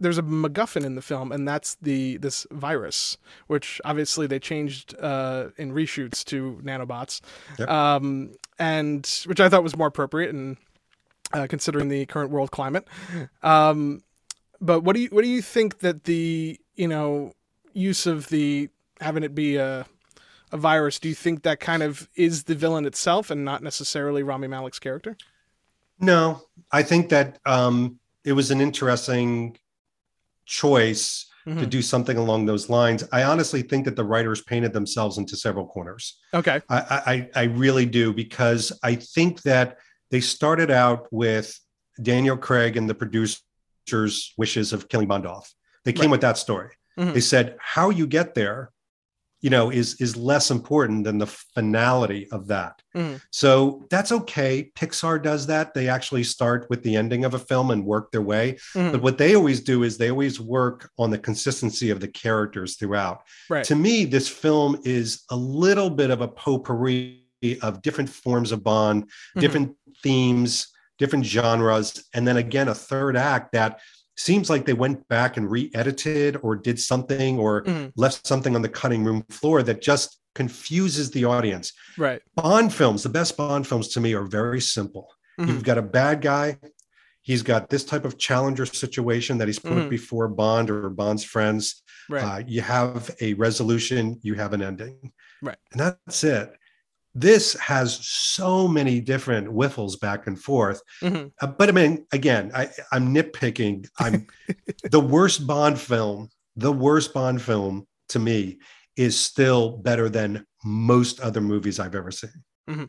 there's 0.00 0.16
a 0.16 0.22
MacGuffin 0.22 0.84
in 0.84 0.94
the 0.94 1.02
film, 1.02 1.30
and 1.30 1.46
that's 1.46 1.76
the 1.82 2.16
this 2.16 2.46
virus, 2.50 3.18
which 3.48 3.80
obviously 3.84 4.26
they 4.26 4.38
changed 4.38 4.94
uh, 4.98 5.48
in 5.58 5.72
reshoots 5.72 6.24
to 6.24 6.58
nanobots, 6.64 7.20
yep. 7.58 7.68
um, 7.68 8.32
and 8.58 9.24
which 9.26 9.40
I 9.40 9.48
thought 9.50 9.62
was 9.62 9.76
more 9.76 9.88
appropriate 9.88 10.34
and 10.34 10.56
uh, 11.32 11.46
considering 11.48 11.88
the 11.88 12.06
current 12.06 12.30
world 12.30 12.50
climate. 12.50 12.88
Um, 13.42 14.02
but 14.60 14.80
what 14.80 14.96
do 14.96 15.02
you 15.02 15.08
what 15.10 15.22
do 15.22 15.28
you 15.28 15.42
think 15.42 15.80
that 15.80 16.04
the 16.04 16.58
you 16.76 16.88
know 16.88 17.32
use 17.72 18.06
of 18.06 18.28
the 18.28 18.68
having 19.00 19.22
it 19.22 19.34
be 19.34 19.56
a 19.56 19.86
a 20.52 20.56
virus? 20.56 20.98
Do 20.98 21.08
you 21.08 21.14
think 21.14 21.42
that 21.42 21.60
kind 21.60 21.82
of 21.82 22.08
is 22.14 22.44
the 22.44 22.54
villain 22.54 22.86
itself 22.86 23.30
and 23.30 23.44
not 23.44 23.62
necessarily 23.62 24.22
Rami 24.22 24.48
Malek's 24.48 24.78
character? 24.78 25.16
No, 26.00 26.42
I 26.72 26.82
think 26.82 27.10
that 27.10 27.38
um, 27.46 27.98
it 28.24 28.32
was 28.32 28.50
an 28.50 28.60
interesting 28.60 29.56
choice 30.46 31.26
mm-hmm. 31.46 31.60
to 31.60 31.66
do 31.66 31.82
something 31.82 32.16
along 32.16 32.46
those 32.46 32.68
lines. 32.68 33.04
I 33.12 33.24
honestly 33.24 33.62
think 33.62 33.84
that 33.84 33.96
the 33.96 34.04
writers 34.04 34.40
painted 34.40 34.72
themselves 34.72 35.18
into 35.18 35.36
several 35.36 35.66
corners. 35.66 36.18
Okay. 36.34 36.60
I, 36.68 37.28
I, 37.34 37.40
I 37.40 37.42
really 37.44 37.86
do 37.86 38.12
because 38.12 38.72
I 38.82 38.94
think 38.94 39.42
that 39.42 39.78
they 40.10 40.20
started 40.20 40.70
out 40.70 41.06
with 41.12 41.58
Daniel 42.02 42.36
Craig 42.36 42.76
and 42.76 42.88
the 42.88 42.94
producers' 42.94 44.32
wishes 44.36 44.72
of 44.72 44.88
killing 44.88 45.06
Bond 45.06 45.26
off. 45.26 45.52
They 45.84 45.92
came 45.92 46.06
right. 46.06 46.12
with 46.12 46.20
that 46.22 46.38
story. 46.38 46.70
Mm-hmm. 47.00 47.14
They 47.14 47.20
said, 47.20 47.56
how 47.60 47.90
you 47.90 48.06
get 48.06 48.34
there 48.34 48.72
you 49.40 49.50
know 49.50 49.70
is 49.70 50.00
is 50.00 50.16
less 50.16 50.50
important 50.50 51.04
than 51.04 51.18
the 51.18 51.26
finality 51.26 52.28
of 52.30 52.46
that 52.46 52.80
mm-hmm. 52.94 53.16
so 53.30 53.86
that's 53.90 54.12
okay 54.12 54.70
pixar 54.76 55.22
does 55.22 55.46
that 55.46 55.74
they 55.74 55.88
actually 55.88 56.22
start 56.22 56.66
with 56.68 56.82
the 56.82 56.96
ending 56.96 57.24
of 57.24 57.34
a 57.34 57.38
film 57.38 57.70
and 57.70 57.84
work 57.84 58.10
their 58.10 58.22
way 58.22 58.52
mm-hmm. 58.74 58.92
but 58.92 59.02
what 59.02 59.18
they 59.18 59.34
always 59.34 59.60
do 59.60 59.82
is 59.82 59.96
they 59.96 60.10
always 60.10 60.40
work 60.40 60.90
on 60.98 61.10
the 61.10 61.18
consistency 61.18 61.90
of 61.90 62.00
the 62.00 62.08
characters 62.08 62.76
throughout 62.76 63.22
right. 63.48 63.64
to 63.64 63.74
me 63.74 64.04
this 64.04 64.28
film 64.28 64.78
is 64.84 65.24
a 65.30 65.36
little 65.36 65.90
bit 65.90 66.10
of 66.10 66.20
a 66.20 66.28
potpourri 66.28 67.24
of 67.62 67.82
different 67.82 68.08
forms 68.08 68.52
of 68.52 68.62
bond 68.62 69.04
mm-hmm. 69.04 69.40
different 69.40 69.76
themes 70.02 70.68
different 70.98 71.24
genres 71.24 72.04
and 72.14 72.28
then 72.28 72.36
again 72.36 72.68
a 72.68 72.74
third 72.74 73.16
act 73.16 73.52
that 73.52 73.80
seems 74.20 74.50
like 74.50 74.66
they 74.66 74.74
went 74.74 75.06
back 75.08 75.36
and 75.36 75.50
re-edited 75.50 76.36
or 76.42 76.54
did 76.54 76.78
something 76.78 77.38
or 77.38 77.64
mm-hmm. 77.64 77.88
left 77.96 78.26
something 78.26 78.54
on 78.54 78.62
the 78.62 78.68
cutting 78.68 79.02
room 79.02 79.24
floor 79.30 79.62
that 79.62 79.80
just 79.80 80.18
confuses 80.34 81.10
the 81.10 81.24
audience. 81.24 81.72
Right. 81.96 82.20
Bond 82.36 82.72
films, 82.72 83.02
the 83.02 83.08
best 83.08 83.36
Bond 83.36 83.66
films 83.66 83.88
to 83.88 84.00
me 84.00 84.14
are 84.14 84.24
very 84.24 84.60
simple. 84.60 85.08
Mm-hmm. 85.38 85.50
You've 85.50 85.64
got 85.64 85.78
a 85.78 85.82
bad 85.82 86.20
guy, 86.20 86.58
he's 87.22 87.42
got 87.42 87.70
this 87.70 87.84
type 87.84 88.04
of 88.04 88.18
challenger 88.18 88.66
situation 88.66 89.38
that 89.38 89.48
he's 89.48 89.58
put 89.58 89.72
mm-hmm. 89.72 89.88
before 89.88 90.28
Bond 90.28 90.70
or 90.70 90.90
Bond's 90.90 91.24
friends. 91.24 91.82
Right. 92.08 92.22
Uh, 92.22 92.44
you 92.46 92.60
have 92.60 93.10
a 93.20 93.34
resolution, 93.34 94.18
you 94.22 94.34
have 94.34 94.52
an 94.52 94.62
ending. 94.62 95.12
Right. 95.42 95.56
And 95.72 95.80
that's 95.80 96.24
it 96.24 96.52
this 97.14 97.54
has 97.54 98.06
so 98.06 98.68
many 98.68 99.00
different 99.00 99.48
whiffles 99.48 99.96
back 99.96 100.26
and 100.26 100.40
forth. 100.40 100.80
Mm-hmm. 101.02 101.28
Uh, 101.40 101.46
but 101.46 101.68
I 101.68 101.72
mean, 101.72 102.06
again, 102.12 102.52
I, 102.54 102.68
I'm 102.92 103.14
nitpicking. 103.14 103.88
I'm 103.98 104.26
the 104.90 105.00
worst 105.00 105.46
Bond 105.46 105.78
film. 105.78 106.28
The 106.56 106.72
worst 106.72 107.12
Bond 107.12 107.42
film 107.42 107.86
to 108.10 108.18
me 108.18 108.58
is 108.96 109.18
still 109.18 109.78
better 109.78 110.08
than 110.08 110.46
most 110.64 111.20
other 111.20 111.40
movies 111.40 111.80
I've 111.80 111.94
ever 111.94 112.10
seen. 112.10 112.30
Mm-hmm. 112.68 112.84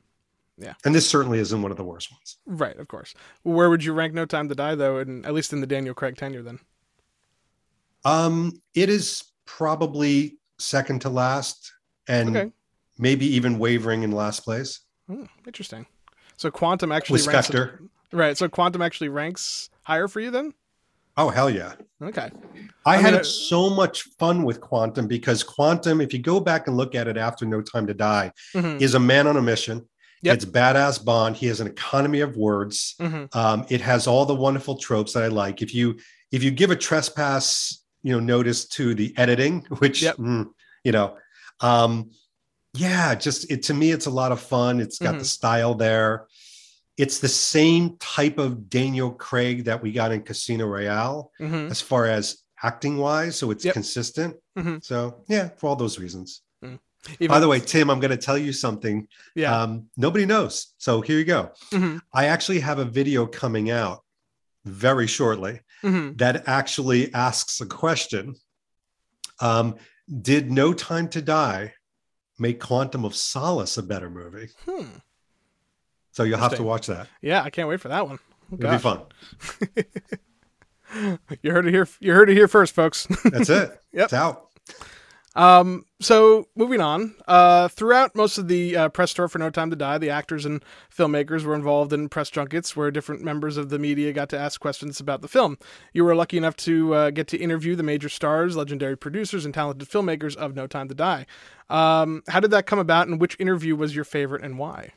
Yeah, 0.58 0.74
and 0.86 0.94
this 0.94 1.10
certainly 1.10 1.40
isn't 1.40 1.62
one 1.62 1.72
of 1.72 1.78
the 1.78 1.84
worst 1.84 2.12
ones. 2.12 2.38
Right, 2.46 2.78
of 2.78 2.88
course. 2.88 3.16
Where 3.42 3.70
would 3.70 3.84
you 3.84 3.94
rank 3.94 4.14
No 4.14 4.26
Time 4.26 4.48
to 4.50 4.56
Die 4.56 4.76
though, 4.76 4.98
and 4.98 5.26
at 5.26 5.34
least 5.34 5.54
in 5.54 5.62
the 5.62 5.68
Daniel 5.68 5.96
Craig 5.96 6.18
tenure 6.18 6.44
then? 6.44 6.60
Um, 8.06 8.62
it 8.76 8.90
is 8.90 9.24
probably 9.46 10.38
second 10.60 11.02
to 11.02 11.10
last, 11.10 11.72
and 12.08 12.38
okay 12.38 12.52
maybe 13.02 13.26
even 13.36 13.60
wavering 13.60 14.04
in 14.04 14.12
last 14.12 14.46
place. 14.46 14.80
Hmm, 15.08 15.26
interesting. 15.46 15.86
So 16.38 16.50
quantum 16.50 16.92
actually 16.92 17.22
with 17.22 17.28
ranks 17.28 17.52
right. 18.14 18.38
So 18.38 18.48
quantum 18.48 18.82
actually 18.82 19.10
ranks 19.10 19.70
higher 19.84 20.08
for 20.08 20.22
you 20.22 20.32
then. 20.32 20.54
Oh 21.18 21.30
hell 21.30 21.50
yeah! 21.50 21.74
Okay. 22.02 22.32
I, 22.86 22.96
I 22.96 22.98
had 22.98 23.26
so 23.26 23.70
much 23.70 24.04
fun 24.18 24.44
with 24.44 24.62
Quantum 24.62 25.08
because 25.08 25.44
Quantum, 25.44 26.00
if 26.00 26.14
you 26.14 26.20
go 26.20 26.40
back 26.40 26.68
and 26.68 26.78
look 26.78 26.96
at 26.96 27.08
it 27.08 27.18
after 27.18 27.46
No 27.46 27.62
Time 27.62 27.86
to 27.88 27.94
Die, 27.94 28.32
mm-hmm. 28.56 28.82
is 28.82 28.96
a 28.96 29.00
man 29.00 29.28
on 29.28 29.36
a 29.36 29.42
mission. 29.42 29.88
Yep. 30.24 30.36
It's 30.36 30.46
badass 30.46 31.04
Bond. 31.04 31.36
He 31.36 31.48
has 31.48 31.60
an 31.60 31.68
economy 31.68 32.22
of 32.22 32.38
words. 32.38 32.96
Mm-hmm. 33.00 33.38
Um, 33.38 33.66
it 33.70 33.82
has 33.82 34.08
all 34.08 34.26
the 34.26 34.36
wonderful 34.36 34.78
tropes 34.78 35.14
that 35.14 35.24
I 35.24 35.28
like. 35.28 35.62
If 35.62 35.76
you 35.76 36.00
if 36.32 36.44
you 36.44 36.52
give 36.52 36.72
a 36.72 36.76
trespass, 36.76 37.84
you 38.04 38.14
know, 38.14 38.20
notice 38.20 38.66
to 38.70 38.96
the 38.96 39.14
editing, 39.18 39.62
which 39.80 40.02
yep. 40.02 40.16
mm, 40.18 40.48
you 40.84 40.92
know, 40.92 41.18
um, 41.60 42.12
yeah, 42.74 43.16
just 43.16 43.52
it 43.52 43.64
to 43.64 43.74
me, 43.74 43.92
it's 43.92 44.06
a 44.06 44.12
lot 44.12 44.32
of 44.32 44.40
fun. 44.40 44.80
It's 44.80 45.00
got 45.00 45.12
mm-hmm. 45.12 45.20
the 45.20 45.26
style 45.26 45.76
there. 45.76 46.28
It's 46.98 47.20
the 47.20 47.28
same 47.28 47.98
type 47.98 48.38
of 48.38 48.70
Daniel 48.70 49.12
Craig 49.12 49.66
that 49.66 49.82
we 49.82 49.92
got 49.92 50.12
in 50.12 50.22
Casino 50.22 50.68
Royale 50.68 51.32
mm-hmm. 51.40 51.72
as 51.72 51.82
far 51.82 52.06
as 52.06 52.38
acting 52.64 52.98
wise. 52.98 53.36
So 53.36 53.52
it's 53.52 53.66
yep. 53.66 53.74
consistent. 53.74 54.36
Mm-hmm. 54.58 54.78
So 54.82 55.24
yeah, 55.28 55.50
for 55.58 55.68
all 55.68 55.76
those 55.76 56.00
reasons. 56.00 56.42
Mm. 56.64 56.80
Even 57.20 57.28
By 57.28 57.40
the 57.40 57.48
way, 57.48 57.60
Tim, 57.60 57.90
I'm 57.90 58.00
going 58.00 58.12
to 58.12 58.18
tell 58.18 58.38
you 58.38 58.54
something. 58.54 59.08
Yeah. 59.36 59.58
Um, 59.58 59.88
nobody 59.98 60.26
knows. 60.26 60.74
So 60.78 61.02
here 61.02 61.18
you 61.18 61.26
go. 61.26 61.52
Mm-hmm. 61.72 61.98
I 62.14 62.26
actually 62.26 62.60
have 62.60 62.80
a 62.80 62.86
video 62.86 63.26
coming 63.26 63.72
out 63.72 64.04
very 64.66 65.08
shortly 65.08 65.62
mm-hmm. 65.84 66.16
that 66.18 66.48
actually 66.48 67.12
asks 67.14 67.60
a 67.62 67.66
question. 67.66 68.36
Um, 69.40 69.76
did 70.22 70.52
No 70.52 70.74
Time 70.74 71.08
to 71.10 71.22
Die 71.22 71.74
make 72.42 72.60
Quantum 72.60 73.06
of 73.06 73.16
Solace 73.16 73.78
a 73.78 73.84
better 73.84 74.10
movie. 74.10 74.50
Hmm. 74.66 74.88
So 76.12 76.24
you'll 76.24 76.40
have 76.40 76.56
to 76.56 76.64
watch 76.64 76.88
that. 76.88 77.08
Yeah, 77.22 77.44
I 77.44 77.52
can't 77.52 77.70
wait 77.70 77.80
for 77.80 77.88
that 77.88 78.08
one. 78.08 78.20
Oh, 78.52 78.58
It'll 78.60 78.72
be 78.72 78.78
fun. 78.80 79.02
you 81.42 81.52
heard 81.52 81.68
it 81.68 81.72
here. 81.72 81.88
You 82.02 82.14
heard 82.14 82.30
it 82.30 82.36
here 82.36 82.50
first, 82.50 82.74
folks. 82.74 83.08
That's 83.24 83.50
it. 83.50 83.80
yep. 83.94 84.06
It's 84.06 84.14
out. 84.14 84.50
Um, 85.34 85.86
so 86.02 86.48
moving 86.56 86.82
on, 86.82 87.16
uh, 87.28 87.70
throughout 87.70 88.16
most 88.16 88.38
of 88.38 88.50
the 88.50 88.76
uh, 88.76 88.90
press 88.90 89.14
tour 89.14 89.30
for 89.30 89.40
No 89.40 89.50
Time 89.50 89.70
to 89.70 89.76
Die, 89.78 89.98
the 89.98 90.10
actors 90.10 90.46
and 90.46 90.64
filmmakers 90.94 91.44
were 91.44 91.56
involved 91.56 91.94
in 91.94 92.10
press 92.10 92.30
junkets 92.30 92.76
where 92.76 92.92
different 92.92 93.24
members 93.24 93.56
of 93.56 93.70
the 93.70 93.80
media 93.80 94.12
got 94.12 94.28
to 94.30 94.38
ask 94.38 94.60
questions 94.60 95.00
about 95.00 95.22
the 95.22 95.30
film. 95.30 95.58
You 95.94 96.04
were 96.04 96.16
lucky 96.16 96.38
enough 96.38 96.58
to 96.58 96.94
uh, 96.94 97.10
get 97.12 97.28
to 97.30 97.38
interview 97.38 97.76
the 97.76 97.84
major 97.84 98.10
stars, 98.10 98.58
legendary 98.58 98.98
producers, 98.98 99.46
and 99.46 99.54
talented 99.54 99.88
filmmakers 99.88 100.36
of 100.36 100.54
No 100.54 100.68
Time 100.68 100.90
to 100.90 100.96
Die. 100.96 101.26
Um, 101.70 102.24
how 102.28 102.42
did 102.42 102.52
that 102.52 102.66
come 102.66 102.80
about, 102.80 103.08
and 103.08 103.22
which 103.22 103.40
interview 103.40 103.76
was 103.76 103.96
your 103.96 104.06
favorite, 104.06 104.44
and 104.44 104.60
why? 104.60 104.92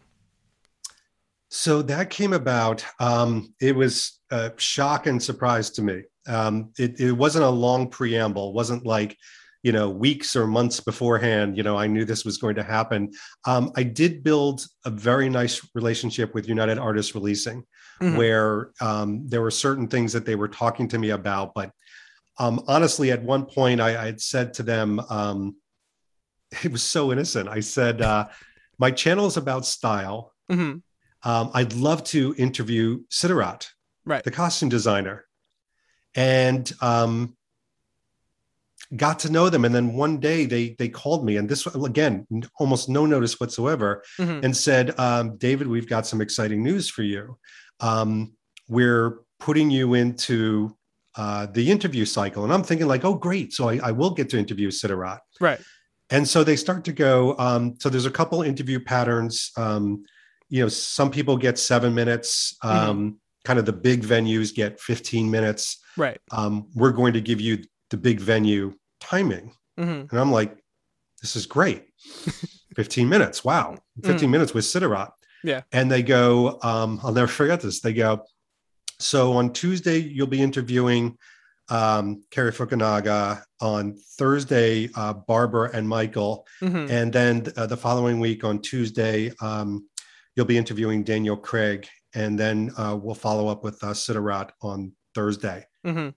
So 1.49 1.83
that 1.83 2.11
came 2.11 2.33
about. 2.33 2.85
Um, 2.99 3.55
it 3.61 3.77
was 3.77 4.19
a 4.33 4.51
shock 4.57 5.07
and 5.07 5.23
surprise 5.23 5.71
to 5.71 5.83
me. 5.83 6.03
Um, 6.27 6.73
it, 6.77 6.99
it 6.99 7.13
wasn't 7.13 7.45
a 7.45 7.51
long 7.51 7.89
preamble. 7.89 8.49
It 8.49 8.55
wasn't 8.55 8.85
like 8.85 9.17
you 9.65 9.73
know 9.73 9.91
weeks 9.91 10.37
or 10.37 10.47
months 10.47 10.79
beforehand 10.79 11.57
you 11.57 11.65
know 11.65 11.77
i 11.77 11.87
knew 11.87 12.05
this 12.05 12.25
was 12.25 12.39
going 12.39 12.55
to 12.55 12.63
happen. 12.63 13.11
Um, 13.45 13.73
i 13.77 13.83
did 13.83 14.23
build 14.23 14.65
a 14.85 14.91
very 14.91 15.29
nice 15.29 15.67
relationship 15.75 16.35
with 16.35 16.49
united 16.49 16.79
artists 16.79 17.15
releasing 17.17 17.65
mm-hmm. 18.01 18.17
where 18.17 18.71
um, 18.81 19.29
there 19.29 19.43
were 19.43 19.51
certain 19.51 19.89
things 19.89 20.13
that 20.13 20.25
they 20.25 20.37
were 20.37 20.49
talking 20.49 20.87
to 20.89 20.99
me 20.99 21.11
about 21.11 21.53
but 21.55 21.73
um, 22.39 22.63
honestly 22.69 23.11
at 23.11 23.23
one 23.23 23.45
point 23.45 23.81
i, 23.81 24.01
I 24.01 24.07
had 24.07 24.21
said 24.21 24.55
to 24.55 24.63
them 24.63 25.01
um, 25.11 25.57
it 26.65 26.71
was 26.71 26.83
so 26.83 27.13
innocent. 27.13 27.49
I 27.49 27.61
said 27.61 28.03
uh, 28.03 28.29
my 28.79 28.91
channel 28.91 29.27
is 29.27 29.37
about 29.37 29.67
style. 29.67 30.33
Mm-hmm. 30.51 30.79
Um, 31.27 31.51
i'd 31.55 31.73
love 31.73 32.05
to 32.05 32.35
interview 32.37 33.01
Suttirat, 33.11 33.67
right. 34.05 34.23
the 34.23 34.31
costume 34.31 34.69
designer. 34.69 35.25
And 36.15 36.71
um, 36.83 37.35
got 38.97 39.19
to 39.19 39.31
know 39.31 39.49
them 39.49 39.65
and 39.65 39.75
then 39.75 39.95
one 39.95 40.19
day 40.19 40.47
they 40.47 40.75
they 40.79 40.89
called 40.89 41.25
me 41.25 41.37
and 41.37 41.49
this 41.49 41.67
again 41.67 42.27
almost 42.59 42.89
no 42.89 43.07
notice 43.07 43.41
whatsoever 43.41 44.03
mm-hmm. 44.19 44.45
and 44.45 44.57
said 44.57 44.99
um, 44.99 45.37
david 45.37 45.67
we've 45.67 45.89
got 45.89 46.07
some 46.07 46.21
exciting 46.21 46.63
news 46.63 46.89
for 46.89 47.03
you 47.03 47.37
um, 47.81 48.33
we're 48.69 49.21
putting 49.41 49.71
you 49.71 49.95
into 49.95 50.77
uh, 51.17 51.47
the 51.47 51.71
interview 51.71 52.05
cycle 52.05 52.45
and 52.45 52.53
i'm 52.53 52.63
thinking 52.63 52.87
like 52.87 53.05
oh 53.05 53.15
great 53.15 53.53
so 53.53 53.69
i, 53.69 53.79
I 53.83 53.93
will 53.93 54.11
get 54.11 54.31
to 54.31 54.39
interview 54.39 54.71
Suttirat. 54.71 55.21
right 55.41 55.61
and 56.11 56.29
so 56.29 56.45
they 56.45 56.57
start 56.57 56.85
to 56.85 56.93
go. 56.93 57.37
Um, 57.39 57.77
so 57.81 57.89
there's 57.89 58.07
a 58.07 58.11
couple 58.11 58.43
interview 58.43 58.81
patterns. 58.81 59.51
Um, 59.57 60.05
you 60.49 60.63
know, 60.63 60.69
some 60.69 61.11
people 61.11 61.37
get 61.37 61.59
seven 61.59 61.95
minutes. 61.95 62.57
Mm-hmm. 62.63 62.91
Um, 62.91 63.21
Kind 63.45 63.59
of 63.59 63.67
the 63.67 63.75
big 63.75 64.03
venues 64.03 64.55
get 64.55 64.81
15 64.81 65.31
minutes. 65.31 65.79
Right. 65.99 66.19
Um, 66.31 66.69
we're 66.75 66.93
going 66.93 67.13
to 67.13 67.21
give 67.21 67.43
you 67.43 67.63
the 67.91 67.99
big 67.99 68.19
venue 68.19 68.73
timing. 69.09 69.53
hmm 69.77 69.83
And 70.11 70.13
I'm 70.13 70.33
like, 70.33 70.57
this 71.21 71.37
is 71.37 71.47
great. 71.47 71.85
15 72.77 73.09
minutes. 73.09 73.45
Wow. 73.45 73.77
15 74.03 74.31
minutes 74.31 74.53
with 74.55 74.65
Suttirat. 74.65 75.11
Yeah. 75.43 75.63
And 75.73 75.91
they 75.91 76.03
go, 76.03 76.59
um, 76.63 77.01
I'll 77.03 77.13
never 77.13 77.29
forget 77.29 77.61
this. 77.61 77.81
They 77.81 77.93
go, 77.93 78.25
so 78.99 79.33
on 79.35 79.53
Tuesday, 79.53 79.99
you'll 79.99 80.27
be 80.27 80.43
interviewing 80.43 81.17
um, 81.69 82.23
Cary 82.31 82.53
Fukunaga. 82.53 83.43
On 83.61 83.97
Thursday, 84.19 84.91
uh, 84.95 85.15
Barbara 85.15 85.71
and 85.73 85.89
Michael. 85.89 86.47
hmm 86.61 86.87
And 86.91 87.13
then 87.13 87.47
uh, 87.57 87.67
the 87.67 87.77
following 87.77 88.21
week 88.21 88.45
on 88.45 88.61
Tuesday, 88.61 89.33
um, 89.41 89.89
you'll 90.35 90.47
be 90.47 90.59
interviewing 90.59 91.05
Daniel 91.05 91.37
Craig. 91.37 91.89
And 92.15 92.39
then 92.39 92.71
uh, 92.77 92.99
we'll 93.01 93.15
follow 93.15 93.49
up 93.49 93.65
with 93.65 93.83
uh, 93.83 93.95
on 94.63 94.93
Thursday. 95.15 95.67
hmm 95.85 96.09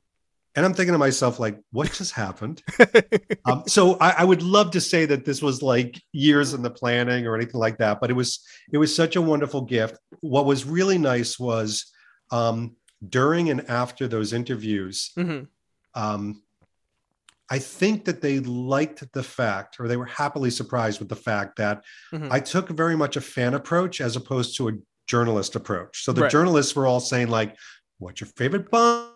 And 0.57 0.65
I'm 0.65 0.73
thinking 0.73 0.93
to 0.93 0.97
myself, 0.97 1.39
like, 1.39 1.59
what 1.71 1.91
just 1.93 2.13
happened? 2.13 2.63
um, 3.45 3.61
so 3.67 3.95
I, 3.99 4.09
I 4.17 4.23
would 4.23 4.41
love 4.41 4.71
to 4.71 4.81
say 4.81 5.05
that 5.05 5.23
this 5.23 5.39
was 5.39 5.61
like 5.61 6.01
years 6.13 6.55
in 6.55 6.63
the 6.63 6.71
planning 6.71 7.27
or 7.27 7.35
anything 7.35 7.59
like 7.61 7.77
that, 7.77 8.01
but 8.01 8.09
it 8.09 8.15
was 8.15 8.43
it 8.73 8.79
was 8.79 8.93
such 8.93 9.15
a 9.15 9.21
wonderful 9.21 9.61
gift. 9.61 9.99
What 10.21 10.45
was 10.47 10.65
really 10.65 10.97
nice 10.97 11.37
was 11.37 11.85
um, 12.31 12.75
during 13.07 13.51
and 13.51 13.69
after 13.69 14.07
those 14.07 14.33
interviews, 14.33 15.11
hmm 15.15 15.41
um, 15.93 16.41
I 17.49 17.59
think 17.59 18.05
that 18.05 18.21
they 18.21 18.39
liked 18.39 19.13
the 19.13 19.23
fact, 19.23 19.79
or 19.79 19.87
they 19.87 19.95
were 19.97 20.05
happily 20.05 20.49
surprised 20.49 20.99
with 20.99 21.07
the 21.09 21.15
fact 21.15 21.57
that 21.57 21.83
Mhm. 22.13 22.31
I 22.31 22.39
took 22.39 22.69
very 22.69 22.97
much 22.97 23.15
a 23.15 23.21
fan 23.21 23.53
approach 23.53 24.01
as 24.01 24.15
opposed 24.15 24.57
to 24.57 24.69
a 24.69 24.73
journalist 25.07 25.55
approach. 25.55 26.03
So 26.03 26.11
the 26.13 26.23
Right. 26.23 26.31
journalists 26.31 26.75
were 26.75 26.87
all 26.87 26.99
saying 26.99 27.29
like, 27.29 27.55
"What's 27.99 28.21
your 28.21 28.29
favorite 28.35 28.69
Bond 28.69 29.06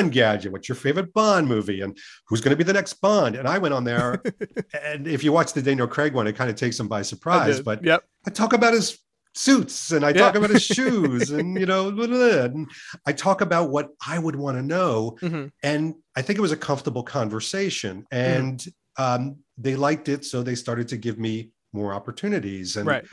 gadget? 0.00 0.52
What's 0.52 0.68
your 0.68 0.76
favorite 0.76 1.12
Bond 1.12 1.46
movie? 1.46 1.80
And 1.82 1.96
who's 2.28 2.40
going 2.40 2.50
to 2.50 2.56
be 2.56 2.64
the 2.64 2.72
next 2.72 2.94
Bond?" 2.94 3.36
And 3.36 3.46
I 3.46 3.58
went 3.58 3.74
on 3.74 3.84
there, 3.84 4.22
and 4.84 5.06
if 5.06 5.22
you 5.22 5.32
watch 5.32 5.52
the 5.52 5.62
Daniel 5.62 5.86
Craig 5.86 6.14
one, 6.14 6.26
it 6.26 6.34
kind 6.36 6.50
of 6.50 6.56
takes 6.56 6.78
them 6.78 6.88
by 6.88 7.02
surprise. 7.02 7.60
But 7.60 7.84
yep. 7.84 8.02
I 8.26 8.30
talk 8.30 8.52
about 8.52 8.72
his 8.74 8.98
suits 9.34 9.92
and 9.92 10.04
I 10.04 10.10
Yeah. 10.10 10.26
talk 10.26 10.34
about 10.34 10.50
his 10.50 10.62
shoes 10.76 11.30
and 11.30 11.58
you 11.58 11.64
know 11.64 11.90
blah, 11.90 12.06
blah, 12.06 12.16
blah. 12.18 12.44
and 12.44 12.70
I 13.06 13.12
talk 13.12 13.40
about 13.40 13.70
what 13.70 13.88
I 14.06 14.18
would 14.18 14.36
want 14.36 14.58
to 14.58 14.62
know 14.62 15.16
hmm 15.20 15.46
and 15.62 15.94
I 16.14 16.20
think 16.20 16.38
it 16.38 16.42
was 16.42 16.52
a 16.52 16.56
comfortable 16.56 17.02
conversation 17.02 18.04
and 18.10 18.62
um, 18.98 19.36
they 19.56 19.74
liked 19.74 20.10
it 20.10 20.26
so 20.26 20.42
they 20.42 20.54
started 20.54 20.88
to 20.88 20.98
give 20.98 21.18
me 21.18 21.50
more 21.72 21.94
opportunities 21.94 22.76
and 22.76 22.86
Right. 22.86 23.06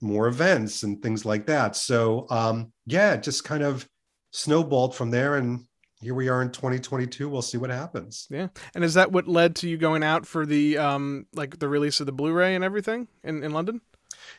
more 0.00 0.26
events 0.26 0.82
and 0.82 1.00
things 1.00 1.24
like 1.24 1.46
that 1.46 1.76
so 1.76 2.26
um, 2.30 2.72
yeah 2.86 3.14
just 3.16 3.44
kind 3.44 3.62
of 3.62 3.88
snowballed 4.32 4.96
from 4.96 5.10
there 5.12 5.36
and 5.36 5.64
here 6.00 6.14
we 6.14 6.28
are 6.28 6.42
in 6.42 6.50
2022 6.50 7.28
we'll 7.28 7.42
see 7.42 7.58
what 7.58 7.70
happens 7.70 8.26
Yeah. 8.30 8.48
And 8.74 8.84
is 8.84 8.94
that 8.94 9.12
what 9.12 9.26
led 9.28 9.56
to 9.56 9.68
you 9.68 9.76
going 9.78 10.02
out 10.02 10.26
for 10.26 10.44
the 10.46 10.78
um 10.78 11.26
like 11.34 11.58
the 11.58 11.68
release 11.68 12.00
of 12.00 12.06
the 12.06 12.12
Blu-ray 12.12 12.54
and 12.54 12.64
everything 12.64 13.08
in, 13.24 13.42
in 13.42 13.52
London? 13.52 13.80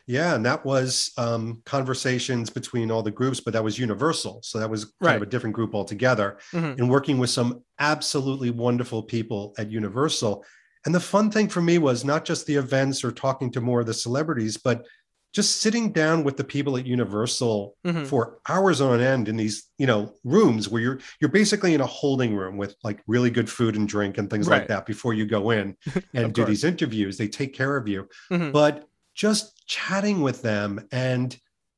Yeah, 0.06 0.34
and 0.34 0.44
that 0.44 0.64
was 0.66 1.12
um, 1.16 1.62
conversations 1.64 2.50
between 2.50 2.90
all 2.90 3.02
the 3.02 3.10
groups, 3.10 3.40
but 3.40 3.52
that 3.54 3.64
was 3.64 3.78
Universal, 3.78 4.40
so 4.42 4.58
that 4.58 4.68
was 4.68 4.84
kind 4.86 4.94
Right. 5.00 5.16
of 5.16 5.22
a 5.22 5.26
different 5.26 5.54
group 5.54 5.74
altogether. 5.74 6.38
Mhm. 6.52 6.78
And 6.78 6.90
working 6.90 7.16
with 7.18 7.30
some 7.30 7.62
absolutely 7.78 8.50
wonderful 8.50 9.02
people 9.02 9.54
at 9.56 9.70
Universal, 9.70 10.44
and 10.84 10.94
the 10.94 11.00
fun 11.00 11.30
thing 11.30 11.48
for 11.48 11.62
me 11.62 11.78
was 11.78 12.04
not 12.04 12.24
just 12.24 12.46
the 12.46 12.56
events 12.56 13.02
or 13.04 13.12
talking 13.12 13.50
to 13.52 13.60
more 13.60 13.80
of 13.80 13.86
the 13.86 13.94
celebrities, 13.94 14.56
but 14.56 14.84
just 15.32 15.60
sitting 15.60 15.92
down 15.92 16.24
with 16.24 16.36
the 16.36 16.44
people 16.44 16.76
at 16.78 16.86
Universal 16.86 17.76
Mhm. 17.86 18.06
for 18.06 18.38
hours 18.48 18.80
on 18.80 19.00
end 19.00 19.28
in 19.28 19.36
these, 19.36 19.66
you 19.78 19.86
know, 19.86 20.14
rooms 20.24 20.68
where 20.68 20.80
you're 20.82 20.98
you're 21.20 21.30
basically 21.30 21.74
in 21.74 21.80
a 21.80 21.86
holding 21.86 22.34
room 22.34 22.56
with 22.56 22.74
like 22.82 23.00
really 23.06 23.30
good 23.30 23.48
food 23.50 23.76
and 23.76 23.86
drink 23.88 24.16
and 24.18 24.30
things 24.30 24.48
Right. 24.48 24.60
like 24.60 24.68
that 24.68 24.86
before 24.86 25.12
you 25.14 25.26
go 25.26 25.50
in 25.50 25.76
and 26.14 26.32
do 26.32 26.42
course. 26.42 26.48
these 26.48 26.64
interviews. 26.64 27.18
They 27.18 27.28
take 27.28 27.52
care 27.54 27.76
of 27.76 27.86
you 27.86 28.08
Mhm. 28.30 28.52
but 28.52 28.88
just 29.14 29.66
chatting 29.66 30.22
with 30.22 30.42
them 30.42 30.86
and 30.92 31.36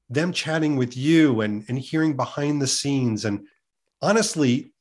them 0.08 0.32
chatting 0.32 0.76
with 0.76 0.96
you 0.96 1.40
and, 1.40 1.64
and 1.68 1.78
hearing 1.78 2.16
behind 2.16 2.60
the 2.62 2.66
scenes 2.66 3.24
and 3.24 3.46
honestly 4.02 4.72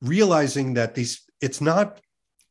realizing 0.00 0.74
that 0.74 0.94
these 0.94 1.22
it's 1.40 1.60
not 1.60 2.00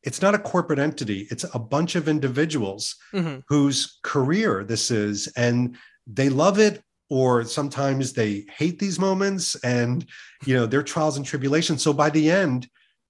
it's 0.06 0.22
not 0.22 0.34
a 0.34 0.38
corporate 0.52 0.78
entity 0.78 1.26
it's 1.32 1.44
a 1.52 1.58
bunch 1.58 1.96
of 1.96 2.08
individuals 2.08 2.94
Mhm. 3.12 3.42
whose 3.48 3.98
career 4.02 4.64
this 4.64 4.90
is 4.90 5.26
and 5.36 5.76
they 6.18 6.28
love 6.28 6.58
it 6.58 6.82
or 7.10 7.44
sometimes 7.44 8.12
they 8.12 8.44
hate 8.60 8.78
these 8.78 8.98
moments 8.98 9.54
and 9.62 10.06
you 10.46 10.54
know 10.56 10.66
their 10.66 10.82
trials 10.82 11.16
and 11.16 11.26
tribulations 11.26 11.82
so 11.82 11.92
by 11.92 12.08
the 12.10 12.30
end 12.30 12.68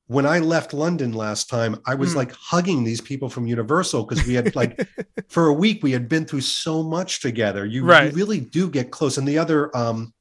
when 0.09 0.27
i 0.27 0.39
left 0.39 0.73
london 0.73 1.13
last 1.13 1.49
time 1.51 1.73
i 1.87 1.95
was 1.95 2.13
Mm. 2.13 2.17
like 2.17 2.33
hugging 2.33 2.85
these 2.85 3.01
people 3.11 3.29
from 3.29 3.47
universal 3.47 4.05
because 4.05 4.27
we 4.27 4.35
had 4.35 4.55
like 4.57 4.73
for 5.29 5.47
a 5.49 5.53
week 5.65 5.83
we 5.83 5.93
had 5.93 6.09
been 6.09 6.25
through 6.27 6.43
so 6.65 6.83
much 6.83 7.21
together 7.21 7.65
you, 7.67 7.81
you 8.11 8.17
really 8.23 8.41
do 8.41 8.69
get 8.71 8.91
close 8.91 9.19
and 9.19 9.27
the 9.29 9.39
other 9.39 9.61
um 9.77 10.13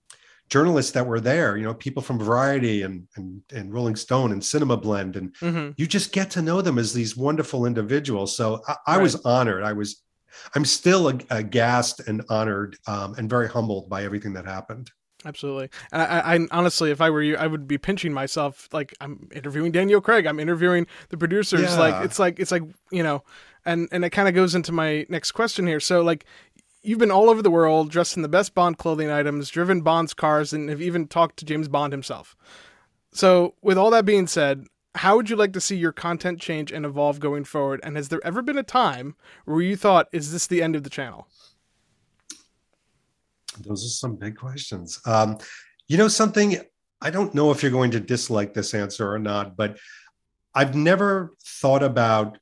journalists 0.49 0.91
that 0.91 1.07
were 1.07 1.19
there 1.19 1.57
you 1.57 1.63
know 1.63 1.73
people 1.73 2.03
from 2.03 2.19
variety 2.19 2.83
and 2.83 3.07
and, 3.15 3.41
and 3.51 3.73
rolling 3.73 3.95
stone 3.95 4.31
and 4.31 4.43
cinema 4.43 4.77
blend 4.77 5.15
and 5.15 5.33
Mhm. 5.41 5.73
you 5.77 5.87
just 5.87 6.11
get 6.11 6.29
to 6.31 6.41
know 6.41 6.61
them 6.61 6.77
as 6.77 6.93
these 6.93 7.17
wonderful 7.17 7.65
individuals. 7.65 8.35
So 8.37 8.61
I, 8.67 8.75
I 8.87 8.97
was 8.99 9.15
honored. 9.25 9.63
I 9.63 9.73
was, 9.73 10.01
I'm 10.53 10.65
still 10.65 11.07
aghast 11.29 12.01
and 12.07 12.23
honored 12.29 12.77
um, 12.87 13.15
and 13.17 13.29
very 13.29 13.47
humbled 13.47 13.89
by 13.89 14.03
everything 14.03 14.33
that 14.33 14.45
happened. 14.45 14.91
Absolutely. 15.25 15.69
And 15.91 16.01
I, 16.03 16.05
I, 16.05 16.35
I 16.35 16.47
honestly, 16.51 16.91
if 16.91 17.01
I 17.01 17.09
were 17.09 17.23
you, 17.23 17.35
I 17.37 17.47
would 17.47 17.67
be 17.67 17.79
pinching 17.79 18.13
myself. 18.13 18.69
Like 18.71 18.93
I'm 19.01 19.27
interviewing 19.33 19.71
Daniel 19.71 19.99
Craig. 20.01 20.27
I'm 20.27 20.39
interviewing 20.39 20.85
the 21.09 21.17
producers. 21.17 21.61
Yeah. 21.71 21.79
Like 21.79 22.05
it's 22.05 22.19
like 22.19 22.39
it's 22.39 22.51
like 22.51 22.63
you 22.91 23.01
know, 23.01 23.23
and 23.65 23.87
and 23.91 24.05
it 24.05 24.11
kind 24.11 24.27
of 24.27 24.35
goes 24.35 24.53
into 24.53 24.71
my 24.71 25.05
next 25.09 25.31
question 25.31 25.65
here. 25.65 25.79
So 25.79 26.01
like. 26.01 26.25
You've 26.85 26.99
been 26.99 27.11
all 27.11 27.29
over 27.29 27.41
the 27.41 27.49
world, 27.49 27.89
dressed 27.89 28.15
in 28.15 28.21
the 28.21 28.29
best 28.29 28.53
Bond 28.53 28.77
clothing 28.77 29.09
items, 29.09 29.49
driven 29.49 29.81
Bond's 29.81 30.13
cars, 30.13 30.53
and 30.53 30.69
have 30.69 30.81
even 30.81 31.07
talked 31.07 31.37
to 31.37 31.45
James 31.45 31.67
Bond 31.67 31.91
himself. 31.91 32.35
So, 33.11 33.55
with 33.61 33.77
all 33.77 33.89
that 33.91 34.05
being 34.05 34.27
said, 34.27 34.67
how 34.93 35.15
would 35.15 35.29
you 35.29 35.35
like 35.35 35.53
to 35.53 35.61
see 35.61 35.75
your 35.75 35.91
content 35.91 36.39
change 36.39 36.71
and 36.71 36.85
evolve 36.85 37.19
going 37.19 37.43
forward? 37.43 37.79
And 37.83 37.95
has 37.97 38.09
there 38.09 38.23
ever 38.23 38.41
been 38.41 38.57
a 38.57 38.63
time 38.63 39.15
where 39.45 39.61
you 39.61 39.75
thought, 39.75 40.07
"Is 40.11 40.31
this 40.31 40.47
the 40.47 40.61
end 40.61 40.75
of 40.75 40.83
the 40.83 40.89
channel?" 40.89 41.27
Those 43.59 43.85
are 43.85 43.89
some 43.89 44.15
big 44.15 44.37
questions. 44.37 44.99
Um, 45.05 45.39
you 45.87 45.97
know, 45.97 46.07
something, 46.07 46.57
I 47.01 47.09
don't 47.09 47.33
know 47.33 47.51
if 47.51 47.63
you're 47.63 47.71
going 47.71 47.91
to 47.91 47.99
dislike 47.99 48.53
this 48.53 48.73
answer 48.73 49.11
or 49.11 49.19
not, 49.19 49.55
but 49.57 49.77
I've 50.53 50.75
never 50.75 51.33
thought 51.43 51.83
about 51.83 52.37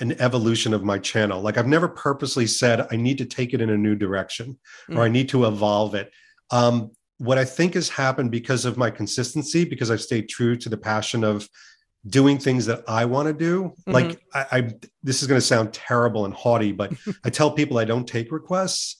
an 0.00 0.12
evolution 0.20 0.74
of 0.74 0.84
my 0.84 0.98
channel. 0.98 1.40
Like 1.40 1.56
I've 1.58 1.66
never 1.66 1.88
purposely 1.88 2.46
said, 2.46 2.86
I 2.90 2.96
need 2.96 3.18
to 3.18 3.24
take 3.24 3.54
it 3.54 3.60
in 3.60 3.70
a 3.70 3.76
new 3.76 3.94
direction 3.94 4.58
or 4.90 5.02
I 5.02 5.08
need 5.08 5.28
to 5.30 5.46
evolve 5.46 5.94
it. 5.94 6.12
Um, 6.50 6.90
what 7.18 7.38
I 7.38 7.44
think 7.46 7.74
has 7.74 7.88
happened 7.88 8.30
because 8.30 8.64
of 8.66 8.76
my 8.76 8.90
consistency, 8.90 9.64
because 9.64 9.90
I've 9.90 10.02
stayed 10.02 10.28
true 10.28 10.54
to 10.56 10.68
the 10.68 10.76
passion 10.76 11.24
of 11.24 11.48
doing 12.06 12.38
things 12.38 12.66
that 12.66 12.84
I 12.86 13.06
want 13.06 13.26
to 13.28 13.32
do. 13.32 13.72
Like 13.86 14.20
I, 14.34 14.46
I, 14.52 14.70
this 15.02 15.22
is 15.22 15.28
going 15.28 15.40
to 15.40 15.46
sound 15.46 15.72
terrible 15.72 16.24
and 16.26 16.34
haughty, 16.34 16.72
but 16.72 16.92
I 17.24 17.30
tell 17.30 17.50
people 17.50 17.78
I 17.78 17.84
don't 17.84 18.06
take 18.06 18.30
requests. 18.30 18.96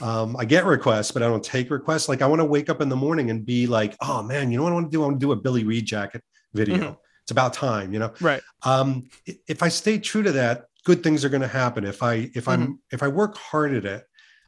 Um, 0.00 0.36
I 0.36 0.44
get 0.44 0.64
requests, 0.64 1.10
but 1.10 1.22
I 1.22 1.26
don't 1.26 1.42
take 1.42 1.70
requests. 1.70 2.08
Like 2.08 2.22
I 2.22 2.26
want 2.26 2.40
to 2.40 2.44
wake 2.44 2.70
up 2.70 2.80
in 2.80 2.88
the 2.88 2.96
morning 2.96 3.30
and 3.30 3.44
be 3.44 3.66
like, 3.66 3.96
oh 4.00 4.22
man, 4.22 4.50
you 4.50 4.58
know 4.58 4.62
what 4.62 4.72
I 4.72 4.74
want 4.76 4.92
to 4.92 4.96
do? 4.96 5.02
I 5.02 5.06
want 5.06 5.20
to 5.20 5.26
do 5.26 5.32
a 5.32 5.36
Billy 5.36 5.64
Reid 5.64 5.86
jacket 5.86 6.22
video. 6.54 6.76
Mhm. 6.76 6.96
It's 7.26 7.32
about 7.32 7.54
time, 7.54 7.92
you 7.92 7.98
know. 7.98 8.12
Right. 8.20 8.40
Um, 8.62 9.08
if 9.48 9.60
I 9.60 9.68
stay 9.68 9.98
true 9.98 10.22
to 10.22 10.30
that, 10.30 10.66
good 10.84 11.02
things 11.02 11.24
are 11.24 11.28
going 11.28 11.42
to 11.42 11.48
happen. 11.48 11.82
If 11.84 12.00
I 12.00 12.30
if 12.36 12.46
I'm 12.46 12.78
if 12.92 13.02
I 13.02 13.08
work 13.08 13.36
hard 13.36 13.74
at 13.74 13.84
it, 13.84 14.04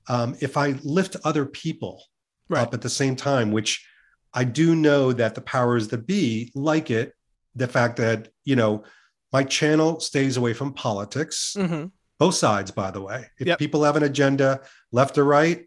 um, 0.09 0.37
if 0.41 0.57
I 0.57 0.77
lift 0.85 1.17
other 1.25 1.45
people 1.45 2.05
Right. 2.49 2.63
up 2.63 2.73
at 2.73 2.81
the 2.81 2.89
same 2.89 3.17
time, 3.17 3.51
which 3.51 3.85
I 4.33 4.45
do 4.45 4.77
know 4.77 5.13
that 5.13 5.35
the 5.35 5.41
powers 5.41 5.89
that 5.89 6.07
be 6.07 6.53
like 6.55 6.89
it. 6.91 7.15
The 7.57 7.67
fact 7.67 7.97
that 7.97 8.29
you 8.45 8.55
know 8.55 8.85
my 9.33 9.43
channel 9.43 9.99
stays 9.99 10.37
away 10.37 10.55
from 10.55 10.73
politics 10.73 11.57
hmm 11.59 11.87
both 12.21 12.35
sides 12.35 12.71
by 12.71 12.91
the 12.93 13.01
way 13.03 13.27
if 13.41 13.47
Yep. 13.49 13.59
people 13.59 13.83
have 13.85 13.97
an 13.97 14.03
agenda 14.05 14.61
left 14.93 15.19
or 15.19 15.25
right 15.25 15.67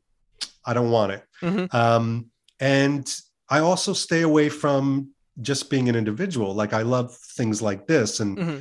i 0.65 0.73
don't 0.73 0.91
want 0.91 1.11
it 1.11 1.23
hmm 1.41 1.65
um, 1.71 2.27
and 2.59 3.05
i 3.49 3.59
also 3.59 3.91
stay 3.93 4.21
away 4.21 4.47
from 4.49 5.09
just 5.41 5.69
being 5.69 5.87
an 5.87 5.95
individual 5.95 6.53
like 6.53 6.73
i 6.73 6.81
love 6.81 7.15
things 7.15 7.61
like 7.61 7.87
this 7.87 8.19
and 8.19 8.37
hmm 8.39 8.59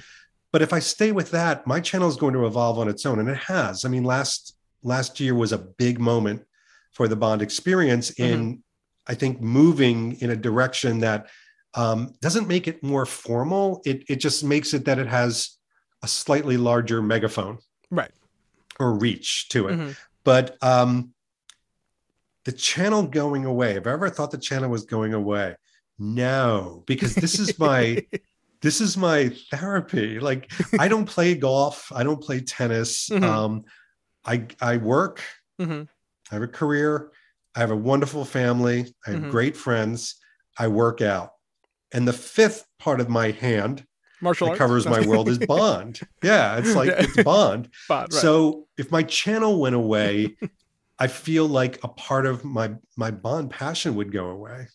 but 0.53 0.63
if 0.63 0.73
i 0.73 0.79
stay 0.81 1.13
with 1.13 1.31
that 1.31 1.65
my 1.67 1.79
channel 1.81 2.09
is 2.09 2.17
going 2.17 2.35
to 2.35 2.45
evolve 2.45 2.77
on 2.79 2.89
its 2.89 3.07
own 3.07 3.19
and 3.21 3.29
it 3.29 3.37
has 3.37 3.85
i 3.85 3.89
mean 3.89 4.03
last 4.05 4.57
last 4.83 5.21
year 5.21 5.35
was 5.35 5.53
a 5.53 5.59
big 5.59 6.01
moment 6.01 6.45
for 6.93 7.07
the 7.09 7.15
bond 7.17 7.41
experience 7.43 8.11
in 8.19 8.63
i 9.07 9.15
think 9.15 9.41
moving 9.41 10.13
in 10.21 10.31
a 10.31 10.37
direction 10.37 10.99
that 11.01 11.29
um, 11.75 12.13
doesn't 12.21 12.49
make 12.49 12.67
it 12.67 12.83
more 12.83 13.07
formal 13.07 13.81
it, 13.85 14.03
it 14.09 14.17
just 14.17 14.43
makes 14.43 14.75
it 14.75 14.85
that 14.87 14.99
it 14.99 15.07
has 15.07 15.57
a 16.03 16.09
slightly 16.09 16.57
larger 16.57 17.01
megaphone 17.01 17.59
Right. 17.91 18.11
or 18.81 18.95
reach 18.99 19.49
to 19.51 19.69
it. 19.69 19.79
Mhm. 19.79 19.97
But 20.25 20.57
um, 20.63 21.13
the 22.45 22.53
channel 22.53 23.03
going 23.05 23.45
away, 23.45 23.77
if 23.77 23.87
I 23.87 23.93
ever 23.93 24.11
thought 24.11 24.31
the 24.31 24.39
channel 24.39 24.69
was 24.71 24.85
going 24.85 25.15
away, 25.15 25.55
no, 26.01 26.83
because 26.87 27.15
this 27.15 27.39
is 27.39 27.59
my 27.59 28.03
this 28.63 28.81
is 28.81 28.97
my 28.97 29.29
therapy. 29.51 30.19
Like 30.19 30.51
I 30.79 30.89
don't 30.89 31.05
play 31.07 31.35
golf, 31.35 31.93
I 31.95 32.03
don't 32.03 32.21
play 32.23 32.41
tennis. 32.41 33.09
Mhm. 33.11 33.23
Um, 33.23 33.65
I 34.25 34.47
I 34.61 34.79
work, 34.79 35.23
Mhm. 35.61 35.87
I 36.31 36.35
have 36.35 36.43
a 36.43 36.49
career, 36.49 37.13
I 37.55 37.61
have 37.61 37.71
a 37.71 37.77
wonderful 37.77 38.25
family, 38.25 38.93
I 39.07 39.11
have 39.11 39.21
Mhm. 39.25 39.31
great 39.31 39.57
friends, 39.57 40.17
I 40.59 40.69
work 40.69 41.01
out. 41.03 41.35
And 41.93 42.09
the 42.09 42.13
fifth 42.13 42.65
part 42.79 43.01
of 43.01 43.09
my 43.09 43.31
hand 43.33 43.87
Martial 44.23 44.47
that 44.47 44.51
arts 44.53 44.59
covers 44.59 44.87
my 44.87 45.01
world 45.01 45.29
is 45.29 45.39
Bond. 45.47 46.01
Yeah, 46.23 46.57
it's 46.59 46.75
like 46.75 46.91
it's 46.91 47.23
Bond. 47.25 47.69
Bond, 47.89 48.13
right. 48.13 48.21
So 48.23 48.69
if 48.79 48.91
my 48.91 49.03
channel 49.03 49.61
went 49.61 49.75
away, 49.75 50.37
I 50.99 51.07
feel 51.09 51.47
like 51.47 51.83
a 51.85 51.89
part 51.89 52.25
of 52.27 52.45
my 52.45 52.73
my 52.97 53.11
Bond 53.11 53.51
passion 53.51 53.95
would 53.97 54.13
go 54.13 54.27
away. 54.31 54.69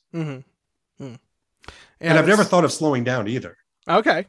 Mm. 2.01 2.09
and 2.09 2.19
I've 2.19 2.27
never 2.27 2.43
thought 2.43 2.65
of 2.65 2.71
slowing 2.71 3.03
down 3.03 3.27
either. 3.27 3.57
Okay. 3.87 4.25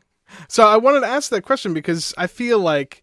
So 0.49 0.67
I 0.67 0.77
wanted 0.77 1.01
to 1.01 1.07
ask 1.07 1.31
that 1.31 1.43
question 1.43 1.73
because 1.75 2.13
I 2.19 2.27
feel 2.27 2.59
like, 2.59 3.03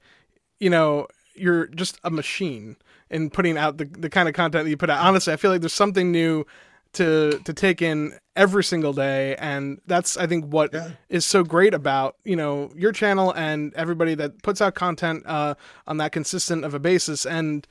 you 0.59 0.69
know, 0.69 1.07
you're 1.35 1.67
just 1.67 1.97
a 2.03 2.09
machine 2.09 2.75
in 3.09 3.29
putting 3.29 3.57
out 3.57 3.77
the, 3.77 3.85
the 3.85 4.09
kind 4.09 4.27
of 4.27 4.35
content 4.35 4.65
that 4.65 4.69
you 4.69 4.77
put 4.77 4.89
out. 4.89 4.99
Honestly, 5.05 5.33
I 5.33 5.37
feel 5.37 5.51
like 5.51 5.61
there's 5.61 5.73
something 5.73 6.11
new 6.11 6.45
to 6.93 7.39
to 7.45 7.53
take 7.53 7.81
in 7.81 8.17
every 8.35 8.63
single 8.63 8.93
day 8.93 9.35
and 9.37 9.81
that's 9.87 10.15
I 10.15 10.27
think 10.27 10.45
what 10.53 10.73
is 10.75 10.83
Yeah. 11.09 11.19
so 11.19 11.43
great 11.43 11.73
about, 11.73 12.17
you 12.23 12.35
know, 12.35 12.71
your 12.75 12.91
channel 12.91 13.31
and 13.31 13.73
everybody 13.73 14.13
that 14.15 14.43
puts 14.43 14.61
out 14.61 14.75
content 14.75 15.23
uh 15.25 15.55
on 15.87 15.97
that 15.97 16.11
consistent 16.11 16.63
of 16.63 16.73
a 16.75 16.79
basis 16.79 17.25
and 17.25 17.67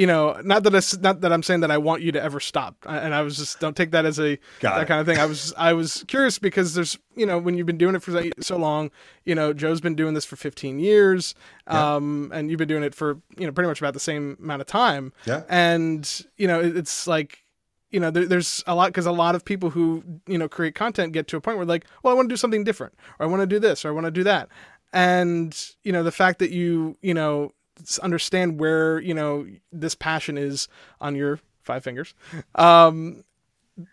you 0.00 0.06
know, 0.06 0.40
not 0.42 0.62
that 0.62 0.74
I, 0.74 0.80
not 1.02 1.20
that 1.20 1.30
I'm 1.30 1.42
saying 1.42 1.60
that 1.60 1.70
I 1.70 1.76
want 1.76 2.00
you 2.00 2.10
to 2.12 2.22
ever 2.22 2.40
stop, 2.40 2.74
and 2.88 3.14
I 3.14 3.20
was 3.20 3.36
just 3.36 3.60
don't 3.60 3.76
take 3.76 3.90
that 3.90 4.06
as 4.06 4.18
a 4.18 4.38
Got 4.60 4.76
that 4.76 4.82
it. 4.84 4.86
kind 4.88 4.98
of 4.98 5.06
thing. 5.06 5.18
I 5.18 5.26
was 5.26 5.52
I 5.58 5.74
was 5.74 6.04
curious 6.08 6.38
because 6.38 6.72
there's 6.72 6.98
you 7.16 7.26
know 7.26 7.38
when 7.38 7.54
you've 7.56 7.66
been 7.66 7.76
doing 7.76 7.94
it 7.94 8.02
for 8.02 8.12
so- 8.40 8.56
long, 8.56 8.90
you 9.26 9.34
know 9.34 9.52
Joe's 9.52 9.82
been 9.82 9.94
doing 9.94 10.14
this 10.14 10.24
for 10.24 10.36
15 10.36 10.78
years, 10.80 11.34
Yeah. 11.66 11.96
um, 11.96 12.30
and 12.32 12.48
you've 12.50 12.56
been 12.56 12.68
doing 12.68 12.82
it 12.82 12.94
for 12.94 13.18
you 13.36 13.44
know 13.46 13.52
pretty 13.52 13.68
much 13.68 13.80
about 13.82 13.92
the 13.92 14.00
same 14.00 14.38
amount 14.42 14.62
of 14.62 14.66
time, 14.66 15.12
Yeah. 15.26 15.42
and 15.50 16.08
you 16.38 16.46
know 16.46 16.60
it, 16.60 16.78
it's 16.78 17.06
like 17.06 17.44
you 17.90 18.00
know 18.00 18.10
there, 18.10 18.24
there's 18.24 18.64
a 18.66 18.74
lot 18.74 18.86
because 18.86 19.04
a 19.04 19.12
lot 19.12 19.34
of 19.34 19.44
people 19.44 19.68
who 19.68 20.02
you 20.26 20.38
know 20.38 20.48
create 20.48 20.74
content 20.74 21.12
get 21.12 21.26
to 21.28 21.36
a 21.36 21.42
point 21.42 21.58
where 21.58 21.66
like 21.66 21.84
well 22.02 22.12
I 22.12 22.16
want 22.16 22.30
to 22.30 22.32
do 22.32 22.38
something 22.38 22.64
different 22.64 22.94
or 23.18 23.26
I 23.26 23.28
want 23.28 23.42
to 23.42 23.46
do 23.46 23.58
this 23.58 23.84
or 23.84 23.88
I 23.88 23.92
want 23.92 24.06
to 24.06 24.10
do 24.10 24.24
that, 24.24 24.48
and 24.94 25.54
you 25.84 25.92
know 25.92 26.02
the 26.02 26.12
fact 26.12 26.38
that 26.38 26.50
you 26.52 26.96
you 27.02 27.12
know 27.12 27.52
understand 28.00 28.58
where 28.58 29.00
you 29.00 29.14
know 29.14 29.46
this 29.72 29.94
passion 29.94 30.38
is 30.38 30.68
on 31.00 31.14
your 31.14 31.40
five 31.62 31.84
fingers. 31.84 32.14
Um 32.54 33.24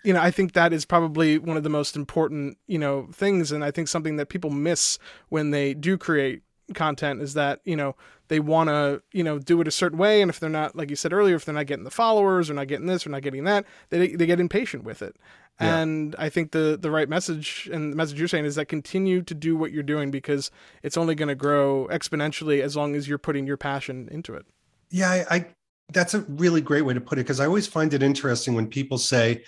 you 0.04 0.12
know 0.12 0.20
i 0.20 0.30
think 0.30 0.52
that 0.52 0.74
is 0.74 0.84
probably 0.84 1.38
one 1.38 1.56
of 1.56 1.64
the 1.64 1.70
most 1.70 1.96
important 1.96 2.58
you 2.68 2.78
know 2.78 3.08
things. 3.14 3.52
And 3.52 3.64
i 3.64 3.72
think 3.72 3.88
something 3.88 4.18
that 4.18 4.28
people 4.28 4.50
miss 4.50 5.00
when 5.30 5.52
they 5.52 5.74
do 5.74 5.98
create 5.98 6.42
content 6.74 7.22
is 7.22 7.34
that 7.36 7.62
you 7.64 7.76
know 7.76 7.96
they 8.28 8.40
want 8.40 8.70
to 8.70 9.02
you 9.14 9.24
know 9.24 9.40
do 9.40 9.62
it 9.62 9.68
a 9.68 9.72
certain 9.72 9.98
way. 9.98 10.22
And 10.22 10.30
if 10.30 10.40
they're 10.40 10.50
not 10.50 10.76
like 10.76 10.90
you 10.90 10.96
said 10.96 11.14
earlier 11.14 11.36
if 11.36 11.46
they're 11.46 11.56
not 11.56 11.68
getting 11.68 11.86
the 11.86 11.92
followers 11.92 12.50
or 12.50 12.54
not 12.54 12.68
getting 12.68 12.88
this 12.88 13.06
or 13.06 13.10
not 13.10 13.22
getting 13.22 13.46
that 13.46 13.66
they, 13.90 14.16
they 14.16 14.26
get 14.26 14.40
impatient 14.40 14.84
with 14.84 15.02
it 15.02 15.16
Yeah. 15.60 15.78
and 15.80 16.16
i 16.20 16.30
think 16.30 16.52
the 16.52 16.78
the 16.80 16.92
right 16.92 17.10
message 17.10 17.68
and 17.72 17.92
the 17.92 17.96
message 17.96 18.20
you're 18.20 18.28
saying 18.28 18.46
is 18.46 18.56
that 18.56 18.66
continue 18.66 19.24
to 19.24 19.34
do 19.34 19.58
what 19.58 19.72
you're 19.72 19.82
doing 19.82 20.12
because 20.12 20.52
it's 20.84 20.98
only 20.98 21.16
going 21.16 21.30
to 21.30 21.36
grow 21.36 21.88
exponentially 21.90 22.62
as 22.62 22.76
long 22.76 22.96
as 22.96 23.08
you're 23.08 23.18
putting 23.18 23.48
your 23.48 23.58
passion 23.58 24.08
into 24.12 24.36
it 24.36 24.46
Yeah, 24.92 25.10
I, 25.10 25.36
I 25.36 25.46
that's 25.94 26.14
a 26.14 26.22
really 26.22 26.62
great 26.62 26.84
way 26.84 26.94
to 26.94 27.02
put 27.02 27.18
it 27.18 27.24
because 27.24 27.40
I 27.40 27.46
always 27.46 27.68
find 27.68 27.94
it 27.94 28.04
interesting 28.04 28.54
when 28.54 28.68
people 28.68 28.98
say, 28.98 29.44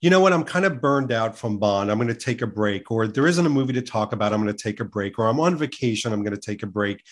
you 0.00 0.08
know 0.08 0.20
what, 0.20 0.32
I'm 0.32 0.44
kind 0.44 0.64
of 0.64 0.80
burned 0.80 1.12
out 1.12 1.36
from 1.36 1.58
Bond. 1.58 1.90
I'm 1.90 1.98
going 1.98 2.08
to 2.08 2.14
take 2.14 2.42
a 2.42 2.46
break, 2.46 2.90
or 2.90 3.06
there 3.06 3.26
isn't 3.26 3.44
a 3.44 3.50
movie 3.50 3.72
to 3.74 3.82
talk 3.82 4.12
about. 4.12 4.32
I'm 4.32 4.42
going 4.42 4.54
to 4.54 4.62
take 4.62 4.80
a 4.80 4.84
break, 4.84 5.18
or 5.18 5.26
I'm 5.26 5.40
on 5.40 5.56
vacation. 5.56 6.12
I'm 6.12 6.22
going 6.22 6.34
to 6.34 6.40
take 6.40 6.62
a 6.62 6.66
break. 6.66 7.02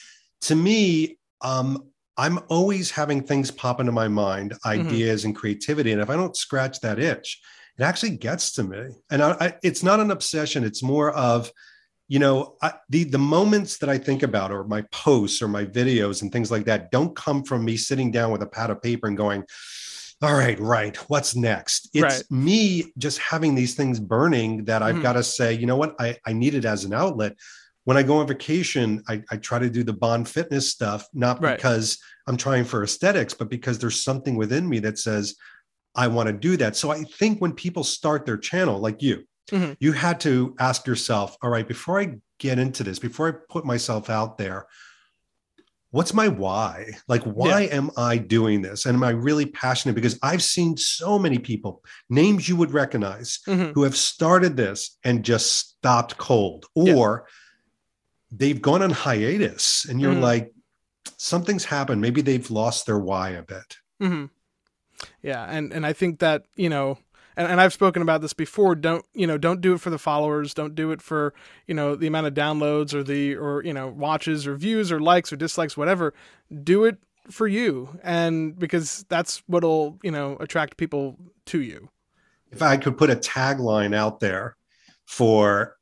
To 0.43 0.55
me, 0.55 1.19
um, 1.43 1.89
I'm 2.17 2.39
always 2.49 2.91
having 2.91 3.23
things 3.23 3.51
pop 3.51 3.81
into 3.81 3.93
my 3.93 4.09
mind, 4.09 4.55
ideas 4.65 5.25
and 5.25 5.37
creativity. 5.37 5.93
And 5.93 6.01
if 6.01 6.09
I 6.09 6.17
don't 6.17 6.37
scratch 6.37 6.81
that 6.81 6.99
itch, 6.99 7.41
it 7.79 7.83
actually 7.85 8.17
gets 8.17 8.53
to 8.53 8.65
me. 8.65 8.89
And 9.11 9.23
I, 9.23 9.31
I, 9.41 9.55
it's 9.63 9.83
not 9.83 10.01
an 10.01 10.11
obsession. 10.11 10.65
It's 10.65 10.83
more 10.83 11.13
of, 11.13 11.51
you 12.09 12.19
know, 12.19 12.57
I, 12.63 12.73
the 12.89 13.05
the 13.05 13.19
moments 13.19 13.79
that 13.79 13.89
I 13.89 13.99
think 13.99 14.23
about, 14.23 14.51
or 14.51 14.65
my 14.65 14.83
posts, 14.93 15.43
or 15.43 15.49
my 15.49 15.65
videos, 15.65 16.23
and 16.23 16.33
things 16.33 16.51
like 16.51 16.65
that, 16.65 16.91
don't 16.91 17.15
come 17.15 17.45
from 17.45 17.65
me 17.65 17.77
sitting 17.77 18.11
down 18.11 18.33
with 18.33 18.43
a 18.43 18.47
pad 18.47 18.71
of 18.71 18.81
paper 18.83 19.07
and 19.09 19.17
going, 19.17 19.45
"All 20.23 20.33
right, 20.35 20.59
right, 20.59 20.97
what's 21.11 21.37
next?" 21.37 21.91
It's 21.93 22.03
Right. 22.03 22.31
me 22.31 22.93
just 22.97 23.19
having 23.19 23.55
these 23.55 23.75
things 23.75 24.01
burning 24.01 24.65
that 24.65 24.83
I've 24.83 24.97
Mhm. 24.97 25.03
got 25.03 25.13
to 25.15 25.23
say, 25.23 25.53
you 25.53 25.67
know 25.67 25.77
what, 25.77 25.95
I 26.01 26.17
I 26.27 26.33
need 26.33 26.55
it 26.55 26.65
as 26.65 26.85
an 26.85 26.95
outlet. 26.95 27.37
When 27.85 27.97
I 27.97 28.03
go 28.03 28.19
on 28.19 28.27
vacation, 28.27 29.03
I, 29.09 29.23
I 29.31 29.37
try 29.37 29.59
to 29.59 29.71
do 29.71 29.83
the 29.85 29.93
Bond 29.95 30.29
fitness 30.29 30.71
stuff, 30.71 31.07
not 31.15 31.43
Right. 31.43 31.57
because 31.57 31.99
I'm 32.27 32.37
trying 32.37 32.65
for 32.65 32.83
aesthetics, 32.83 33.35
but 33.35 33.49
because 33.51 33.79
there's 33.79 34.03
something 34.03 34.37
within 34.37 34.69
me 34.69 34.79
that 34.81 34.99
says, 34.99 35.35
I 35.99 36.07
want 36.07 36.29
to 36.29 36.33
do 36.33 36.57
that. 36.59 36.77
So 36.77 36.91
I 36.91 37.03
think 37.03 37.41
when 37.41 37.53
people 37.53 37.83
start 37.85 38.25
their 38.25 38.39
channel, 38.39 38.79
like 38.79 39.03
you, 39.03 39.25
Mhm. 39.51 39.77
you 39.81 39.93
had 39.93 40.21
to 40.21 40.55
ask 40.61 40.87
yourself, 40.87 41.37
all 41.43 41.51
right, 41.51 41.67
before 41.67 42.01
I 42.01 42.17
get 42.39 42.59
into 42.59 42.85
this, 42.85 42.99
before 43.01 43.29
I 43.29 43.33
put 43.53 43.65
myself 43.67 44.09
out 44.09 44.39
there, 44.39 44.67
what's 45.91 46.15
my 46.15 46.29
why? 46.29 46.93
Like, 47.09 47.25
why 47.25 47.63
am 47.63 47.91
I 47.97 48.19
doing 48.19 48.63
this? 48.63 48.87
And 48.87 48.95
am 48.95 49.03
I 49.03 49.11
really 49.11 49.47
passionate? 49.47 49.95
Because 49.95 50.19
I've 50.23 50.43
seen 50.43 50.77
so 50.77 51.19
many 51.19 51.39
people, 51.39 51.83
names 52.09 52.49
you 52.49 52.57
would 52.57 52.73
recognize, 52.73 53.41
Mhm. 53.49 53.73
who 53.75 53.83
have 53.83 53.97
started 53.97 54.57
this 54.57 54.99
and 55.03 55.25
just 55.25 55.47
stopped 55.57 56.17
cold, 56.19 56.67
Yeah. 56.77 56.95
or 56.95 57.27
they've 58.31 58.61
gone 58.63 58.83
on 58.83 58.91
hiatus, 58.91 59.87
and 59.89 60.01
you're 60.01 60.15
Mhm. 60.15 60.21
like, 60.21 60.53
something's 61.17 61.65
happened. 61.65 62.01
Maybe 62.03 62.21
they've 62.21 62.51
lost 62.51 62.87
their 62.87 62.99
why 62.99 63.31
a 63.31 63.43
bit. 63.43 63.79
Yeah, 65.23 65.45
and 65.45 65.73
and 65.73 65.87
I 65.87 65.93
think 65.93 66.19
that 66.21 66.45
you 66.57 66.69
know, 66.69 66.99
and, 67.37 67.47
and 67.49 67.61
I've 67.61 67.73
spoken 67.73 68.03
about 68.03 68.21
this 68.21 68.33
before. 68.33 68.75
Don't 68.75 69.05
you 69.15 69.27
know? 69.27 69.39
Don't 69.39 69.61
do 69.61 69.75
it 69.75 69.81
for 69.81 69.91
the 69.91 69.99
followers. 69.99 70.55
Don't 70.55 70.75
do 70.75 70.91
it 70.91 71.03
for 71.03 71.35
you 71.67 71.75
know 71.75 71.95
the 71.95 72.07
amount 72.07 72.27
of 72.27 72.35
downloads 72.35 72.95
or 72.95 73.03
the 73.03 73.35
or 73.37 73.63
you 73.65 73.73
know 73.73 73.89
watches 73.89 74.47
or 74.47 74.57
views 74.57 74.91
or 74.93 75.01
likes 75.01 75.33
or 75.33 75.37
dislikes, 75.37 75.77
whatever. 75.77 76.15
Do 76.65 76.85
it 76.85 76.99
for 77.31 77.47
you, 77.47 77.99
and 78.03 78.59
because 78.59 79.05
that's 79.09 79.43
what'll 79.47 79.99
you 80.03 80.11
know 80.11 80.37
attract 80.41 80.77
people 80.77 81.17
to 81.47 81.61
you. 81.61 81.89
if 82.51 82.63
I 82.63 82.77
could 82.77 82.97
put 82.97 83.11
a 83.11 83.17
tagline 83.17 83.95
out 83.95 84.21
there 84.21 84.57
for 85.07 85.77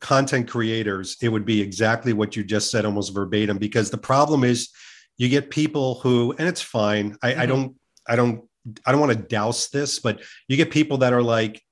content 0.00 0.48
creators, 0.48 1.16
it 1.22 1.28
would 1.28 1.44
be 1.44 1.60
exactly 1.60 2.12
what 2.12 2.36
you 2.36 2.44
just 2.44 2.70
said, 2.70 2.84
almost 2.84 3.14
verbatim. 3.14 3.58
Because 3.58 3.90
the 3.90 3.98
problem 3.98 4.44
is, 4.44 4.70
you 5.16 5.28
get 5.28 5.50
people 5.50 5.96
who, 5.96 6.34
and 6.38 6.48
it's 6.48 6.62
fine. 6.62 7.16
I, 7.22 7.42
I 7.42 7.46
Mhm. 7.46 7.46
don't, 7.46 7.76
I 8.06 8.16
don't, 8.16 8.47
I 8.86 8.92
don't 8.92 9.00
want 9.00 9.12
to 9.12 9.18
douse 9.24 9.68
this, 9.68 9.98
but 9.98 10.20
you 10.48 10.56
get 10.56 10.70
people 10.70 10.98
that 10.98 11.12
are 11.12 11.22
like, 11.22 11.62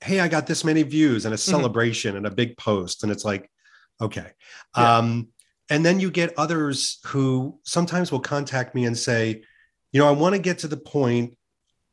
"Hey, 0.00 0.20
I 0.20 0.28
got 0.28 0.46
this 0.46 0.64
many 0.64 0.82
views 0.82 1.24
and 1.24 1.34
a 1.34 1.38
celebration 1.38 2.16
and 2.16 2.26
a 2.26 2.30
big 2.30 2.56
post," 2.56 3.02
and 3.02 3.10
it's 3.12 3.24
like, 3.24 3.50
okay. 4.00 4.30
Yeah. 4.76 4.96
Um, 4.98 5.28
and 5.70 5.84
then 5.84 6.00
you 6.00 6.10
get 6.10 6.34
others 6.38 6.98
who 7.06 7.58
sometimes 7.64 8.12
will 8.12 8.20
contact 8.20 8.74
me 8.74 8.84
and 8.84 8.96
say, 8.96 9.42
you 9.92 10.00
know, 10.00 10.06
I 10.06 10.12
want 10.12 10.34
to 10.34 10.40
get 10.40 10.58
to 10.60 10.68
the 10.68 10.76
point 10.76 11.36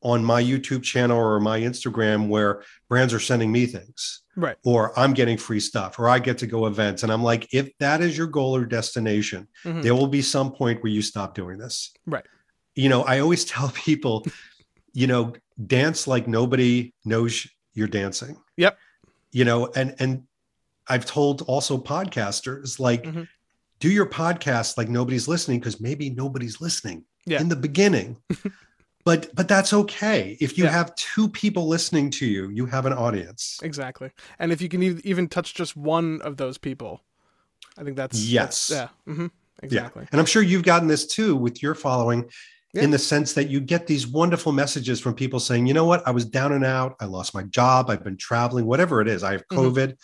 on 0.01 0.23
my 0.23 0.43
YouTube 0.43 0.83
channel 0.83 1.17
or 1.17 1.39
my 1.39 1.61
Instagram 1.61 2.27
where 2.27 2.61
brands 2.89 3.13
are 3.13 3.21
sending 3.21 3.51
me 3.53 3.65
things 3.65 4.21
Right. 4.35 4.57
or 4.65 4.91
I'm 4.99 5.13
getting 5.13 5.37
free 5.37 5.61
stuff 5.61 5.97
or 5.97 6.09
I 6.09 6.19
get 6.19 6.37
to 6.39 6.45
go 6.47 6.65
events. 6.65 7.03
And 7.03 7.11
I'm 7.11 7.23
like, 7.23 7.47
if 7.53 7.69
that 7.79 8.01
is 8.01 8.17
your 8.17 8.27
goal 8.27 8.53
or 8.53 8.65
destination, 8.65 9.47
Mhm. 9.63 9.81
there 9.81 9.95
will 9.95 10.07
be 10.07 10.21
some 10.21 10.51
point 10.51 10.83
where 10.83 10.91
you 10.91 11.01
stop 11.01 11.33
doing 11.33 11.57
this. 11.57 11.93
Right. 12.05 12.25
You 12.75 12.89
know, 12.89 13.03
I 13.03 13.19
always 13.19 13.45
tell 13.55 13.69
people, 13.69 14.25
you 14.93 15.07
know, 15.07 15.33
dance 15.67 16.07
like 16.07 16.27
nobody 16.27 16.93
knows 17.05 17.47
you're 17.73 17.87
dancing. 17.87 18.37
Yep. 18.57 18.77
You 19.31 19.45
know, 19.45 19.67
and 19.75 19.95
and 19.99 20.23
I've 20.87 21.05
told 21.05 21.41
also 21.43 21.77
podcasters 21.77 22.79
like 22.79 23.03
Mhm. 23.03 23.27
do 23.79 23.89
your 23.89 24.05
podcast 24.05 24.77
like 24.77 24.89
nobody's 24.89 25.27
listening 25.27 25.59
because 25.59 25.79
maybe 25.81 26.09
nobody's 26.09 26.61
listening 26.61 27.05
Yeah. 27.25 27.41
in 27.41 27.49
the 27.49 27.55
beginning. 27.55 28.17
but 29.05 29.33
but 29.35 29.47
that's 29.47 29.73
okay. 29.73 30.37
If 30.39 30.57
you 30.57 30.65
Yeah. 30.65 30.71
have 30.71 30.95
two 30.95 31.27
people 31.29 31.67
listening 31.67 32.09
to 32.11 32.25
you, 32.25 32.49
you 32.51 32.65
have 32.67 32.85
an 32.85 32.93
audience. 32.93 33.59
Exactly. 33.63 34.11
And 34.39 34.51
if 34.51 34.61
you 34.61 34.69
can 34.69 34.83
even 34.83 35.27
touch 35.27 35.53
just 35.53 35.75
one 35.75 36.21
of 36.21 36.37
those 36.37 36.57
people, 36.57 37.01
I 37.77 37.83
think 37.83 37.97
that's 37.97 38.19
Yes. 38.23 38.67
that's- 38.67 38.89
yeah. 39.07 39.13
hmm 39.13 39.27
Exactly. 39.61 40.01
Yeah. 40.03 40.07
And 40.11 40.19
I'm 40.19 40.25
sure 40.25 40.41
you've 40.41 40.63
gotten 40.63 40.87
this 40.89 41.05
too 41.07 41.35
with 41.35 41.63
your 41.63 41.73
following 41.75 42.29
Yeah. 42.73 42.83
in 42.83 42.91
the 42.91 42.97
sense 42.97 43.33
that 43.33 43.49
you 43.49 43.59
get 43.59 43.85
these 43.85 44.07
wonderful 44.07 44.51
messages 44.51 44.99
from 44.99 45.13
people 45.13 45.39
saying, 45.39 45.67
you 45.67 45.75
know 45.75 45.85
what, 45.85 46.01
I 46.07 46.11
was 46.11 46.25
down 46.25 46.53
and 46.53 46.65
out. 46.65 46.95
I 46.99 47.05
lost 47.05 47.35
my 47.35 47.43
job. 47.43 47.89
I've 47.91 48.03
been 48.03 48.17
traveling, 48.17 48.65
whatever 48.65 48.99
it 48.99 49.07
is. 49.07 49.21
I 49.23 49.33
have 49.33 49.43
Mhm. 49.51 49.57
COVID. 49.57 49.95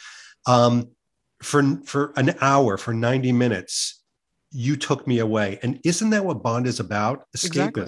Um, 0.46 0.90
for, 1.42 1.80
for 1.86 2.14
an 2.16 2.36
hour, 2.42 2.78
for 2.78 2.94
90 2.94 3.32
minutes, 3.32 4.04
you 4.52 4.76
took 4.76 5.08
me 5.08 5.18
away. 5.20 5.58
And 5.64 5.80
isn't 5.84 6.12
that 6.12 6.26
what 6.26 6.44
Bond 6.44 6.68
is 6.68 6.80
about? 6.80 7.24
Exactly. 7.34 7.82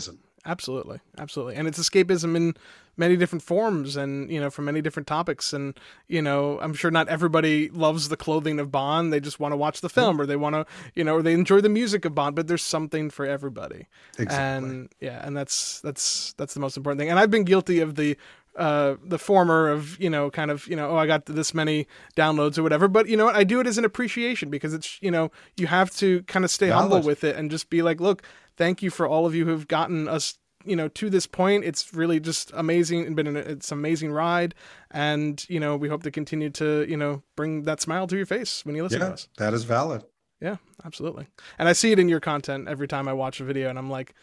Absolutely, 0.46 1.00
absolutely, 1.18 1.56
and 1.56 1.68
it's 1.68 1.80
escapism 1.80 2.36
in 2.36 2.56
many 2.98 3.16
different 3.16 3.42
forms, 3.44 3.96
and 3.96 4.32
you 4.32 4.40
know, 4.40 4.50
from 4.50 4.66
many 4.66 4.82
different 4.82 5.08
topics. 5.08 5.54
And 5.54 5.80
you 6.08 6.22
know, 6.22 6.60
I'm 6.62 6.74
sure 6.74 6.90
not 6.90 7.08
everybody 7.10 7.70
loves 7.70 8.10
the 8.10 8.18
clothing 8.18 8.60
of 8.60 8.72
Bond. 8.72 9.14
They 9.14 9.20
just 9.20 9.40
want 9.40 9.52
to 9.52 9.58
watch 9.58 9.82
the 9.82 9.90
film, 9.90 10.20
or 10.20 10.26
they 10.26 10.36
want 10.36 10.56
to, 10.56 10.66
you 10.96 11.04
know, 11.04 11.16
or 11.16 11.22
they 11.22 11.34
enjoy 11.34 11.62
the 11.62 11.70
music 11.70 12.06
of 12.06 12.16
Bond. 12.16 12.36
But 12.36 12.48
there's 12.48 12.64
something 12.64 13.10
for 13.10 13.26
everybody. 13.26 13.88
Exactly. 14.18 14.70
And 14.70 14.90
yeah, 15.00 15.26
and 15.26 15.38
that's 15.38 15.80
that's 15.82 16.34
that's 16.34 16.54
the 16.54 16.60
most 16.60 16.78
important 16.78 17.00
thing. 17.00 17.10
And 17.10 17.20
I've 17.20 17.32
been 17.32 17.44
guilty 17.44 17.80
of 17.80 17.96
the 17.96 18.18
uh 18.58 18.96
the 19.02 19.18
former 19.18 19.70
of 19.70 19.98
you 19.98 20.10
know 20.10 20.30
kind 20.30 20.52
of 20.52 20.68
you 20.68 20.76
know 20.76 20.90
oh 20.90 20.98
i 20.98 21.08
got 21.08 21.26
this 21.26 21.54
many 21.54 21.88
downloads 22.18 22.58
or 22.58 22.64
whatever 22.64 22.90
but 22.90 23.08
you 23.08 23.16
know 23.16 23.24
what 23.24 23.34
i 23.34 23.46
do 23.46 23.62
it 23.62 23.66
as 23.66 23.78
an 23.78 23.86
appreciation 23.86 24.50
because 24.50 24.74
it's 24.74 25.02
you 25.02 25.10
know 25.10 25.32
you 25.56 25.68
have 25.68 25.90
to 25.90 26.22
kind 26.24 26.44
of 26.44 26.52
stay 26.52 26.68
humble 26.68 27.02
with 27.02 27.24
it 27.24 27.38
and 27.38 27.50
just 27.50 27.70
be 27.70 27.82
like 27.82 28.02
look 28.02 28.24
thank 28.62 28.84
you 28.84 28.92
for 28.92 29.08
all 29.08 29.26
of 29.26 29.34
you 29.34 29.44
who've 29.46 29.68
gotten 29.68 30.08
us 30.08 30.38
you 30.64 30.76
know 30.76 30.88
to 30.88 31.10
this 31.10 31.26
point 31.26 31.64
it's 31.64 31.96
really 31.96 32.20
just 32.20 32.52
amazing 32.54 33.08
and 33.08 33.16
been 33.16 33.26
an 33.26 33.36
it's 33.36 33.72
an 33.72 33.80
amazing 33.80 34.12
ride 34.12 34.54
and 34.92 35.50
you 35.50 35.60
know 35.60 35.76
we 35.76 35.90
hope 35.90 36.04
to 36.04 36.12
continue 36.12 36.52
to 36.52 36.86
you 36.88 36.96
know 36.96 37.24
bring 37.36 37.64
that 37.64 37.82
smile 37.82 38.06
to 38.06 38.16
your 38.16 38.28
face 38.28 38.64
when 38.64 38.76
you 38.76 38.84
listen 38.84 39.00
to 39.00 39.08
us 39.08 39.28
that 39.38 39.56
is 39.56 39.64
valid. 39.64 40.04
yeah 40.40 40.58
absolutely 40.86 41.26
and 41.58 41.68
i 41.68 41.74
see 41.74 41.92
it 41.92 41.98
in 41.98 42.08
your 42.08 42.20
content 42.20 42.68
every 42.68 42.88
time 42.88 43.08
i 43.08 43.14
watch 43.14 43.40
a 43.40 43.44
video 43.44 43.68
and 43.68 43.80
i'm 43.80 43.90
like 43.90 44.14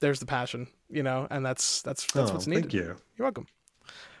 there's 0.00 0.20
the 0.20 0.26
passion 0.26 0.66
you 0.90 1.02
know 1.02 1.26
and 1.30 1.46
that's 1.46 1.80
that's 1.80 2.04
that's 2.12 2.30
oh, 2.30 2.34
what's 2.34 2.46
needed 2.46 2.64
thank 2.64 2.74
you. 2.74 2.96
you're 3.16 3.24
welcome. 3.24 3.46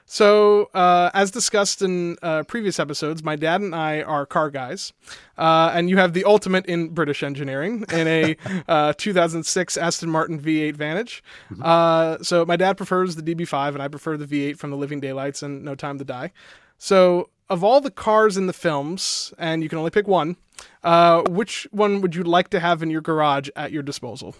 So, 0.06 0.66
uh, 0.74 1.10
as 1.14 1.30
discussed 1.30 1.80
in 1.80 2.18
uh, 2.20 2.42
previous 2.42 2.78
episodes, 2.78 3.24
my 3.24 3.36
dad 3.36 3.62
and 3.62 3.74
I 3.74 4.02
are 4.02 4.26
car 4.26 4.50
guys, 4.50 4.92
uh, 5.38 5.72
and 5.74 5.88
you 5.88 5.96
have 5.96 6.12
the 6.12 6.24
ultimate 6.24 6.66
in 6.66 6.88
British 6.90 7.22
engineering 7.22 7.84
in 7.90 8.06
a 8.06 8.36
uh, 8.68 8.92
2006 8.98 9.76
Aston 9.78 10.10
Martin 10.10 10.38
V8 10.38 10.76
Vantage. 10.76 11.24
Uh, 11.60 12.18
so, 12.22 12.44
my 12.44 12.56
dad 12.56 12.76
prefers 12.76 13.16
the 13.16 13.22
DB5, 13.22 13.68
and 13.68 13.82
I 13.82 13.88
prefer 13.88 14.16
the 14.18 14.26
V8 14.26 14.58
from 14.58 14.70
the 14.70 14.76
Living 14.76 15.00
Daylights 15.00 15.42
and 15.42 15.64
No 15.64 15.74
Time 15.74 15.98
to 15.98 16.04
Die. 16.04 16.30
So, 16.76 17.30
of 17.48 17.64
all 17.64 17.80
the 17.80 17.90
cars 17.90 18.36
in 18.36 18.46
the 18.46 18.52
films, 18.52 19.32
and 19.38 19.62
you 19.62 19.68
can 19.70 19.78
only 19.78 19.90
pick 19.90 20.06
one, 20.06 20.36
uh, 20.82 21.22
which 21.28 21.66
one 21.70 22.02
would 22.02 22.14
you 22.14 22.22
like 22.22 22.48
to 22.50 22.60
have 22.60 22.82
in 22.82 22.90
your 22.90 23.00
garage 23.00 23.48
at 23.56 23.72
your 23.72 23.82
disposal? 23.82 24.36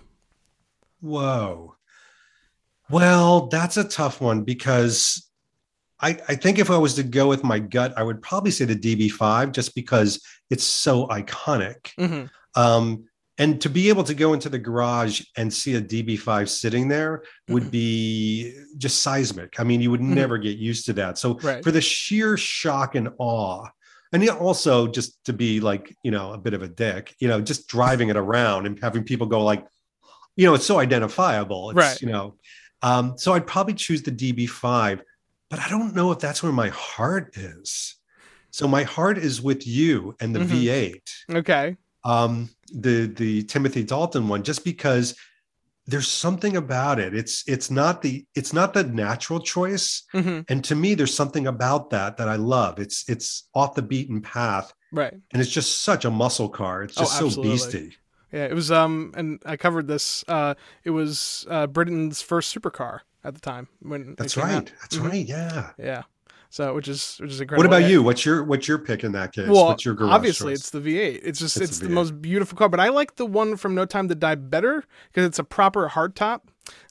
Whoa. 1.00 1.74
Well, 2.90 3.46
that's 3.46 3.76
a 3.76 3.84
tough 3.84 4.20
one 4.20 4.42
because 4.42 5.26
I, 6.04 6.18
I 6.28 6.34
think 6.34 6.58
if 6.58 6.70
I 6.70 6.76
was 6.76 6.94
to 6.94 7.02
go 7.02 7.26
with 7.28 7.42
my 7.42 7.58
gut, 7.58 7.94
I 7.96 8.02
would 8.02 8.20
probably 8.20 8.50
say 8.50 8.66
the 8.66 8.76
DB5 8.76 9.52
just 9.52 9.74
because 9.74 10.20
it's 10.50 10.64
so 10.64 11.06
iconic. 11.08 11.80
hmm 11.98 12.24
Um, 12.56 13.04
and 13.36 13.60
to 13.62 13.68
be 13.68 13.88
able 13.88 14.04
to 14.04 14.14
go 14.14 14.32
into 14.32 14.48
the 14.48 14.60
garage 14.60 15.22
and 15.36 15.52
see 15.52 15.74
a 15.74 15.80
DB5 15.80 16.48
sitting 16.48 16.86
there 16.86 17.24
would 17.48 17.64
Mhm. 17.64 17.70
be 17.72 18.54
just 18.78 19.02
seismic. 19.02 19.58
I 19.58 19.64
mean, 19.64 19.80
you 19.80 19.90
would 19.90 20.00
Mhm. 20.00 20.14
never 20.22 20.38
get 20.38 20.56
used 20.58 20.86
to 20.86 20.92
that. 20.92 21.18
So 21.18 21.38
Right. 21.42 21.64
for 21.64 21.72
the 21.72 21.80
sheer 21.80 22.36
shock 22.36 22.94
and 22.94 23.08
awe, 23.18 23.66
and 24.12 24.28
also 24.30 24.86
just 24.86 25.18
to 25.24 25.32
be 25.32 25.58
like, 25.58 25.96
you 26.04 26.12
know, 26.12 26.32
a 26.32 26.38
bit 26.38 26.54
of 26.54 26.62
a 26.62 26.68
dick, 26.68 27.16
you 27.18 27.26
know, 27.26 27.40
just 27.40 27.66
driving 27.66 28.08
it 28.10 28.16
around 28.16 28.66
and 28.66 28.78
having 28.80 29.02
people 29.02 29.26
go 29.26 29.42
like, 29.42 29.66
you 30.36 30.44
know, 30.46 30.54
it's 30.54 30.66
so 30.66 30.78
identifiable. 30.78 31.70
It's, 31.70 31.76
Right. 31.76 32.00
you 32.02 32.08
know, 32.12 32.36
um, 32.82 33.14
so 33.16 33.32
I'd 33.32 33.48
probably 33.48 33.74
choose 33.74 34.02
the 34.02 34.12
DB5, 34.12 35.00
but 35.54 35.62
I 35.64 35.68
don't 35.68 35.94
know 35.94 36.10
if 36.10 36.18
that's 36.18 36.42
where 36.42 36.50
my 36.50 36.70
heart 36.70 37.36
is. 37.36 37.94
So 38.50 38.66
my 38.66 38.82
heart 38.82 39.18
is 39.18 39.40
with 39.40 39.64
you 39.68 40.16
and 40.20 40.34
the 40.34 40.40
Mhm. 40.40 40.48
V8 40.50 41.36
Okay. 41.36 41.76
um 42.04 42.50
the 42.72 43.06
the 43.06 43.44
timothy 43.44 43.84
dalton 43.84 44.26
one 44.28 44.42
just 44.42 44.64
because 44.64 45.14
there's 45.86 46.08
something 46.08 46.56
about 46.56 46.98
it 46.98 47.14
it's 47.14 47.44
it's 47.46 47.70
not 47.70 48.02
the 48.02 48.26
it's 48.34 48.52
not 48.52 48.74
the 48.74 48.82
natural 48.84 49.38
choice 49.38 50.02
hmm 50.12 50.40
and 50.48 50.64
to 50.64 50.74
me 50.74 50.94
there's 50.94 51.14
something 51.14 51.46
about 51.46 51.90
that 51.90 52.16
that 52.16 52.28
i 52.28 52.36
love 52.36 52.78
it's 52.78 53.08
it's 53.08 53.48
off 53.54 53.74
the 53.74 53.82
beaten 53.82 54.20
path 54.20 54.72
Right. 54.90 55.14
and 55.32 55.40
it's 55.40 55.50
just 55.50 55.82
such 55.82 56.04
a 56.04 56.10
muscle 56.10 56.48
car 56.48 56.82
it's 56.82 56.96
Oh, 56.96 57.02
just 57.02 57.12
so 57.16 57.26
absolutely. 57.26 57.52
beastie 57.52 57.96
Yeah, 58.32 58.46
it 58.46 58.54
was 58.54 58.70
um 58.70 59.12
and 59.16 59.40
I 59.46 59.56
covered 59.56 59.86
this 59.86 60.24
uh 60.28 60.54
it 60.82 60.90
was 60.90 61.46
uh 61.48 61.66
Britain's 61.68 62.22
first 62.22 62.54
supercar 62.54 63.00
at 63.24 63.34
the 63.34 63.40
time 63.40 63.68
when 63.80 64.14
that's 64.18 64.36
right 64.36 64.54
out. 64.54 64.72
that's 64.80 64.96
Mhm. 64.96 65.08
right 65.10 65.26
yeah 65.26 65.70
Yeah. 65.78 66.02
So 66.50 66.72
which 66.74 66.86
is 66.86 67.16
which 67.20 67.32
is 67.32 67.40
incredible. 67.40 67.68
what 67.68 67.76
about 67.78 67.90
you 67.90 68.00
what's 68.02 68.24
your 68.24 68.44
what's 68.44 68.68
your 68.68 68.78
pick 68.78 69.02
in 69.02 69.10
that 69.12 69.32
case 69.32 69.48
Well, 69.48 69.66
what's 69.66 69.84
your 69.84 69.96
obviously 70.04 70.52
choice? 70.52 70.60
it's 70.60 70.70
the 70.70 70.80
V8. 70.80 71.20
It's 71.24 71.40
just 71.40 71.56
It's 71.56 71.70
it's, 71.70 71.78
the 71.80 71.88
the 71.88 71.92
most 71.94 72.22
beautiful 72.22 72.56
car, 72.56 72.68
but 72.68 72.78
I 72.78 72.90
like 72.90 73.16
the 73.16 73.26
one 73.26 73.56
from 73.56 73.74
No 73.74 73.84
Time 73.86 74.08
to 74.08 74.14
Die 74.14 74.34
better 74.36 74.84
because 75.08 75.26
it's 75.26 75.38
a 75.40 75.44
proper 75.44 75.88
hardtop. 75.88 76.42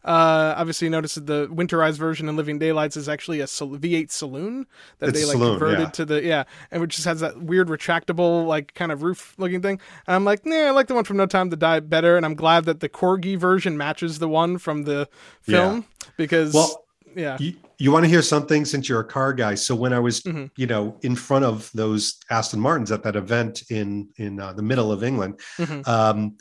Uh, 0.05 0.53
obviously, 0.57 0.85
you 0.87 0.91
notice 0.91 1.15
that 1.15 1.25
the 1.25 1.47
winterized 1.47 1.97
version 1.97 2.27
in 2.27 2.35
Living 2.35 2.59
Daylights 2.59 2.97
is 2.97 3.07
actually 3.07 3.39
a 3.39 3.47
sal- 3.47 3.69
V8 3.69 4.11
saloon 4.11 4.67
that 4.99 5.09
It's 5.09 5.19
they 5.19 5.25
like 5.25 5.33
saloon, 5.37 5.51
converted 5.59 5.79
yeah. 5.79 5.89
to 5.91 6.05
the 6.05 6.23
yeah, 6.23 6.43
and 6.71 6.81
which 6.81 6.95
just 6.95 7.05
has 7.05 7.21
that 7.21 7.41
weird 7.41 7.69
retractable 7.69 8.45
like 8.45 8.73
kind 8.73 8.91
of 8.91 9.01
roof 9.03 9.33
looking 9.37 9.61
thing. 9.61 9.79
And 10.07 10.15
I'm 10.15 10.25
like, 10.25 10.45
nah, 10.45 10.55
I 10.67 10.69
like 10.71 10.87
the 10.87 10.95
one 10.95 11.05
from 11.05 11.17
No 11.17 11.25
Time 11.25 11.49
to 11.51 11.55
Die 11.55 11.79
better, 11.79 12.17
and 12.17 12.25
I'm 12.25 12.35
glad 12.35 12.65
that 12.65 12.81
the 12.81 12.89
corgi 12.89 13.37
version 13.37 13.77
matches 13.77 14.19
the 14.19 14.27
one 14.27 14.57
from 14.57 14.83
the 14.83 15.07
film 15.41 15.85
because 16.17 16.53
well 16.53 16.85
yeah, 17.15 17.37
you, 17.39 17.53
you 17.77 17.91
want 17.91 18.03
to 18.03 18.09
hear 18.09 18.23
something 18.23 18.65
since 18.65 18.89
you're 18.89 18.99
a 18.99 19.05
car 19.05 19.33
guy 19.33 19.53
so 19.53 19.75
when 19.75 19.93
i 19.93 19.99
was 19.99 20.21
Mhm. 20.21 20.49
you 20.57 20.65
know 20.65 20.97
in 21.03 21.15
front 21.15 21.45
of 21.45 21.69
those 21.75 22.15
aston 22.31 22.59
martins 22.59 22.91
at 22.91 23.03
that 23.03 23.15
event 23.15 23.61
in 23.69 24.09
in 24.17 24.39
uh, 24.39 24.51
the 24.53 24.63
middle 24.63 24.91
of 24.91 25.03
england 25.03 25.39
Mhm. 25.59 25.87
um 25.87 26.35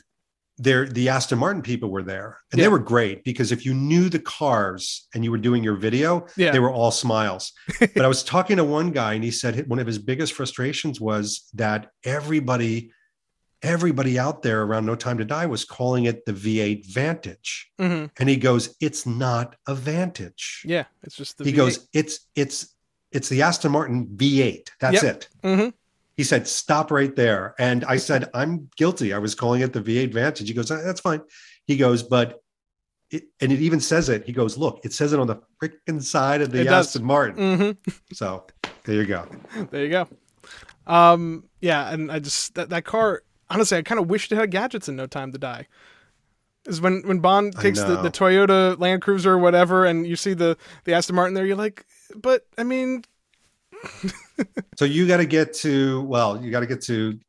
there 0.63 0.85
the 0.87 1.09
aston 1.09 1.37
martin 1.39 1.61
people 1.61 1.89
were 1.89 2.03
there 2.03 2.37
and 2.51 2.59
Yeah. 2.59 2.65
they 2.65 2.69
were 2.69 2.79
great 2.79 3.23
because 3.23 3.51
if 3.51 3.65
you 3.65 3.73
knew 3.73 4.09
the 4.09 4.19
cars 4.19 5.07
and 5.13 5.23
you 5.23 5.31
were 5.31 5.37
doing 5.47 5.63
your 5.63 5.75
video 5.75 6.25
yeah, 6.37 6.51
they 6.51 6.59
were 6.59 6.71
all 6.71 6.91
smiles. 6.91 7.51
But 7.79 8.03
i 8.05 8.07
was 8.07 8.23
talking 8.23 8.57
to 8.57 8.63
one 8.63 8.91
guy 8.91 9.13
and 9.15 9.23
he 9.23 9.31
said 9.31 9.67
one 9.67 9.79
of 9.79 9.87
his 9.87 9.99
biggest 9.99 10.33
frustrations 10.33 10.99
was 11.01 11.23
that 11.53 11.81
everybody 12.03 12.91
everybody 13.61 14.19
out 14.19 14.41
there 14.41 14.61
around 14.63 14.85
no 14.85 14.95
time 14.95 15.17
to 15.19 15.25
die 15.25 15.45
was 15.45 15.63
calling 15.65 16.03
it 16.05 16.25
the 16.25 16.33
v8 16.33 16.85
vantage. 16.85 17.71
Hmm 17.79 18.05
and 18.19 18.27
he 18.29 18.37
goes 18.37 18.75
it's 18.79 19.05
not 19.05 19.55
a 19.67 19.75
vantage. 19.75 20.63
Yeah. 20.65 20.85
It's 21.03 21.15
just 21.15 21.37
the 21.37 21.45
he 21.45 21.51
goes 21.51 21.87
it's 21.93 22.19
it's 22.35 22.57
it's 23.11 23.29
the 23.29 23.41
aston 23.43 23.71
martin 23.71 24.07
v8 24.07 24.67
that's 24.79 25.03
it. 25.03 25.29
Hmm 25.43 25.69
he 26.17 26.23
said 26.23 26.47
stop 26.47 26.91
right 26.91 27.15
there 27.15 27.55
and 27.59 27.83
i 27.85 27.97
said 27.97 28.29
i'm 28.33 28.69
guilty 28.77 29.13
i 29.13 29.17
was 29.17 29.33
calling 29.35 29.61
it 29.61 29.73
the 29.73 29.81
v8 29.81 30.13
vantage 30.13 30.47
he 30.47 30.53
goes 30.53 30.69
"Uh, 30.71 30.81
that's 30.83 31.01
fine 31.01 31.21
he 31.65 31.75
goes 31.77 32.03
but 32.03 32.41
it, 33.11 33.23
and 33.41 33.51
it 33.51 33.59
even 33.59 33.79
says 33.79 34.09
it 34.09 34.25
he 34.25 34.31
goes 34.31 34.57
look 34.57 34.79
it 34.83 34.93
says 34.93 35.13
it 35.13 35.19
on 35.19 35.27
the 35.27 35.37
freaking 35.61 36.01
side 36.01 36.41
of 36.41 36.51
the 36.51 36.61
It 36.61 36.65
does. 36.65 36.87
aston 36.87 37.03
martin 37.03 37.57
hmm 37.57 37.91
so 38.13 38.45
there 38.85 38.95
you 38.95 39.05
go 39.05 39.27
There 39.71 39.83
you 39.83 39.89
go. 39.89 40.07
Um, 40.85 41.45
yeah, 41.61 41.93
and 41.93 42.11
I 42.11 42.19
just 42.19 42.55
that, 42.55 42.69
that 42.69 42.83
car. 42.83 43.23
Honestly, 43.49 43.77
I 43.77 43.81
kind 43.81 43.99
of 44.01 44.09
wished 44.09 44.31
it 44.33 44.35
had 44.35 44.51
gadgets 44.51 44.89
in 44.89 44.97
No 44.97 45.05
Time 45.05 45.31
to 45.31 45.37
Die. 45.37 45.67
Is 46.65 46.81
when 46.81 47.01
when 47.05 47.19
Bond 47.19 47.57
takes 47.57 47.79
the, 47.81 48.01
the 48.01 48.11
Toyota 48.11 48.77
Land 48.77 49.01
Cruiser 49.01 49.31
or 49.31 49.37
whatever, 49.37 49.85
and 49.85 50.05
you 50.05 50.17
see 50.17 50.33
the 50.33 50.57
the 50.83 50.93
Aston 50.93 51.15
Martin 51.15 51.33
there, 51.33 51.45
you're 51.45 51.55
like, 51.55 51.85
but 52.13 52.45
I 52.57 52.63
mean, 52.63 53.05
so 54.77 54.85
you 54.85 55.07
got 55.07 55.17
to 55.17 55.25
get 55.25 55.53
to 55.53 56.01
well 56.03 56.41
you 56.43 56.51
got 56.51 56.61
to 56.61 56.67
get 56.67 56.81
to 56.81 57.19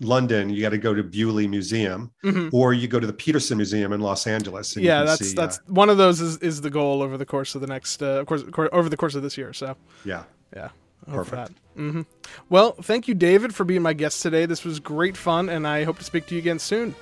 london 0.00 0.50
you 0.50 0.60
got 0.60 0.70
to 0.70 0.78
go 0.78 0.92
to 0.92 1.02
Beaulieu 1.02 1.48
museum 1.48 2.10
mhm. 2.24 2.52
or 2.52 2.74
you 2.74 2.88
go 2.88 2.98
to 2.98 3.06
the 3.06 3.12
Petersen 3.12 3.56
museum 3.56 3.92
in 3.92 4.00
los 4.00 4.26
angeles 4.26 4.76
yeah, 4.76 5.04
that's 5.04 5.28
see, 5.28 5.34
that's 5.34 5.58
uh, 5.58 5.62
one 5.72 5.88
of 5.88 5.96
those 5.96 6.20
is 6.20 6.38
is 6.38 6.60
the 6.60 6.70
goal 6.70 7.02
over 7.02 7.16
the 7.16 7.26
course 7.26 7.54
of 7.54 7.60
the 7.60 7.66
next, 7.66 8.02
uh, 8.02 8.20
of 8.20 8.26
course, 8.26 8.42
over 8.72 8.88
the 8.88 8.96
course 8.96 9.14
of 9.14 9.22
this 9.22 9.38
year. 9.38 9.52
So 9.52 9.76
yeah 10.04 10.24
yeah, 10.54 10.70
I 11.06 11.10
hope 11.10 11.26
for 11.26 11.36
Perfect. 11.36 11.58
that. 11.74 11.80
hmm 11.80 12.00
Well, 12.48 12.72
thank 12.72 13.08
you, 13.08 13.14
David, 13.14 13.54
for 13.54 13.64
being 13.64 13.82
my 13.82 13.92
guest 13.92 14.22
today. 14.22 14.46
This 14.46 14.64
was 14.64 14.80
great 14.80 15.16
fun, 15.16 15.48
and 15.48 15.66
I 15.66 15.84
hope 15.84 15.98
to 15.98 16.04
speak 16.04 16.26
to 16.26 16.34
you 16.34 16.40
again 16.40 16.58
soon. 16.58 16.94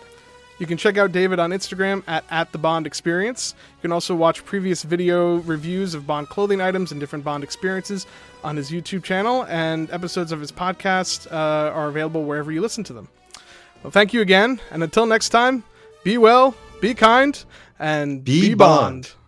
You 0.61 0.66
can 0.66 0.76
check 0.76 0.98
out 0.98 1.11
David 1.11 1.38
on 1.38 1.52
Instagram 1.52 2.04
at, 2.06 2.22
at 2.30 2.52
the 2.52 2.58
Bond 2.58 2.86
Experience. 2.86 3.54
You 3.78 3.80
can 3.80 3.92
also 3.92 4.14
watch 4.14 4.44
previous 4.44 4.82
video 4.82 5.36
reviews 5.36 5.94
of 5.94 6.06
Bond 6.06 6.28
clothing 6.28 6.61
items 6.61 6.92
and 6.92 7.00
different 7.00 7.24
Bond 7.24 7.42
experiences 7.42 8.06
on 8.44 8.56
his 8.56 8.70
YouTube 8.70 9.02
channel, 9.02 9.46
and 9.48 9.90
episodes 9.90 10.32
of 10.32 10.40
his 10.40 10.52
podcast 10.52 11.32
uh, 11.32 11.72
are 11.74 11.88
available 11.88 12.24
wherever 12.24 12.52
you 12.52 12.61
listen 12.61 12.84
to 12.84 12.92
them. 12.92 13.08
Well, 13.82 13.90
thank 13.90 14.12
you 14.12 14.20
again, 14.20 14.61
and 14.70 14.82
until 14.82 15.06
next 15.06 15.30
time, 15.30 15.64
be 16.04 16.18
well, 16.18 16.54
be 16.82 16.92
kind, 16.92 17.42
and 17.78 18.22
Be 18.22 18.50
be, 18.50 18.54
Bond. 18.54 19.04
Bond. 19.04 19.19